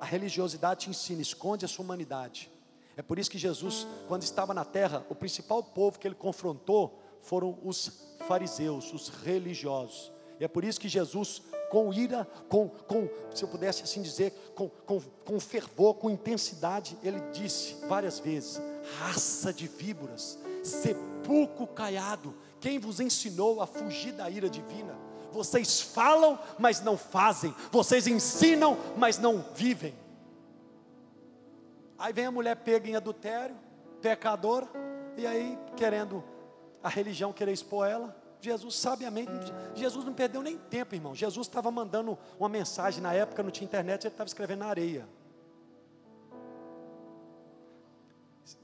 a 0.00 0.04
religiosidade 0.04 0.80
te 0.80 0.90
ensina, 0.90 1.22
esconde 1.22 1.64
a 1.64 1.68
sua 1.68 1.84
humanidade. 1.84 2.50
É 2.96 3.02
por 3.02 3.18
isso 3.18 3.30
que 3.30 3.38
Jesus, 3.38 3.86
quando 4.08 4.22
estava 4.22 4.54
na 4.54 4.64
terra, 4.64 5.04
o 5.10 5.14
principal 5.14 5.62
povo 5.62 5.98
que 5.98 6.08
ele 6.08 6.14
confrontou 6.14 6.98
foram 7.20 7.58
os 7.62 7.92
fariseus, 8.26 8.92
os 8.92 9.08
religiosos. 9.08 10.12
E 10.40 10.44
é 10.44 10.48
por 10.48 10.64
isso 10.64 10.80
que 10.80 10.88
Jesus, 10.88 11.42
com 11.70 11.92
ira, 11.92 12.26
com, 12.48 12.68
com 12.68 13.08
se 13.34 13.42
eu 13.42 13.48
pudesse 13.48 13.82
assim 13.82 14.02
dizer, 14.02 14.32
com, 14.54 14.68
com, 14.68 15.00
com 15.00 15.40
fervor, 15.40 15.94
com 15.94 16.10
intensidade, 16.10 16.96
ele 17.02 17.20
disse 17.32 17.74
várias 17.86 18.18
vezes: 18.18 18.60
raça 18.98 19.52
de 19.52 19.66
víboras, 19.66 20.38
sepulcro 20.62 21.66
caiado, 21.66 22.34
quem 22.60 22.78
vos 22.78 23.00
ensinou 23.00 23.60
a 23.60 23.66
fugir 23.66 24.12
da 24.12 24.28
ira 24.30 24.48
divina? 24.48 25.05
Vocês 25.32 25.80
falam, 25.80 26.38
mas 26.58 26.80
não 26.80 26.96
fazem. 26.96 27.54
Vocês 27.70 28.06
ensinam, 28.06 28.76
mas 28.96 29.18
não 29.18 29.44
vivem. 29.54 29.94
Aí 31.98 32.12
vem 32.12 32.26
a 32.26 32.30
mulher 32.30 32.56
pega 32.56 32.88
em 32.88 32.96
adultério, 32.96 33.56
pecadora, 34.02 34.68
e 35.16 35.26
aí 35.26 35.58
querendo 35.76 36.22
a 36.82 36.88
religião 36.88 37.32
querer 37.32 37.52
expor 37.52 37.88
ela. 37.88 38.14
Jesus 38.40 38.76
sabiamente, 38.76 39.30
Jesus 39.74 40.04
não 40.04 40.12
perdeu 40.12 40.42
nem 40.42 40.56
tempo, 40.56 40.94
irmão. 40.94 41.14
Jesus 41.14 41.46
estava 41.46 41.70
mandando 41.70 42.18
uma 42.38 42.48
mensagem 42.48 43.02
na 43.02 43.12
época, 43.12 43.42
não 43.42 43.50
tinha 43.50 43.64
internet, 43.64 44.04
ele 44.04 44.14
estava 44.14 44.28
escrevendo 44.28 44.60
na 44.60 44.66
areia. 44.66 45.08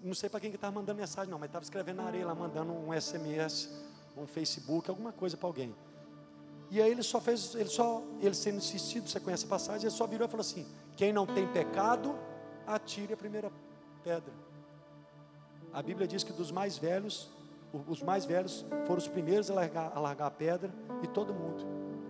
Não 0.02 0.14
sei 0.14 0.28
para 0.28 0.38
quem 0.38 0.50
que 0.50 0.56
estava 0.56 0.72
mandando 0.72 1.00
mensagem, 1.00 1.30
não, 1.30 1.38
mas 1.38 1.48
estava 1.48 1.64
escrevendo 1.64 1.96
na 1.96 2.04
areia 2.04 2.26
lá, 2.26 2.34
mandando 2.34 2.72
um 2.72 2.92
SMS, 2.92 3.70
um 4.16 4.26
Facebook, 4.26 4.88
alguma 4.88 5.12
coisa 5.12 5.36
para 5.36 5.48
alguém. 5.48 5.74
E 6.72 6.80
aí 6.80 6.90
ele 6.90 7.02
só 7.02 7.20
fez, 7.20 7.54
ele 7.54 7.68
só, 7.68 8.02
ele 8.18 8.34
sendo 8.34 8.56
insistido, 8.56 9.06
você 9.06 9.20
conhece 9.20 9.44
a 9.44 9.48
passagem, 9.48 9.82
ele 9.82 9.94
só 9.94 10.06
virou 10.06 10.26
e 10.26 10.30
falou 10.30 10.40
assim: 10.40 10.66
quem 10.96 11.12
não 11.12 11.26
tem 11.26 11.46
pecado, 11.46 12.18
atire 12.66 13.12
a 13.12 13.16
primeira 13.16 13.52
pedra. 14.02 14.32
A 15.70 15.82
Bíblia 15.82 16.08
diz 16.08 16.24
que 16.24 16.32
dos 16.32 16.50
mais 16.50 16.78
velhos, 16.78 17.28
os 17.86 18.02
mais 18.02 18.24
velhos 18.24 18.64
foram 18.86 18.96
os 18.96 19.06
primeiros 19.06 19.50
a 19.50 19.54
largar, 19.54 19.92
a 19.94 20.00
largar 20.00 20.26
a 20.28 20.30
pedra 20.30 20.72
e 21.02 21.06
todo 21.06 21.34
mundo. 21.34 21.62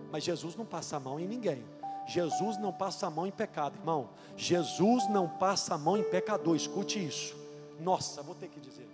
Mas 0.09 0.23
Jesus 0.23 0.55
não 0.55 0.65
passa 0.65 0.95
a 0.95 0.99
mão 0.99 1.19
em 1.19 1.27
ninguém. 1.27 1.65
Jesus 2.07 2.57
não 2.57 2.71
passa 2.71 3.07
a 3.07 3.09
mão 3.09 3.27
em 3.27 3.31
pecado, 3.31 3.75
irmão. 3.77 4.11
Jesus 4.37 5.09
não 5.09 5.27
passa 5.27 5.75
a 5.75 5.77
mão 5.77 5.97
em 5.97 6.03
pecador. 6.03 6.55
Escute 6.55 7.05
isso. 7.05 7.35
Nossa, 7.81 8.23
vou 8.23 8.33
ter 8.33 8.47
que 8.47 8.61
dizer. 8.61 8.87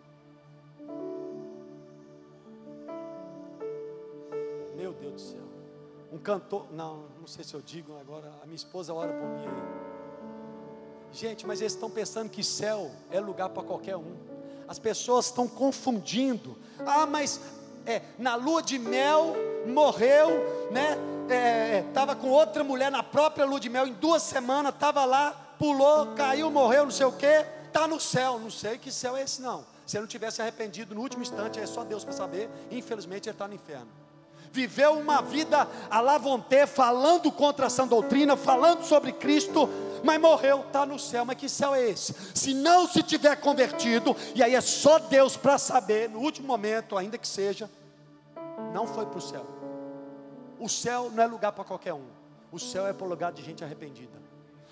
Meu 4.75 4.93
Deus 4.93 5.13
do 5.13 5.21
céu. 5.21 5.48
Um 6.11 6.17
cantor, 6.17 6.65
não, 6.71 7.05
não 7.19 7.27
sei 7.27 7.43
se 7.43 7.53
eu 7.53 7.61
digo 7.61 7.95
agora, 7.99 8.31
a 8.41 8.45
minha 8.45 8.55
esposa 8.55 8.93
ora 8.93 9.13
por 9.13 9.27
mim 9.27 9.45
aí. 9.45 9.89
Gente, 11.11 11.45
mas 11.45 11.61
eles 11.61 11.73
estão 11.73 11.89
pensando 11.89 12.29
que 12.29 12.43
céu 12.43 12.91
é 13.11 13.19
lugar 13.19 13.49
para 13.49 13.63
qualquer 13.63 13.95
um. 13.95 14.15
As 14.67 14.79
pessoas 14.79 15.25
estão 15.25 15.47
confundindo. 15.47 16.57
Ah, 16.79 17.05
mas 17.05 17.41
é, 17.85 18.01
na 18.17 18.35
lua 18.35 18.61
de 18.61 18.77
mel 18.77 19.35
morreu, 19.67 20.29
né? 20.71 20.97
Estava 21.87 22.13
é, 22.13 22.15
com 22.15 22.29
outra 22.29 22.63
mulher 22.63 22.91
na 22.91 23.03
própria 23.03 23.45
lua 23.45 23.59
de 23.59 23.69
mel, 23.69 23.87
em 23.87 23.93
duas 23.93 24.23
semanas, 24.23 24.73
estava 24.73 25.05
lá, 25.05 25.31
pulou, 25.59 26.07
caiu, 26.15 26.49
morreu, 26.49 26.85
não 26.85 26.91
sei 26.91 27.05
o 27.05 27.11
que, 27.11 27.45
está 27.65 27.87
no 27.87 27.99
céu. 27.99 28.39
Não 28.39 28.49
sei 28.49 28.77
que 28.79 28.91
céu 28.91 29.15
é 29.15 29.21
esse, 29.21 29.41
não. 29.41 29.63
Se 29.85 29.97
ele 29.97 30.01
não 30.01 30.07
tivesse 30.07 30.41
arrependido 30.41 30.95
no 30.95 31.01
último 31.01 31.21
instante, 31.21 31.59
é 31.59 31.65
só 31.67 31.83
Deus 31.83 32.03
para 32.03 32.13
saber. 32.13 32.49
Infelizmente, 32.71 33.29
ele 33.29 33.35
está 33.35 33.47
no 33.47 33.53
inferno 33.53 33.98
viveu 34.51 34.93
uma 34.93 35.21
vida 35.21 35.67
à 35.89 35.99
lavonté, 35.99 36.65
falando 36.65 37.31
contra 37.31 37.67
essa 37.67 37.85
doutrina, 37.85 38.35
falando 38.35 38.83
sobre 38.83 39.11
Cristo, 39.11 39.69
mas 40.03 40.19
morreu, 40.19 40.61
está 40.61 40.85
no 40.85 40.97
céu. 40.97 41.25
Mas 41.25 41.37
que 41.37 41.49
céu 41.49 41.73
é 41.75 41.89
esse? 41.89 42.13
Se 42.33 42.53
não 42.53 42.87
se 42.87 43.03
tiver 43.03 43.35
convertido, 43.37 44.15
e 44.33 44.43
aí 44.43 44.55
é 44.55 44.61
só 44.61 44.99
Deus 44.99 45.37
para 45.37 45.57
saber, 45.57 46.09
no 46.09 46.19
último 46.19 46.47
momento, 46.47 46.97
ainda 46.97 47.17
que 47.17 47.27
seja, 47.27 47.69
não 48.73 48.87
foi 48.87 49.05
para 49.05 49.17
o 49.17 49.21
céu. 49.21 49.45
O 50.59 50.67
céu 50.67 51.09
não 51.13 51.23
é 51.23 51.27
lugar 51.27 51.51
para 51.51 51.63
qualquer 51.63 51.93
um, 51.93 52.05
o 52.51 52.59
céu 52.59 52.85
é 52.87 52.93
para 52.93 53.05
o 53.05 53.09
lugar 53.09 53.31
de 53.31 53.43
gente 53.43 53.63
arrependida. 53.63 54.19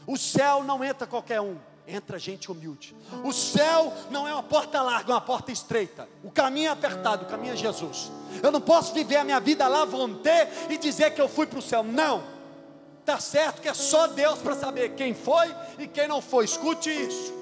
O 0.06 0.18
céu 0.18 0.64
não 0.64 0.84
entra 0.84 1.06
qualquer 1.06 1.42
um, 1.42 1.58
entra 1.88 2.20
gente 2.20 2.52
humilde. 2.52 2.94
O 3.24 3.32
céu 3.32 3.94
não 4.12 4.28
é 4.28 4.34
uma 4.34 4.44
porta 4.44 4.82
larga, 4.82 5.14
é 5.14 5.16
uma 5.16 5.22
porta 5.22 5.52
estreita. 5.52 6.08
O 6.22 6.30
caminho 6.30 6.68
é 6.68 6.72
apertado, 6.72 7.24
o 7.24 7.28
caminho 7.28 7.54
é 7.54 7.56
Jesus. 7.56 8.12
Eu 8.44 8.52
não 8.52 8.60
posso 8.60 8.94
viver 8.94 9.16
a 9.16 9.24
minha 9.24 9.40
vida 9.40 9.68
lá 9.68 9.86
vontade 9.86 10.52
e 10.70 10.78
dizer 10.78 11.12
que 11.12 11.22
eu 11.22 11.30
fui 11.30 11.48
para 11.48 11.60
o 11.60 11.62
céu. 11.62 11.84
Não. 11.84 12.22
Tá 13.06 13.22
certo 13.22 13.62
que 13.62 13.70
é 13.70 13.74
só 13.74 14.08
Deus 14.08 14.40
para 14.40 14.54
saber 14.54 14.90
quem 14.90 15.14
foi 15.14 15.56
e 15.80 15.88
quem 15.88 16.10
não 16.10 16.22
foi. 16.22 16.44
Escute 16.44 16.90
isso. 16.90 17.34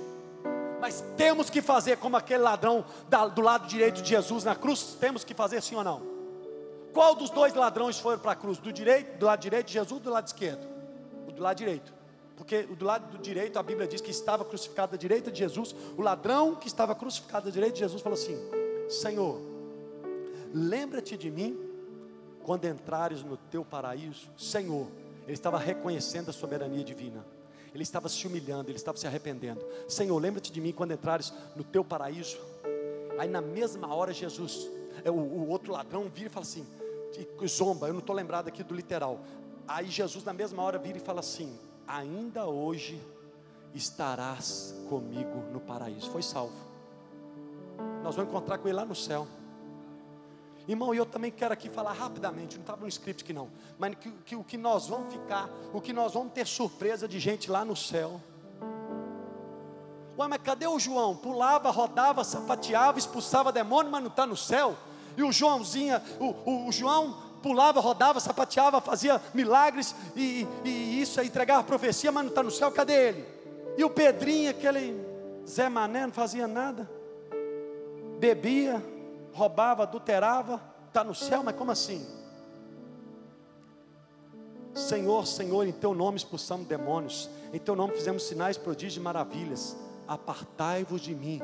Mas 0.80 1.04
temos 1.18 1.50
que 1.50 1.60
fazer 1.60 1.98
como 1.98 2.16
aquele 2.16 2.43
ladrão 2.43 2.86
do 3.34 3.41
lado 3.41 3.66
direito 3.66 4.04
de 4.04 4.10
Jesus 4.10 4.43
na 4.43 4.54
cruz. 4.54 4.96
Temos 5.00 5.24
que 5.24 5.34
fazer 5.34 5.64
sim 5.64 5.76
ou 5.76 5.84
não? 5.84 6.04
Qual 6.93 7.16
dos 7.16 7.32
dois 7.32 7.56
ladrões 7.56 7.98
foram 8.00 8.20
para 8.20 8.34
a 8.34 8.36
cruz? 8.36 8.60
Do 8.60 8.72
direito, 8.72 9.18
do 9.18 9.26
lado 9.26 9.39
direito 9.39 9.66
de 9.66 9.74
Jesus, 9.74 9.93
ou 9.93 10.00
do 10.00 10.12
lado 10.12 10.28
esquerdo? 10.28 10.68
O 11.28 11.32
do 11.32 11.41
lado 11.41 11.58
direito. 11.58 11.95
Porque 12.36 12.64
do 12.64 12.86
lado 12.86 13.12
do 13.12 13.18
direito, 13.18 13.58
a 13.58 13.64
Bíblia 13.64 13.88
diz 13.88 14.02
que 14.02 14.12
estava 14.12 14.44
crucificado 14.44 14.96
à 14.96 14.98
direita 14.98 15.32
de 15.32 15.40
Jesus. 15.40 15.76
O 15.98 16.02
ladrão 16.02 16.56
que 16.56 16.68
estava 16.68 16.94
crucificado 16.94 17.48
à 17.48 17.52
direita 17.52 17.74
de 17.74 17.80
Jesus 17.80 18.02
falou 18.02 18.18
assim: 18.18 18.38
Senhor, 18.90 19.40
lembra-te 20.54 21.16
de 21.16 21.32
mim 21.32 21.58
quando 22.44 22.66
entrares 22.66 23.24
no 23.24 23.38
teu 23.38 23.64
paraíso. 23.64 24.30
Senhor, 24.38 24.88
ele 25.24 25.34
estava 25.34 25.58
reconhecendo 25.58 26.30
a 26.30 26.34
soberania 26.34 26.84
divina. 26.84 27.26
Ele 27.74 27.84
estava 27.84 28.08
se 28.08 28.26
humilhando, 28.26 28.70
ele 28.70 28.78
estava 28.78 28.98
se 28.98 29.06
arrependendo. 29.06 29.66
Senhor, 29.88 30.18
lembra-te 30.18 30.52
de 30.52 30.62
mim 30.62 30.72
quando 30.72 30.92
entrares 30.92 31.34
no 31.56 31.64
teu 31.64 31.84
paraíso. 31.84 32.38
Aí 33.18 33.28
na 33.28 33.42
mesma 33.42 33.94
hora 33.94 34.14
Jesus, 34.14 34.70
é, 35.04 35.12
o, 35.12 35.16
o 35.16 35.50
outro 35.50 35.74
ladrão 35.74 36.10
vira 36.10 36.28
e 36.28 36.32
fala 36.32 36.46
assim, 36.46 36.66
zomba, 37.48 37.88
eu 37.88 37.94
não 37.94 38.00
estou 38.00 38.16
lembrado 38.16 38.48
aqui 38.48 38.64
do 38.64 38.74
literal. 38.74 39.20
Aí 39.68 39.88
Jesus 39.88 40.24
na 40.24 40.34
mesma 40.34 40.62
hora 40.64 40.78
vira 40.78 40.98
e 40.98 41.02
fala 41.02 41.20
assim: 41.20 41.58
ainda 41.88 42.46
hoje 42.46 43.02
estarás 43.74 44.74
comigo 44.90 45.44
no 45.52 45.60
paraíso. 45.60 46.10
Foi 46.10 46.22
salvo. 46.22 46.56
Nós 48.04 48.16
vamos 48.16 48.30
encontrar 48.30 48.58
com 48.58 48.68
ele 48.68 48.78
lá 48.78 48.86
no 48.86 48.96
céu. 48.96 49.28
Irmão, 50.68 50.94
eu 50.96 51.06
também 51.06 51.32
quero 51.32 51.54
aqui 51.54 51.70
falar 51.70 51.94
rapidamente, 51.94 52.56
não 52.56 52.62
estava 52.62 52.82
no 52.82 52.88
script 52.88 53.24
aqui 53.24 53.34
não, 53.34 53.50
mas 53.78 53.94
que, 53.96 54.10
que, 54.26 54.36
o 54.36 54.44
que 54.44 54.58
nós 54.58 54.88
vamos 54.88 55.14
ficar, 55.14 55.48
o 55.72 55.80
que 55.80 55.94
nós 55.94 56.14
vamos 56.14 56.34
ter 56.34 56.48
surpresa 56.48 57.08
de 57.08 57.20
gente 57.20 57.52
lá 57.52 57.64
no 57.64 57.76
céu. 57.76 58.20
Ué, 60.18 60.28
mas 60.28 60.42
cadê 60.42 60.66
o 60.66 60.80
João? 60.80 61.16
Pulava, 61.16 61.70
rodava, 61.70 62.24
sapateava, 62.24 62.98
expulsava 62.98 63.52
demônio, 63.52 63.92
mas 63.92 64.02
não 64.02 64.10
está 64.10 64.26
no 64.26 64.36
céu. 64.36 64.76
E 65.16 65.24
o 65.24 65.32
Joãozinho, 65.32 66.02
o, 66.20 66.26
o, 66.50 66.68
o 66.68 66.72
João 66.72 67.16
pulava, 67.46 67.80
rodava, 67.80 68.20
sapateava, 68.20 68.82
fazia 68.82 69.22
milagres 69.32 69.96
e, 70.16 70.48
e 70.64 71.00
isso 71.00 71.22
aí 71.22 71.28
entregava 71.28 71.64
profecia, 71.64 72.12
mas 72.12 72.24
não 72.24 72.30
está 72.30 72.41
no 72.41 72.50
céu, 72.50 72.72
cadê 72.72 73.10
ele? 73.10 73.26
E 73.78 73.84
o 73.84 73.89
Pedrinho, 73.91 74.50
aquele 74.50 75.00
Zé 75.48 75.70
Mané, 75.70 76.08
não 76.08 76.12
fazia 76.12 76.48
nada, 76.48 76.89
bebia, 78.20 78.84
roubava, 79.32 79.84
adulterava, 79.84 80.60
está 80.88 81.04
no 81.04 81.14
céu, 81.14 81.43
mas 81.43 81.56
como 81.56 81.70
assim? 81.70 82.04
Senhor, 84.74 85.28
Senhor, 85.28 85.68
em 85.68 85.72
teu 85.72 85.93
nome 85.93 86.18
expulsamos 86.18 86.66
demônios, 86.66 87.30
em 87.54 87.60
teu 87.60 87.76
nome 87.76 87.93
fizemos 87.93 88.24
sinais, 88.24 88.58
prodígios 88.58 88.98
e 88.98 89.00
maravilhas. 89.00 89.78
Apartai-vos 90.08 91.00
de 91.00 91.14
mim, 91.14 91.39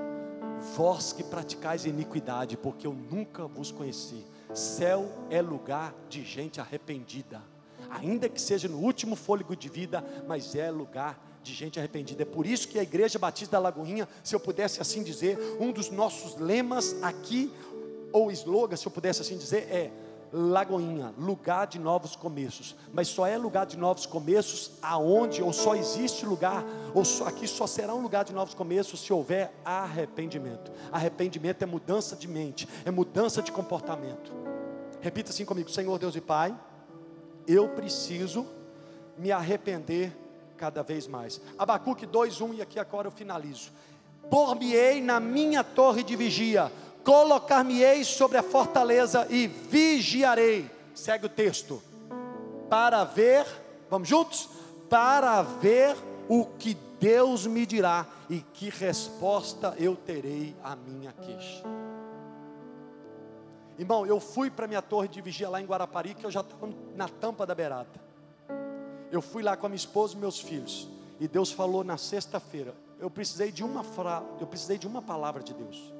vós 0.75 1.13
que 1.13 1.23
praticais 1.23 1.85
iniquidade, 1.85 2.57
porque 2.57 2.87
eu 2.87 2.93
nunca 2.93 3.45
vos 3.45 3.71
conheci. 3.71 4.25
Céu 4.53 5.09
é 5.29 5.41
lugar 5.41 5.95
de 6.09 6.23
gente 6.23 6.59
arrependida, 6.59 7.41
ainda 7.89 8.27
que 8.27 8.41
seja 8.41 8.67
no 8.67 8.79
último 8.79 9.15
fôlego 9.15 9.55
de 9.55 9.69
vida, 9.69 10.03
mas 10.27 10.55
é 10.55 10.69
lugar 10.69 11.19
de 11.41 11.53
gente 11.53 11.79
arrependida. 11.79 12.23
É 12.23 12.25
por 12.25 12.45
isso 12.45 12.67
que 12.67 12.77
a 12.77 12.83
Igreja 12.83 13.17
Batista 13.17 13.53
da 13.53 13.59
Lagoinha, 13.59 14.07
se 14.23 14.35
eu 14.35 14.39
pudesse 14.39 14.81
assim 14.81 15.03
dizer, 15.03 15.37
um 15.59 15.71
dos 15.71 15.89
nossos 15.89 16.35
lemas 16.37 17.01
aqui, 17.01 17.51
ou 18.11 18.31
slogan, 18.31 18.75
se 18.75 18.85
eu 18.85 18.91
pudesse 18.91 19.21
assim 19.21 19.37
dizer, 19.37 19.67
é 19.69 19.91
Lagoinha, 20.33 21.13
lugar 21.17 21.67
de 21.67 21.77
novos 21.77 22.15
começos. 22.15 22.75
Mas 22.93 23.07
só 23.09 23.25
é 23.25 23.37
lugar 23.37 23.65
de 23.65 23.77
novos 23.77 24.05
começos 24.05 24.71
aonde, 24.81 25.41
ou 25.41 25.51
só 25.51 25.75
existe 25.75 26.25
lugar, 26.25 26.63
ou 26.93 27.03
só, 27.03 27.27
aqui 27.27 27.47
só 27.47 27.67
será 27.67 27.93
um 27.93 28.01
lugar 28.01 28.23
de 28.23 28.33
novos 28.33 28.53
começos 28.53 29.01
se 29.01 29.11
houver 29.11 29.53
arrependimento. 29.65 30.71
Arrependimento 30.91 31.61
é 31.61 31.65
mudança 31.65 32.15
de 32.15 32.27
mente, 32.27 32.67
é 32.85 32.91
mudança 32.91 33.41
de 33.41 33.51
comportamento. 33.51 34.31
Repita 35.01 35.31
assim 35.31 35.43
comigo: 35.43 35.69
Senhor 35.69 35.97
Deus 35.99 36.15
e 36.15 36.21
Pai, 36.21 36.57
eu 37.47 37.67
preciso 37.69 38.47
me 39.17 39.31
arrepender 39.31 40.15
cada 40.55 40.81
vez 40.81 41.07
mais. 41.07 41.41
Abacuque 41.57 42.05
2:1 42.05 42.55
e 42.55 42.61
aqui 42.61 42.79
agora 42.79 43.07
eu 43.07 43.11
finalizo. 43.11 43.71
Por-me-ei 44.29 45.01
na 45.01 45.19
minha 45.19 45.63
torre 45.63 46.03
de 46.03 46.15
vigia, 46.15 46.71
colocar-me-ei 47.03 48.03
sobre 48.03 48.37
a 48.37 48.43
fortaleza 48.43 49.27
e 49.29 49.47
vigiarei. 49.47 50.69
Segue 50.93 51.25
o 51.25 51.29
texto. 51.29 51.81
Para 52.69 53.03
ver, 53.03 53.45
vamos 53.89 54.07
juntos? 54.07 54.49
Para 54.89 55.41
ver 55.41 55.95
o 56.27 56.45
que 56.45 56.77
Deus 56.99 57.45
me 57.47 57.65
dirá 57.65 58.05
e 58.29 58.39
que 58.39 58.69
resposta 58.69 59.75
eu 59.77 59.95
terei 59.95 60.55
à 60.63 60.75
minha 60.75 61.11
queixa. 61.11 61.63
Irmão, 63.77 64.05
eu 64.05 64.19
fui 64.19 64.51
para 64.51 64.67
minha 64.67 64.81
torre 64.81 65.07
de 65.07 65.19
vigia 65.21 65.49
lá 65.49 65.59
em 65.59 65.65
Guarapari, 65.65 66.13
que 66.13 66.25
eu 66.25 66.31
já 66.31 66.41
estava 66.41 66.69
na 66.95 67.07
tampa 67.07 67.45
da 67.45 67.55
beirada. 67.55 67.89
Eu 69.11 69.21
fui 69.21 69.41
lá 69.41 69.57
com 69.57 69.65
a 69.65 69.69
minha 69.69 69.77
esposa 69.77 70.15
e 70.15 70.17
meus 70.19 70.39
filhos. 70.39 70.87
E 71.19 71.27
Deus 71.27 71.51
falou 71.51 71.83
na 71.83 71.97
sexta-feira. 71.97 72.73
Eu 72.99 73.09
precisei 73.09 73.51
de 73.51 73.63
uma 73.63 73.83
fra... 73.83 74.23
eu 74.39 74.45
precisei 74.45 74.77
de 74.77 74.85
uma 74.85 75.01
palavra 75.01 75.41
de 75.41 75.53
Deus. 75.53 75.91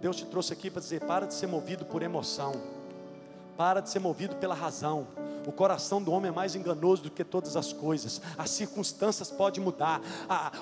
Deus 0.00 0.16
te 0.16 0.24
trouxe 0.26 0.52
aqui 0.52 0.70
para 0.70 0.80
dizer: 0.80 1.00
para 1.00 1.26
de 1.26 1.34
ser 1.34 1.46
movido 1.46 1.84
por 1.84 2.02
emoção, 2.02 2.52
para 3.56 3.80
de 3.80 3.90
ser 3.90 3.98
movido 3.98 4.36
pela 4.36 4.54
razão. 4.54 5.06
O 5.46 5.52
coração 5.52 6.02
do 6.02 6.12
homem 6.12 6.30
é 6.30 6.34
mais 6.34 6.54
enganoso 6.54 7.04
do 7.04 7.10
que 7.10 7.24
todas 7.24 7.56
as 7.56 7.72
coisas. 7.72 8.20
As 8.36 8.50
circunstâncias 8.50 9.30
podem 9.30 9.64
mudar. 9.64 10.00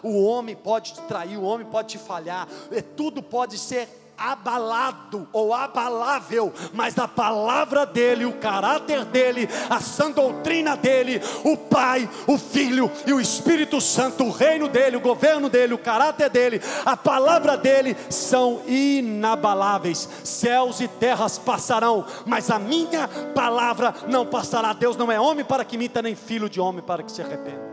o 0.02 0.22
homem 0.24 0.54
pode 0.54 0.94
te 0.94 1.02
trair, 1.02 1.36
o 1.36 1.42
homem 1.42 1.66
pode 1.66 1.88
te 1.88 1.98
falhar. 1.98 2.46
É, 2.70 2.80
tudo 2.80 3.20
pode 3.22 3.58
ser 3.58 3.88
abalado 4.16 5.28
ou 5.32 5.52
abalável, 5.52 6.52
mas 6.72 6.98
a 6.98 7.06
palavra 7.06 7.84
dele, 7.84 8.24
o 8.24 8.32
caráter 8.34 9.04
dele, 9.04 9.48
a 9.68 9.80
sã 9.80 10.10
doutrina 10.10 10.76
dele, 10.76 11.20
o 11.44 11.56
Pai, 11.56 12.08
o 12.26 12.38
Filho 12.38 12.90
e 13.06 13.12
o 13.12 13.20
Espírito 13.20 13.80
Santo, 13.80 14.24
o 14.24 14.30
reino 14.30 14.68
dele, 14.68 14.96
o 14.96 15.00
governo 15.00 15.48
dele, 15.48 15.74
o 15.74 15.78
caráter 15.78 16.30
dele, 16.30 16.60
a 16.84 16.96
palavra 16.96 17.56
dele 17.56 17.96
são 18.08 18.62
inabaláveis. 18.66 20.08
Céus 20.24 20.80
e 20.80 20.88
terras 20.88 21.38
passarão, 21.38 22.04
mas 22.24 22.50
a 22.50 22.58
minha 22.58 23.08
palavra 23.34 23.94
não 24.08 24.26
passará. 24.26 24.72
Deus 24.72 24.96
não 24.96 25.10
é 25.10 25.20
homem 25.20 25.44
para 25.44 25.64
que 25.64 25.78
minta, 25.78 26.02
nem 26.02 26.14
filho 26.14 26.48
de 26.48 26.60
homem 26.60 26.82
para 26.82 27.02
que 27.02 27.12
se 27.12 27.22
arrependa. 27.22 27.66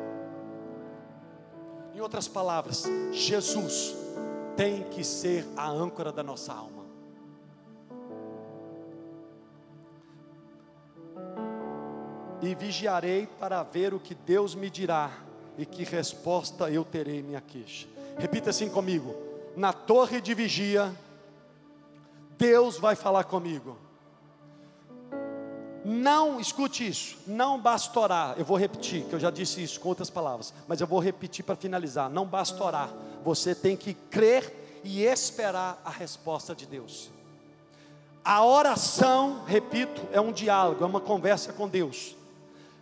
Em 1.96 2.02
outras 2.02 2.28
palavras, 2.28 2.84
Jesus 3.12 3.96
tem 4.56 4.84
que 4.84 5.04
ser 5.04 5.46
a 5.56 5.68
âncora 5.68 6.12
da 6.12 6.24
nossa 6.24 6.54
alma. 6.54 6.84
E 12.42 12.54
vigiarei 12.56 13.28
para 13.40 13.64
ver 13.64 13.94
o 13.94 14.00
que 14.00 14.14
Deus 14.14 14.54
me 14.54 14.70
dirá 14.70 15.12
e 15.58 15.66
que 15.66 15.84
resposta 15.84 16.70
eu 16.70 16.84
terei 16.84 17.22
minha 17.22 17.42
queixa. 17.42 17.88
Repita 18.18 18.50
assim 18.50 18.70
comigo: 18.70 19.16
na 19.56 19.72
torre 19.72 20.20
de 20.20 20.34
vigia, 20.34 20.94
Deus 22.38 22.78
vai 22.78 22.96
falar 22.96 23.24
comigo. 23.24 23.78
Não, 25.86 26.40
escute 26.40 26.88
isso, 26.88 27.18
não 27.28 27.60
basta 27.60 28.00
orar. 28.00 28.36
Eu 28.38 28.46
vou 28.46 28.58
repetir, 28.58 29.04
que 29.04 29.14
eu 29.14 29.20
já 29.20 29.30
disse 29.30 29.62
isso 29.62 29.80
com 29.80 29.90
outras 29.90 30.10
palavras, 30.10 30.54
mas 30.68 30.80
eu 30.80 30.88
vou 30.88 31.00
repetir 31.00 31.44
para 31.44 31.56
finalizar. 31.56 32.10
Não 32.10 32.26
basta 32.26 32.64
orar, 32.64 32.90
você 33.24 33.54
tem 33.54 33.76
que 33.76 33.94
crer 33.94 34.82
e 34.84 35.04
esperar 35.04 35.82
a 35.84 35.90
resposta 35.90 36.56
de 36.56 36.66
Deus. 36.66 37.10
A 38.24 38.46
oração, 38.46 39.44
repito, 39.46 40.02
é 40.12 40.22
um 40.22 40.32
diálogo, 40.32 40.84
é 40.84 40.88
uma 40.88 41.02
conversa 41.02 41.52
com 41.52 41.68
Deus. 41.68 42.16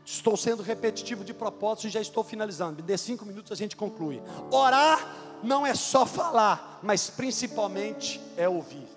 Estou 0.06 0.38
sendo 0.38 0.62
repetitivo 0.62 1.24
de 1.24 1.34
propósito 1.34 1.88
e 1.88 1.90
já 1.90 2.02
estou 2.02 2.24
finalizando. 2.24 2.76
Me 2.78 2.82
dê 2.82 2.98
cinco 2.98 3.26
minutos 3.26 3.52
a 3.52 3.56
gente 3.56 3.76
conclui. 3.76 4.22
Orar 4.52 5.16
não 5.44 5.66
é 5.66 5.74
só 5.74 6.06
falar, 6.06 6.80
mas 6.84 7.10
principalmente 7.10 8.22
é 8.38 8.48
ouvir. 8.48 8.88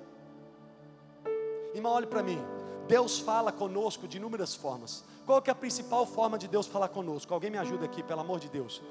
Irmão, 1.74 1.92
olhe 1.92 2.06
para 2.06 2.22
mim. 2.22 2.53
Deus 2.86 3.18
fala 3.18 3.50
conosco 3.50 4.06
de 4.06 4.18
inúmeras 4.18 4.54
formas. 4.54 5.04
Qual 5.24 5.40
que 5.40 5.50
é 5.50 5.52
a 5.52 5.56
principal 5.56 6.04
forma 6.04 6.38
de 6.38 6.46
Deus 6.46 6.66
falar 6.66 6.88
conosco? 6.88 7.32
Alguém 7.32 7.50
me 7.50 7.58
ajuda 7.58 7.86
aqui, 7.86 8.02
pelo 8.02 8.20
amor 8.20 8.38
de 8.38 8.48
Deus. 8.48 8.82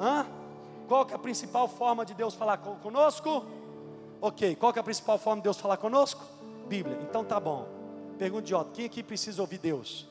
Hã? 0.00 0.26
Qual 0.88 1.04
que 1.04 1.12
é 1.12 1.16
a 1.16 1.18
principal 1.18 1.68
forma 1.68 2.04
de 2.04 2.14
Deus 2.14 2.34
falar 2.34 2.58
conosco? 2.58 3.44
Ok, 4.20 4.56
qual 4.56 4.72
que 4.72 4.78
é 4.78 4.80
a 4.80 4.84
principal 4.84 5.18
forma 5.18 5.40
de 5.40 5.44
Deus 5.44 5.58
falar 5.58 5.76
conosco? 5.76 6.24
Bíblia. 6.66 6.98
Então 7.02 7.24
tá 7.24 7.38
bom. 7.38 7.66
Pergunta 8.18 8.44
de 8.44 8.54
quem 8.72 8.86
aqui 8.86 9.02
precisa 9.02 9.42
ouvir 9.42 9.58
Deus? 9.58 10.08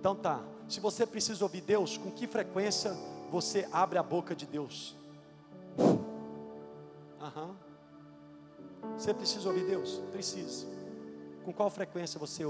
Então 0.00 0.14
tá. 0.14 0.40
Se 0.68 0.80
você 0.80 1.06
precisa 1.06 1.44
ouvir 1.44 1.60
Deus, 1.60 1.96
com 1.96 2.10
que 2.10 2.26
frequência 2.26 2.96
você 3.30 3.68
abre 3.70 3.98
a 3.98 4.02
boca 4.02 4.34
de 4.34 4.46
Deus? 4.46 4.96
Aham. 7.20 7.54
Você 8.96 9.14
precisa 9.14 9.48
ouvir 9.48 9.64
Deus? 9.66 10.00
Precisa 10.10 10.75
com 11.46 11.52
qual 11.52 11.70
frequência 11.70 12.18
você 12.18 12.42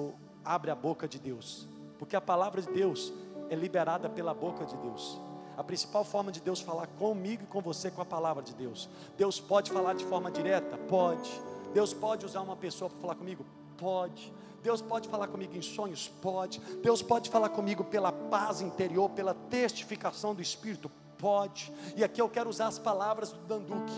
abre 0.43 0.71
a 0.71 0.75
boca 0.75 1.07
de 1.07 1.19
Deus? 1.19 1.69
Porque 1.99 2.17
a 2.17 2.21
palavra 2.21 2.63
de 2.63 2.71
Deus 2.73 3.13
é 3.51 3.55
liberada 3.55 4.09
pela 4.09 4.33
boca 4.33 4.65
de 4.65 4.75
Deus. 4.79 5.21
A 5.55 5.63
principal 5.63 6.03
forma 6.03 6.33
de 6.33 6.41
Deus 6.41 6.63
falar 6.63 6.87
comigo 6.87 7.43
e 7.43 7.47
com 7.47 7.61
você 7.61 7.91
com 7.91 8.01
a 8.01 8.07
palavra 8.07 8.43
de 8.43 8.55
Deus. 8.55 8.89
Deus 9.15 9.39
pode 9.39 9.71
falar 9.71 9.93
de 9.93 10.05
forma 10.07 10.31
direta? 10.31 10.79
Pode. 10.79 11.31
Deus 11.75 11.93
pode 11.93 12.25
usar 12.25 12.41
uma 12.41 12.57
pessoa 12.57 12.89
para 12.89 12.99
falar 12.99 13.15
comigo? 13.17 13.45
Pode. 13.77 14.33
Deus 14.63 14.81
pode 14.81 15.11
falar 15.11 15.29
comigo 15.29 15.55
em 15.55 15.61
sonhos? 15.61 16.09
Pode. 16.23 16.59
Deus 16.83 17.03
pode 17.03 17.29
falar 17.29 17.51
comigo 17.51 17.85
pela 17.85 18.11
paz 18.11 18.63
interior, 18.63 19.11
pela 19.11 19.35
testificação 19.35 20.35
do 20.35 20.41
Espírito? 20.41 20.91
Pode. 21.19 21.71
E 21.95 22.03
aqui 22.03 22.19
eu 22.19 22.31
quero 22.31 22.49
usar 22.49 22.69
as 22.69 22.79
palavras 22.79 23.31
do 23.31 23.45
Danduque. 23.45 23.93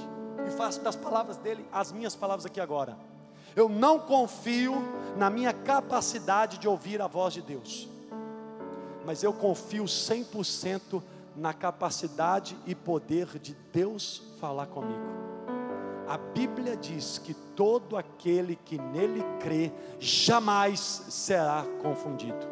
E 0.44 0.50
faço 0.50 0.80
das 0.80 0.96
palavras 0.96 1.36
dele 1.36 1.64
as 1.70 1.92
minhas 1.92 2.16
palavras 2.16 2.44
aqui 2.44 2.60
agora. 2.60 2.98
Eu 3.58 3.68
não 3.68 3.98
confio 3.98 4.76
na 5.16 5.28
minha 5.28 5.52
capacidade 5.52 6.58
de 6.58 6.68
ouvir 6.68 7.02
a 7.02 7.08
voz 7.08 7.34
de 7.34 7.42
Deus, 7.42 7.88
mas 9.04 9.24
eu 9.24 9.32
confio 9.32 9.82
100% 9.82 11.02
na 11.34 11.52
capacidade 11.52 12.56
e 12.68 12.72
poder 12.72 13.26
de 13.40 13.56
Deus 13.72 14.22
falar 14.40 14.66
comigo. 14.66 15.02
A 16.06 16.16
Bíblia 16.16 16.76
diz 16.76 17.18
que 17.18 17.34
todo 17.34 17.96
aquele 17.96 18.54
que 18.54 18.78
nele 18.78 19.24
crê 19.40 19.72
jamais 19.98 20.78
será 21.08 21.64
confundido. 21.82 22.46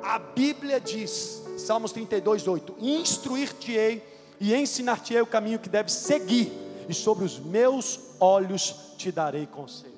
A 0.00 0.20
Bíblia 0.20 0.80
diz, 0.80 1.42
Salmos 1.58 1.90
32, 1.90 2.46
8: 2.46 2.76
Instruir-te-ei 2.78 4.04
e 4.38 4.54
ensinar-te-ei 4.54 5.20
o 5.20 5.26
caminho 5.26 5.58
que 5.58 5.68
deves 5.68 5.94
seguir, 5.94 6.52
e 6.88 6.94
sobre 6.94 7.24
os 7.24 7.40
meus 7.40 8.14
olhos 8.20 8.94
te 8.96 9.10
darei 9.10 9.44
conselho. 9.44 9.97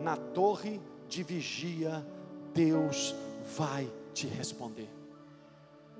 Na 0.00 0.16
torre 0.16 0.80
de 1.08 1.22
vigia, 1.22 2.04
Deus 2.54 3.14
vai 3.56 3.90
te 4.14 4.26
responder. 4.26 4.88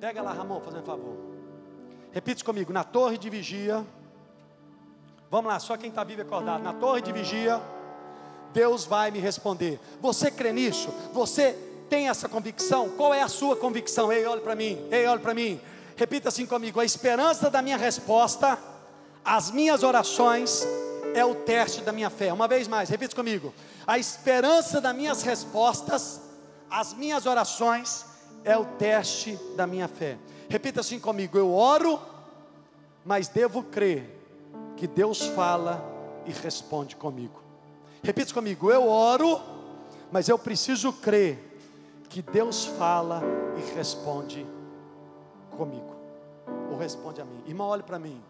Pega 0.00 0.22
lá, 0.22 0.32
Ramon, 0.32 0.60
fazendo 0.60 0.84
favor. 0.84 1.16
Repite 2.12 2.44
comigo: 2.44 2.72
na 2.72 2.84
torre 2.84 3.18
de 3.18 3.28
vigia. 3.28 3.84
Vamos 5.30 5.52
lá, 5.52 5.60
só 5.60 5.76
quem 5.76 5.90
está 5.90 6.02
vivo 6.02 6.22
e 6.22 6.22
acordado. 6.22 6.62
Na 6.62 6.72
torre 6.72 7.00
de 7.00 7.12
vigia, 7.12 7.60
Deus 8.52 8.84
vai 8.84 9.12
me 9.12 9.20
responder. 9.20 9.78
Você 10.00 10.28
crê 10.28 10.52
nisso? 10.52 10.88
Você 11.12 11.52
tem 11.88 12.08
essa 12.08 12.28
convicção? 12.28 12.88
Qual 12.90 13.14
é 13.14 13.22
a 13.22 13.28
sua 13.28 13.54
convicção? 13.54 14.12
Ei, 14.12 14.26
olhe 14.26 14.40
para 14.40 14.56
mim. 14.56 14.78
Ei, 14.90 15.06
olhe 15.06 15.20
para 15.20 15.34
mim. 15.34 15.60
Repita 15.96 16.30
assim 16.30 16.46
comigo: 16.46 16.80
a 16.80 16.84
esperança 16.84 17.50
da 17.50 17.62
minha 17.62 17.76
resposta, 17.76 18.58
as 19.24 19.50
minhas 19.50 19.82
orações 19.82 20.66
é 21.14 21.24
o 21.24 21.34
teste 21.34 21.82
da 21.82 21.92
minha 21.92 22.10
fé. 22.10 22.32
Uma 22.32 22.46
vez 22.46 22.68
mais, 22.68 22.88
repita 22.88 23.14
comigo. 23.14 23.52
A 23.86 23.98
esperança 23.98 24.80
das 24.80 24.94
minhas 24.94 25.22
respostas, 25.22 26.20
as 26.70 26.94
minhas 26.94 27.26
orações, 27.26 28.06
é 28.44 28.56
o 28.56 28.64
teste 28.64 29.38
da 29.56 29.66
minha 29.66 29.88
fé. 29.88 30.18
Repita 30.48 30.80
assim 30.80 30.98
comigo: 30.98 31.36
eu 31.36 31.52
oro, 31.52 32.00
mas 33.04 33.28
devo 33.28 33.62
crer 33.62 34.18
que 34.76 34.86
Deus 34.86 35.26
fala 35.26 35.82
e 36.26 36.32
responde 36.32 36.96
comigo. 36.96 37.40
Repita 38.02 38.32
comigo: 38.32 38.70
eu 38.70 38.88
oro, 38.88 39.40
mas 40.10 40.28
eu 40.28 40.38
preciso 40.38 40.92
crer 40.92 41.46
que 42.08 42.22
Deus 42.22 42.64
fala 42.64 43.22
e 43.56 43.74
responde 43.76 44.44
comigo, 45.56 45.94
ou 46.70 46.76
responde 46.76 47.20
a 47.20 47.24
mim. 47.24 47.42
Irmão, 47.46 47.68
olhe 47.68 47.82
para 47.82 47.98
mim. 47.98 48.20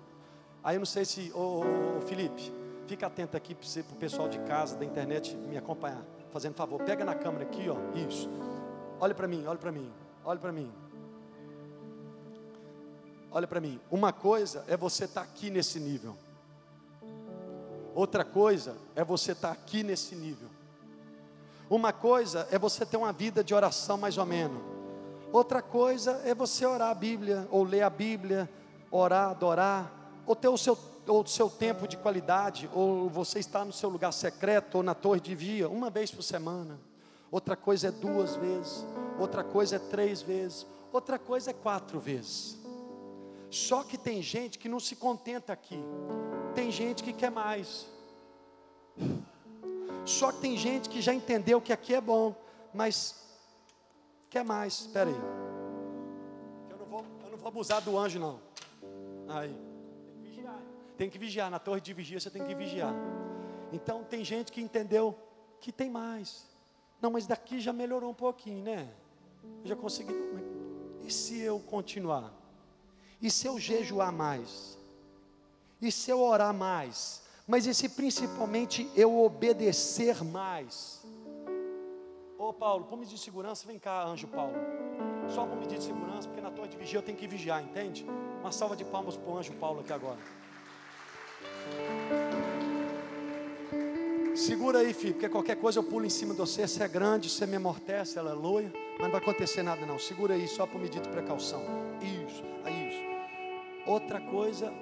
Aí 0.63 0.77
eu 0.77 0.81
não 0.81 0.87
sei 0.87 1.07
se, 1.07 1.33
ô, 1.35 1.39
ô, 1.39 1.99
ô 1.99 2.01
Felipe, 2.03 2.53
Fica 2.91 3.07
atento 3.07 3.37
aqui 3.37 3.55
para 3.55 3.65
o 3.93 3.97
pessoal 4.01 4.29
de 4.29 4.41
casa, 4.41 4.77
da 4.77 4.85
internet, 4.85 5.37
me 5.37 5.57
acompanhar. 5.57 6.03
Fazendo 6.33 6.55
favor, 6.55 6.83
pega 6.83 7.05
na 7.05 7.15
câmera 7.15 7.45
aqui, 7.45 7.69
ó. 7.69 7.77
Isso. 7.97 8.29
Olha 8.99 9.15
para 9.15 9.29
mim, 9.29 9.47
olha 9.47 9.59
para 9.61 9.71
mim, 9.71 9.93
olha 10.25 10.41
para 10.41 10.51
mim. 10.51 10.73
Olha 13.31 13.47
para 13.47 13.61
mim. 13.61 13.81
Uma 13.93 14.13
coisa 14.13 14.65
é 14.67 14.77
você 14.77 15.05
estar 15.05 15.21
tá 15.21 15.27
aqui 15.29 15.51
nesse 15.51 15.79
nível. 15.79 16.17
Outra 17.95 18.25
coisa 18.25 18.77
é 18.97 19.05
você 19.05 19.31
estar 19.31 19.55
tá 19.55 19.55
aqui 19.55 19.85
nesse 19.85 20.17
nível. 20.17 20.49
Uma 21.71 21.93
coisa 21.93 22.49
é 22.51 22.59
você 22.59 22.85
ter 22.85 22.97
uma 22.97 23.13
vida 23.13 23.45
de 23.45 23.55
oração 23.55 23.99
mais 23.99 24.19
ou 24.19 24.27
menos. 24.27 24.61
Outra 25.33 25.63
coisa 25.63 26.21
é 26.25 26.35
você 26.35 26.67
orar 26.67 26.91
a 26.91 26.95
Bíblia, 26.95 27.47
ou 27.53 27.63
ler 27.63 27.83
a 27.83 27.91
Bíblia, 27.91 28.51
orar, 28.91 29.31
adorar, 29.31 29.93
ou 30.27 30.35
ter 30.35 30.49
o 30.49 30.59
seu 30.59 30.77
ou 31.07 31.27
seu 31.27 31.49
tempo 31.49 31.89
de 31.89 31.97
qualidade, 31.97 32.69
ou 32.73 33.09
você 33.09 33.39
está 33.39 33.65
no 33.65 33.73
seu 33.73 33.89
lugar 33.89 34.13
secreto, 34.13 34.77
ou 34.77 34.83
na 34.83 34.95
torre 34.95 35.21
de 35.21 35.35
via, 35.35 35.69
uma 35.69 35.91
vez 35.91 36.11
por 36.11 36.23
semana. 36.23 36.79
Outra 37.31 37.57
coisa 37.57 37.89
é 37.89 37.91
duas 37.91 38.37
vezes, 38.37 38.85
outra 39.19 39.45
coisa 39.45 39.77
é 39.77 39.79
três 39.79 40.21
vezes, 40.21 40.67
outra 40.93 41.19
coisa 41.19 41.51
é 41.51 41.55
quatro 41.55 41.99
vezes. 42.01 42.59
Só 43.51 43.83
que 43.83 43.97
tem 43.97 44.23
gente 44.23 44.59
que 44.59 44.69
não 44.69 44.81
se 44.81 44.97
contenta 44.97 45.53
aqui, 45.53 45.81
tem 46.55 46.71
gente 46.71 47.03
que 47.03 47.13
quer 47.13 47.31
mais. 47.31 47.87
Só 50.05 50.33
que 50.33 50.41
tem 50.41 50.57
gente 50.57 50.89
que 50.89 51.01
já 51.01 51.15
entendeu 51.15 51.61
que 51.61 51.73
aqui 51.73 51.95
é 51.95 52.01
bom, 52.01 52.35
mas 52.75 53.27
quer 54.29 54.45
mais. 54.45 54.81
Espera 54.81 55.11
aí. 55.11 55.21
Eu 56.71 56.79
não 56.79 56.87
vou, 56.87 57.05
eu 57.25 57.31
não 57.31 57.39
vou 57.39 57.49
abusar 57.49 57.81
do 57.83 57.97
anjo, 57.97 58.19
não. 58.19 58.41
Aí 59.29 59.70
tem 61.01 61.09
que 61.09 61.17
vigiar. 61.17 61.51
Na 61.51 61.59
torre 61.59 61.81
de 61.81 61.95
vigia 61.95 62.21
você 62.21 62.29
tem 62.29 62.45
que 62.45 62.55
vigiar. 62.55 62.95
Então 63.73 64.05
tem 64.05 64.23
gente 64.23 64.53
que 64.53 64.61
entendeu 64.61 65.17
que 65.59 65.73
tem 65.73 65.89
mais. 65.89 66.47
Não, 67.01 67.11
mas 67.11 67.27
daqui 67.27 67.59
já 67.59 67.73
melhorou 67.73 68.11
um 68.11 68.15
pouquinho, 68.15 68.63
né? 68.63 68.87
Eu 69.65 69.69
já 69.71 69.77
consegui. 69.77 70.13
E 71.03 71.11
se 71.11 71.41
eu 71.41 71.59
continuar? 71.59 72.31
E 73.23 73.31
se 73.31 73.47
eu 73.47 73.59
jejuar 73.59 74.13
mais? 74.13 74.79
E 75.81 75.91
se 75.91 76.11
eu 76.11 76.21
orar 76.21 76.53
mais? 76.53 77.23
Mas 77.47 77.65
e 77.65 77.73
se 77.73 77.89
principalmente 77.89 78.91
eu 78.95 79.23
obedecer 79.23 80.23
mais? 80.23 81.03
Ô 82.37 82.53
Paulo, 82.53 82.85
por 82.85 82.99
medida 82.99 83.17
de 83.17 83.23
segurança, 83.23 83.67
vem 83.67 83.79
cá, 83.79 84.05
anjo 84.05 84.29
Paulo. 84.29 84.55
Só 85.31 85.47
por 85.47 85.57
medida 85.57 85.79
de 85.79 85.85
segurança, 85.85 86.29
porque 86.29 86.43
na 86.43 86.51
torre 86.51 86.69
de 86.69 86.77
vigia 86.77 86.99
eu 86.99 87.03
tenho 87.03 87.17
que 87.17 87.27
vigiar, 87.27 87.63
entende? 87.63 88.05
Uma 88.41 88.53
salva 88.53 88.77
de 88.77 88.85
palmas 88.85 89.17
para 89.17 89.31
o 89.31 89.39
anjo 89.39 89.55
Paulo 89.55 89.81
aqui 89.81 89.95
agora. 89.95 90.19
Segura 94.35 94.79
aí, 94.79 94.95
filho, 94.95 95.15
porque 95.15 95.29
qualquer 95.29 95.57
coisa 95.57 95.79
eu 95.79 95.85
pulo 95.85 96.07
em 96.07 96.11
cima 96.11 96.33
de 96.33 96.41
você. 96.41 96.67
Você 96.67 96.83
é 96.83 96.89
grande, 96.89 97.29
você 97.29 97.47
me 97.47 97.57
amortece, 97.57 98.19
aleluia. 98.19 98.73
Mas 98.93 99.03
não 99.03 99.11
vai 99.11 99.21
acontecer 99.21 99.63
nada, 99.63 99.85
não. 99.85 99.99
Segura 99.99 100.35
aí, 100.35 100.49
só 100.49 100.67
por 100.67 100.81
medida 100.81 101.03
de 101.03 101.11
precaução. 101.11 101.63
Isso, 102.01 102.43
é 102.65 102.71
isso. 102.89 103.03
Outra 103.87 104.21
coisa 104.21 104.73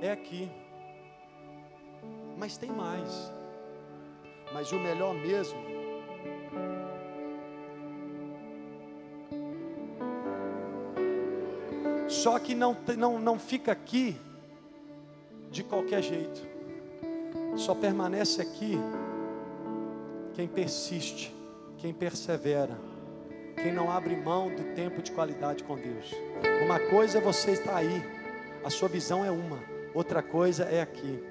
é 0.00 0.10
aqui. 0.10 0.50
Mas 2.36 2.56
tem 2.56 2.70
mais. 2.70 3.32
Mas 4.52 4.72
o 4.72 4.80
melhor 4.80 5.14
mesmo. 5.14 5.58
Só 12.08 12.38
que 12.38 12.54
não, 12.54 12.76
não, 12.96 13.18
não 13.18 13.38
fica 13.38 13.72
aqui 13.72 14.16
de 15.54 15.62
qualquer 15.62 16.02
jeito. 16.02 16.42
Só 17.56 17.74
permanece 17.74 18.42
aqui 18.42 18.76
quem 20.34 20.48
persiste, 20.48 21.32
quem 21.78 21.94
persevera, 21.94 22.76
quem 23.62 23.72
não 23.72 23.88
abre 23.88 24.16
mão 24.16 24.52
do 24.52 24.74
tempo 24.74 25.00
de 25.00 25.12
qualidade 25.12 25.62
com 25.62 25.76
Deus. 25.76 26.12
Uma 26.64 26.80
coisa 26.80 27.18
é 27.18 27.20
você 27.20 27.52
estar 27.52 27.76
aí, 27.76 28.02
a 28.64 28.68
sua 28.68 28.88
visão 28.88 29.24
é 29.24 29.30
uma, 29.30 29.60
outra 29.94 30.22
coisa 30.22 30.64
é 30.64 30.82
aqui. 30.82 31.22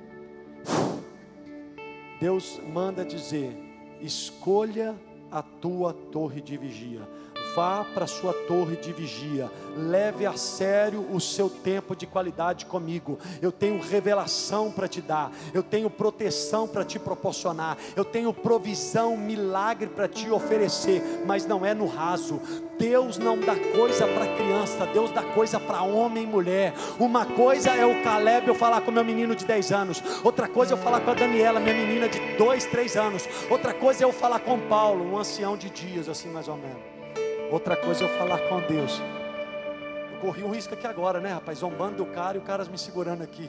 Deus 2.21 2.61
manda 2.65 3.03
dizer: 3.03 3.53
escolha 3.99 4.95
a 5.29 5.41
tua 5.43 5.93
torre 5.93 6.39
de 6.39 6.55
vigia. 6.55 7.01
Vá 7.55 7.85
para 7.93 8.05
a 8.05 8.07
sua 8.07 8.33
torre 8.33 8.75
de 8.75 8.91
vigia. 8.91 9.49
Leve 9.77 10.25
a 10.25 10.35
sério 10.35 11.05
o 11.11 11.19
seu 11.19 11.49
tempo 11.49 11.95
de 11.95 12.07
qualidade 12.07 12.65
comigo. 12.65 13.19
Eu 13.41 13.51
tenho 13.51 13.79
revelação 13.79 14.71
para 14.71 14.87
te 14.87 15.01
dar. 15.01 15.31
Eu 15.53 15.61
tenho 15.61 15.89
proteção 15.89 16.67
para 16.67 16.83
te 16.83 16.97
proporcionar. 16.97 17.77
Eu 17.95 18.03
tenho 18.03 18.33
provisão, 18.33 19.15
milagre 19.15 19.87
para 19.87 20.07
te 20.07 20.29
oferecer. 20.31 21.23
Mas 21.25 21.45
não 21.45 21.63
é 21.65 21.73
no 21.73 21.85
raso. 21.85 22.39
Deus 22.79 23.19
não 23.19 23.39
dá 23.39 23.55
coisa 23.55 24.07
para 24.07 24.35
criança. 24.35 24.87
Deus 24.87 25.11
dá 25.11 25.21
coisa 25.21 25.59
para 25.59 25.83
homem 25.83 26.23
e 26.23 26.27
mulher. 26.27 26.73
Uma 26.99 27.25
coisa 27.25 27.69
é 27.71 27.85
o 27.85 28.01
Caleb 28.03 28.47
eu 28.47 28.55
falar 28.55 28.81
com 28.81 28.91
meu 28.91 29.05
menino 29.05 29.35
de 29.35 29.45
10 29.45 29.71
anos. 29.71 30.03
Outra 30.23 30.47
coisa 30.47 30.73
é 30.73 30.75
eu 30.75 30.81
falar 30.81 31.01
com 31.01 31.11
a 31.11 31.13
Daniela, 31.13 31.59
minha 31.59 31.75
menina 31.75 32.09
de 32.09 32.19
2, 32.35 32.65
3 32.65 32.97
anos. 32.97 33.29
Outra 33.49 33.73
coisa 33.73 34.03
é 34.03 34.05
eu 34.05 34.11
falar 34.11 34.39
com 34.39 34.59
Paulo, 34.67 35.03
um 35.03 35.17
ancião 35.17 35.55
de 35.55 35.69
dias, 35.69 36.09
assim 36.09 36.29
mais 36.29 36.47
ou 36.47 36.57
menos. 36.57 36.92
Outra 37.53 37.77
coisa 37.77 38.03
é 38.03 38.07
eu 38.07 38.17
falar 38.17 38.39
com 38.49 38.61
Deus. 38.61 38.99
Eu 40.11 40.19
corri 40.21 40.43
um 40.43 40.49
risco 40.49 40.73
aqui 40.73 40.87
agora, 40.87 41.19
né, 41.19 41.33
rapaz? 41.33 41.59
Zombando 41.59 41.97
do 41.97 42.05
cara 42.07 42.35
e 42.35 42.39
o 42.39 42.43
cara 42.43 42.65
me 42.65 42.79
segurando 42.79 43.21
aqui. 43.21 43.47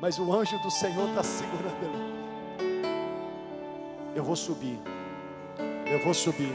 Mas 0.00 0.20
o 0.20 0.32
anjo 0.32 0.56
do 0.58 0.70
Senhor 0.70 1.08
está 1.08 1.20
segurando 1.26 1.82
ele. 1.82 2.78
Eu 4.14 4.22
vou 4.22 4.36
subir. 4.36 4.78
Eu 5.84 5.98
vou 5.98 6.14
subir. 6.14 6.54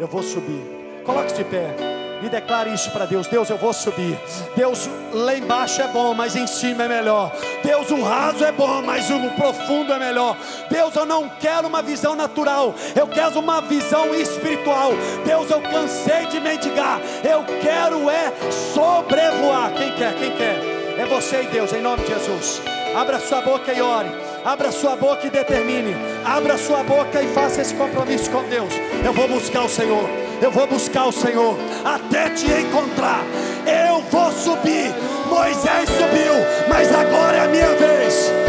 Eu 0.00 0.06
vou 0.06 0.22
subir. 0.22 1.02
Coloque-se 1.04 1.36
de 1.36 1.44
pé. 1.44 2.07
E 2.22 2.28
declare 2.28 2.72
isso 2.72 2.90
para 2.90 3.04
Deus: 3.04 3.26
Deus, 3.26 3.48
eu 3.48 3.56
vou 3.56 3.72
subir. 3.72 4.18
Deus, 4.56 4.88
lá 5.12 5.36
embaixo 5.36 5.80
é 5.80 5.86
bom, 5.88 6.14
mas 6.14 6.34
em 6.34 6.46
cima 6.46 6.84
é 6.84 6.88
melhor. 6.88 7.32
Deus, 7.62 7.90
o 7.90 8.02
raso 8.02 8.44
é 8.44 8.50
bom, 8.50 8.82
mas 8.82 9.08
o 9.10 9.30
profundo 9.30 9.92
é 9.92 9.98
melhor. 9.98 10.36
Deus, 10.68 10.94
eu 10.96 11.06
não 11.06 11.28
quero 11.28 11.68
uma 11.68 11.82
visão 11.82 12.16
natural, 12.16 12.74
eu 12.96 13.06
quero 13.06 13.38
uma 13.38 13.60
visão 13.60 14.14
espiritual. 14.14 14.90
Deus, 15.24 15.50
eu 15.50 15.60
cansei 15.60 16.26
de 16.26 16.40
mendigar, 16.40 17.00
eu 17.22 17.44
quero 17.60 18.10
é 18.10 18.32
sobrevoar. 18.74 19.72
Quem 19.74 19.92
quer? 19.92 20.14
Quem 20.14 20.36
quer? 20.36 20.78
É 20.98 21.06
você 21.06 21.42
e 21.42 21.46
Deus, 21.46 21.72
em 21.72 21.80
nome 21.80 22.02
de 22.02 22.08
Jesus. 22.08 22.60
Abra 22.96 23.20
sua 23.20 23.40
boca 23.42 23.72
e 23.72 23.80
ore. 23.80 24.10
Abra 24.44 24.72
sua 24.72 24.96
boca 24.96 25.24
e 25.26 25.30
determine. 25.30 25.94
Abra 26.24 26.58
sua 26.58 26.82
boca 26.82 27.22
e 27.22 27.28
faça 27.28 27.60
esse 27.60 27.74
compromisso 27.74 28.28
com 28.30 28.42
Deus. 28.48 28.72
Eu 29.04 29.12
vou 29.12 29.28
buscar 29.28 29.62
o 29.62 29.68
Senhor 29.68 30.27
eu 30.40 30.50
vou 30.50 30.66
buscar 30.66 31.06
o 31.06 31.12
Senhor 31.12 31.58
até 31.84 32.30
te 32.30 32.46
encontrar. 32.46 33.22
Eu 33.66 34.00
vou 34.02 34.30
subir. 34.32 34.94
Moisés 35.28 35.88
subiu, 35.90 36.34
mas 36.68 36.92
agora 36.92 37.36
é 37.36 37.40
a 37.44 37.48
minha 37.48 37.74
vez. 37.74 38.47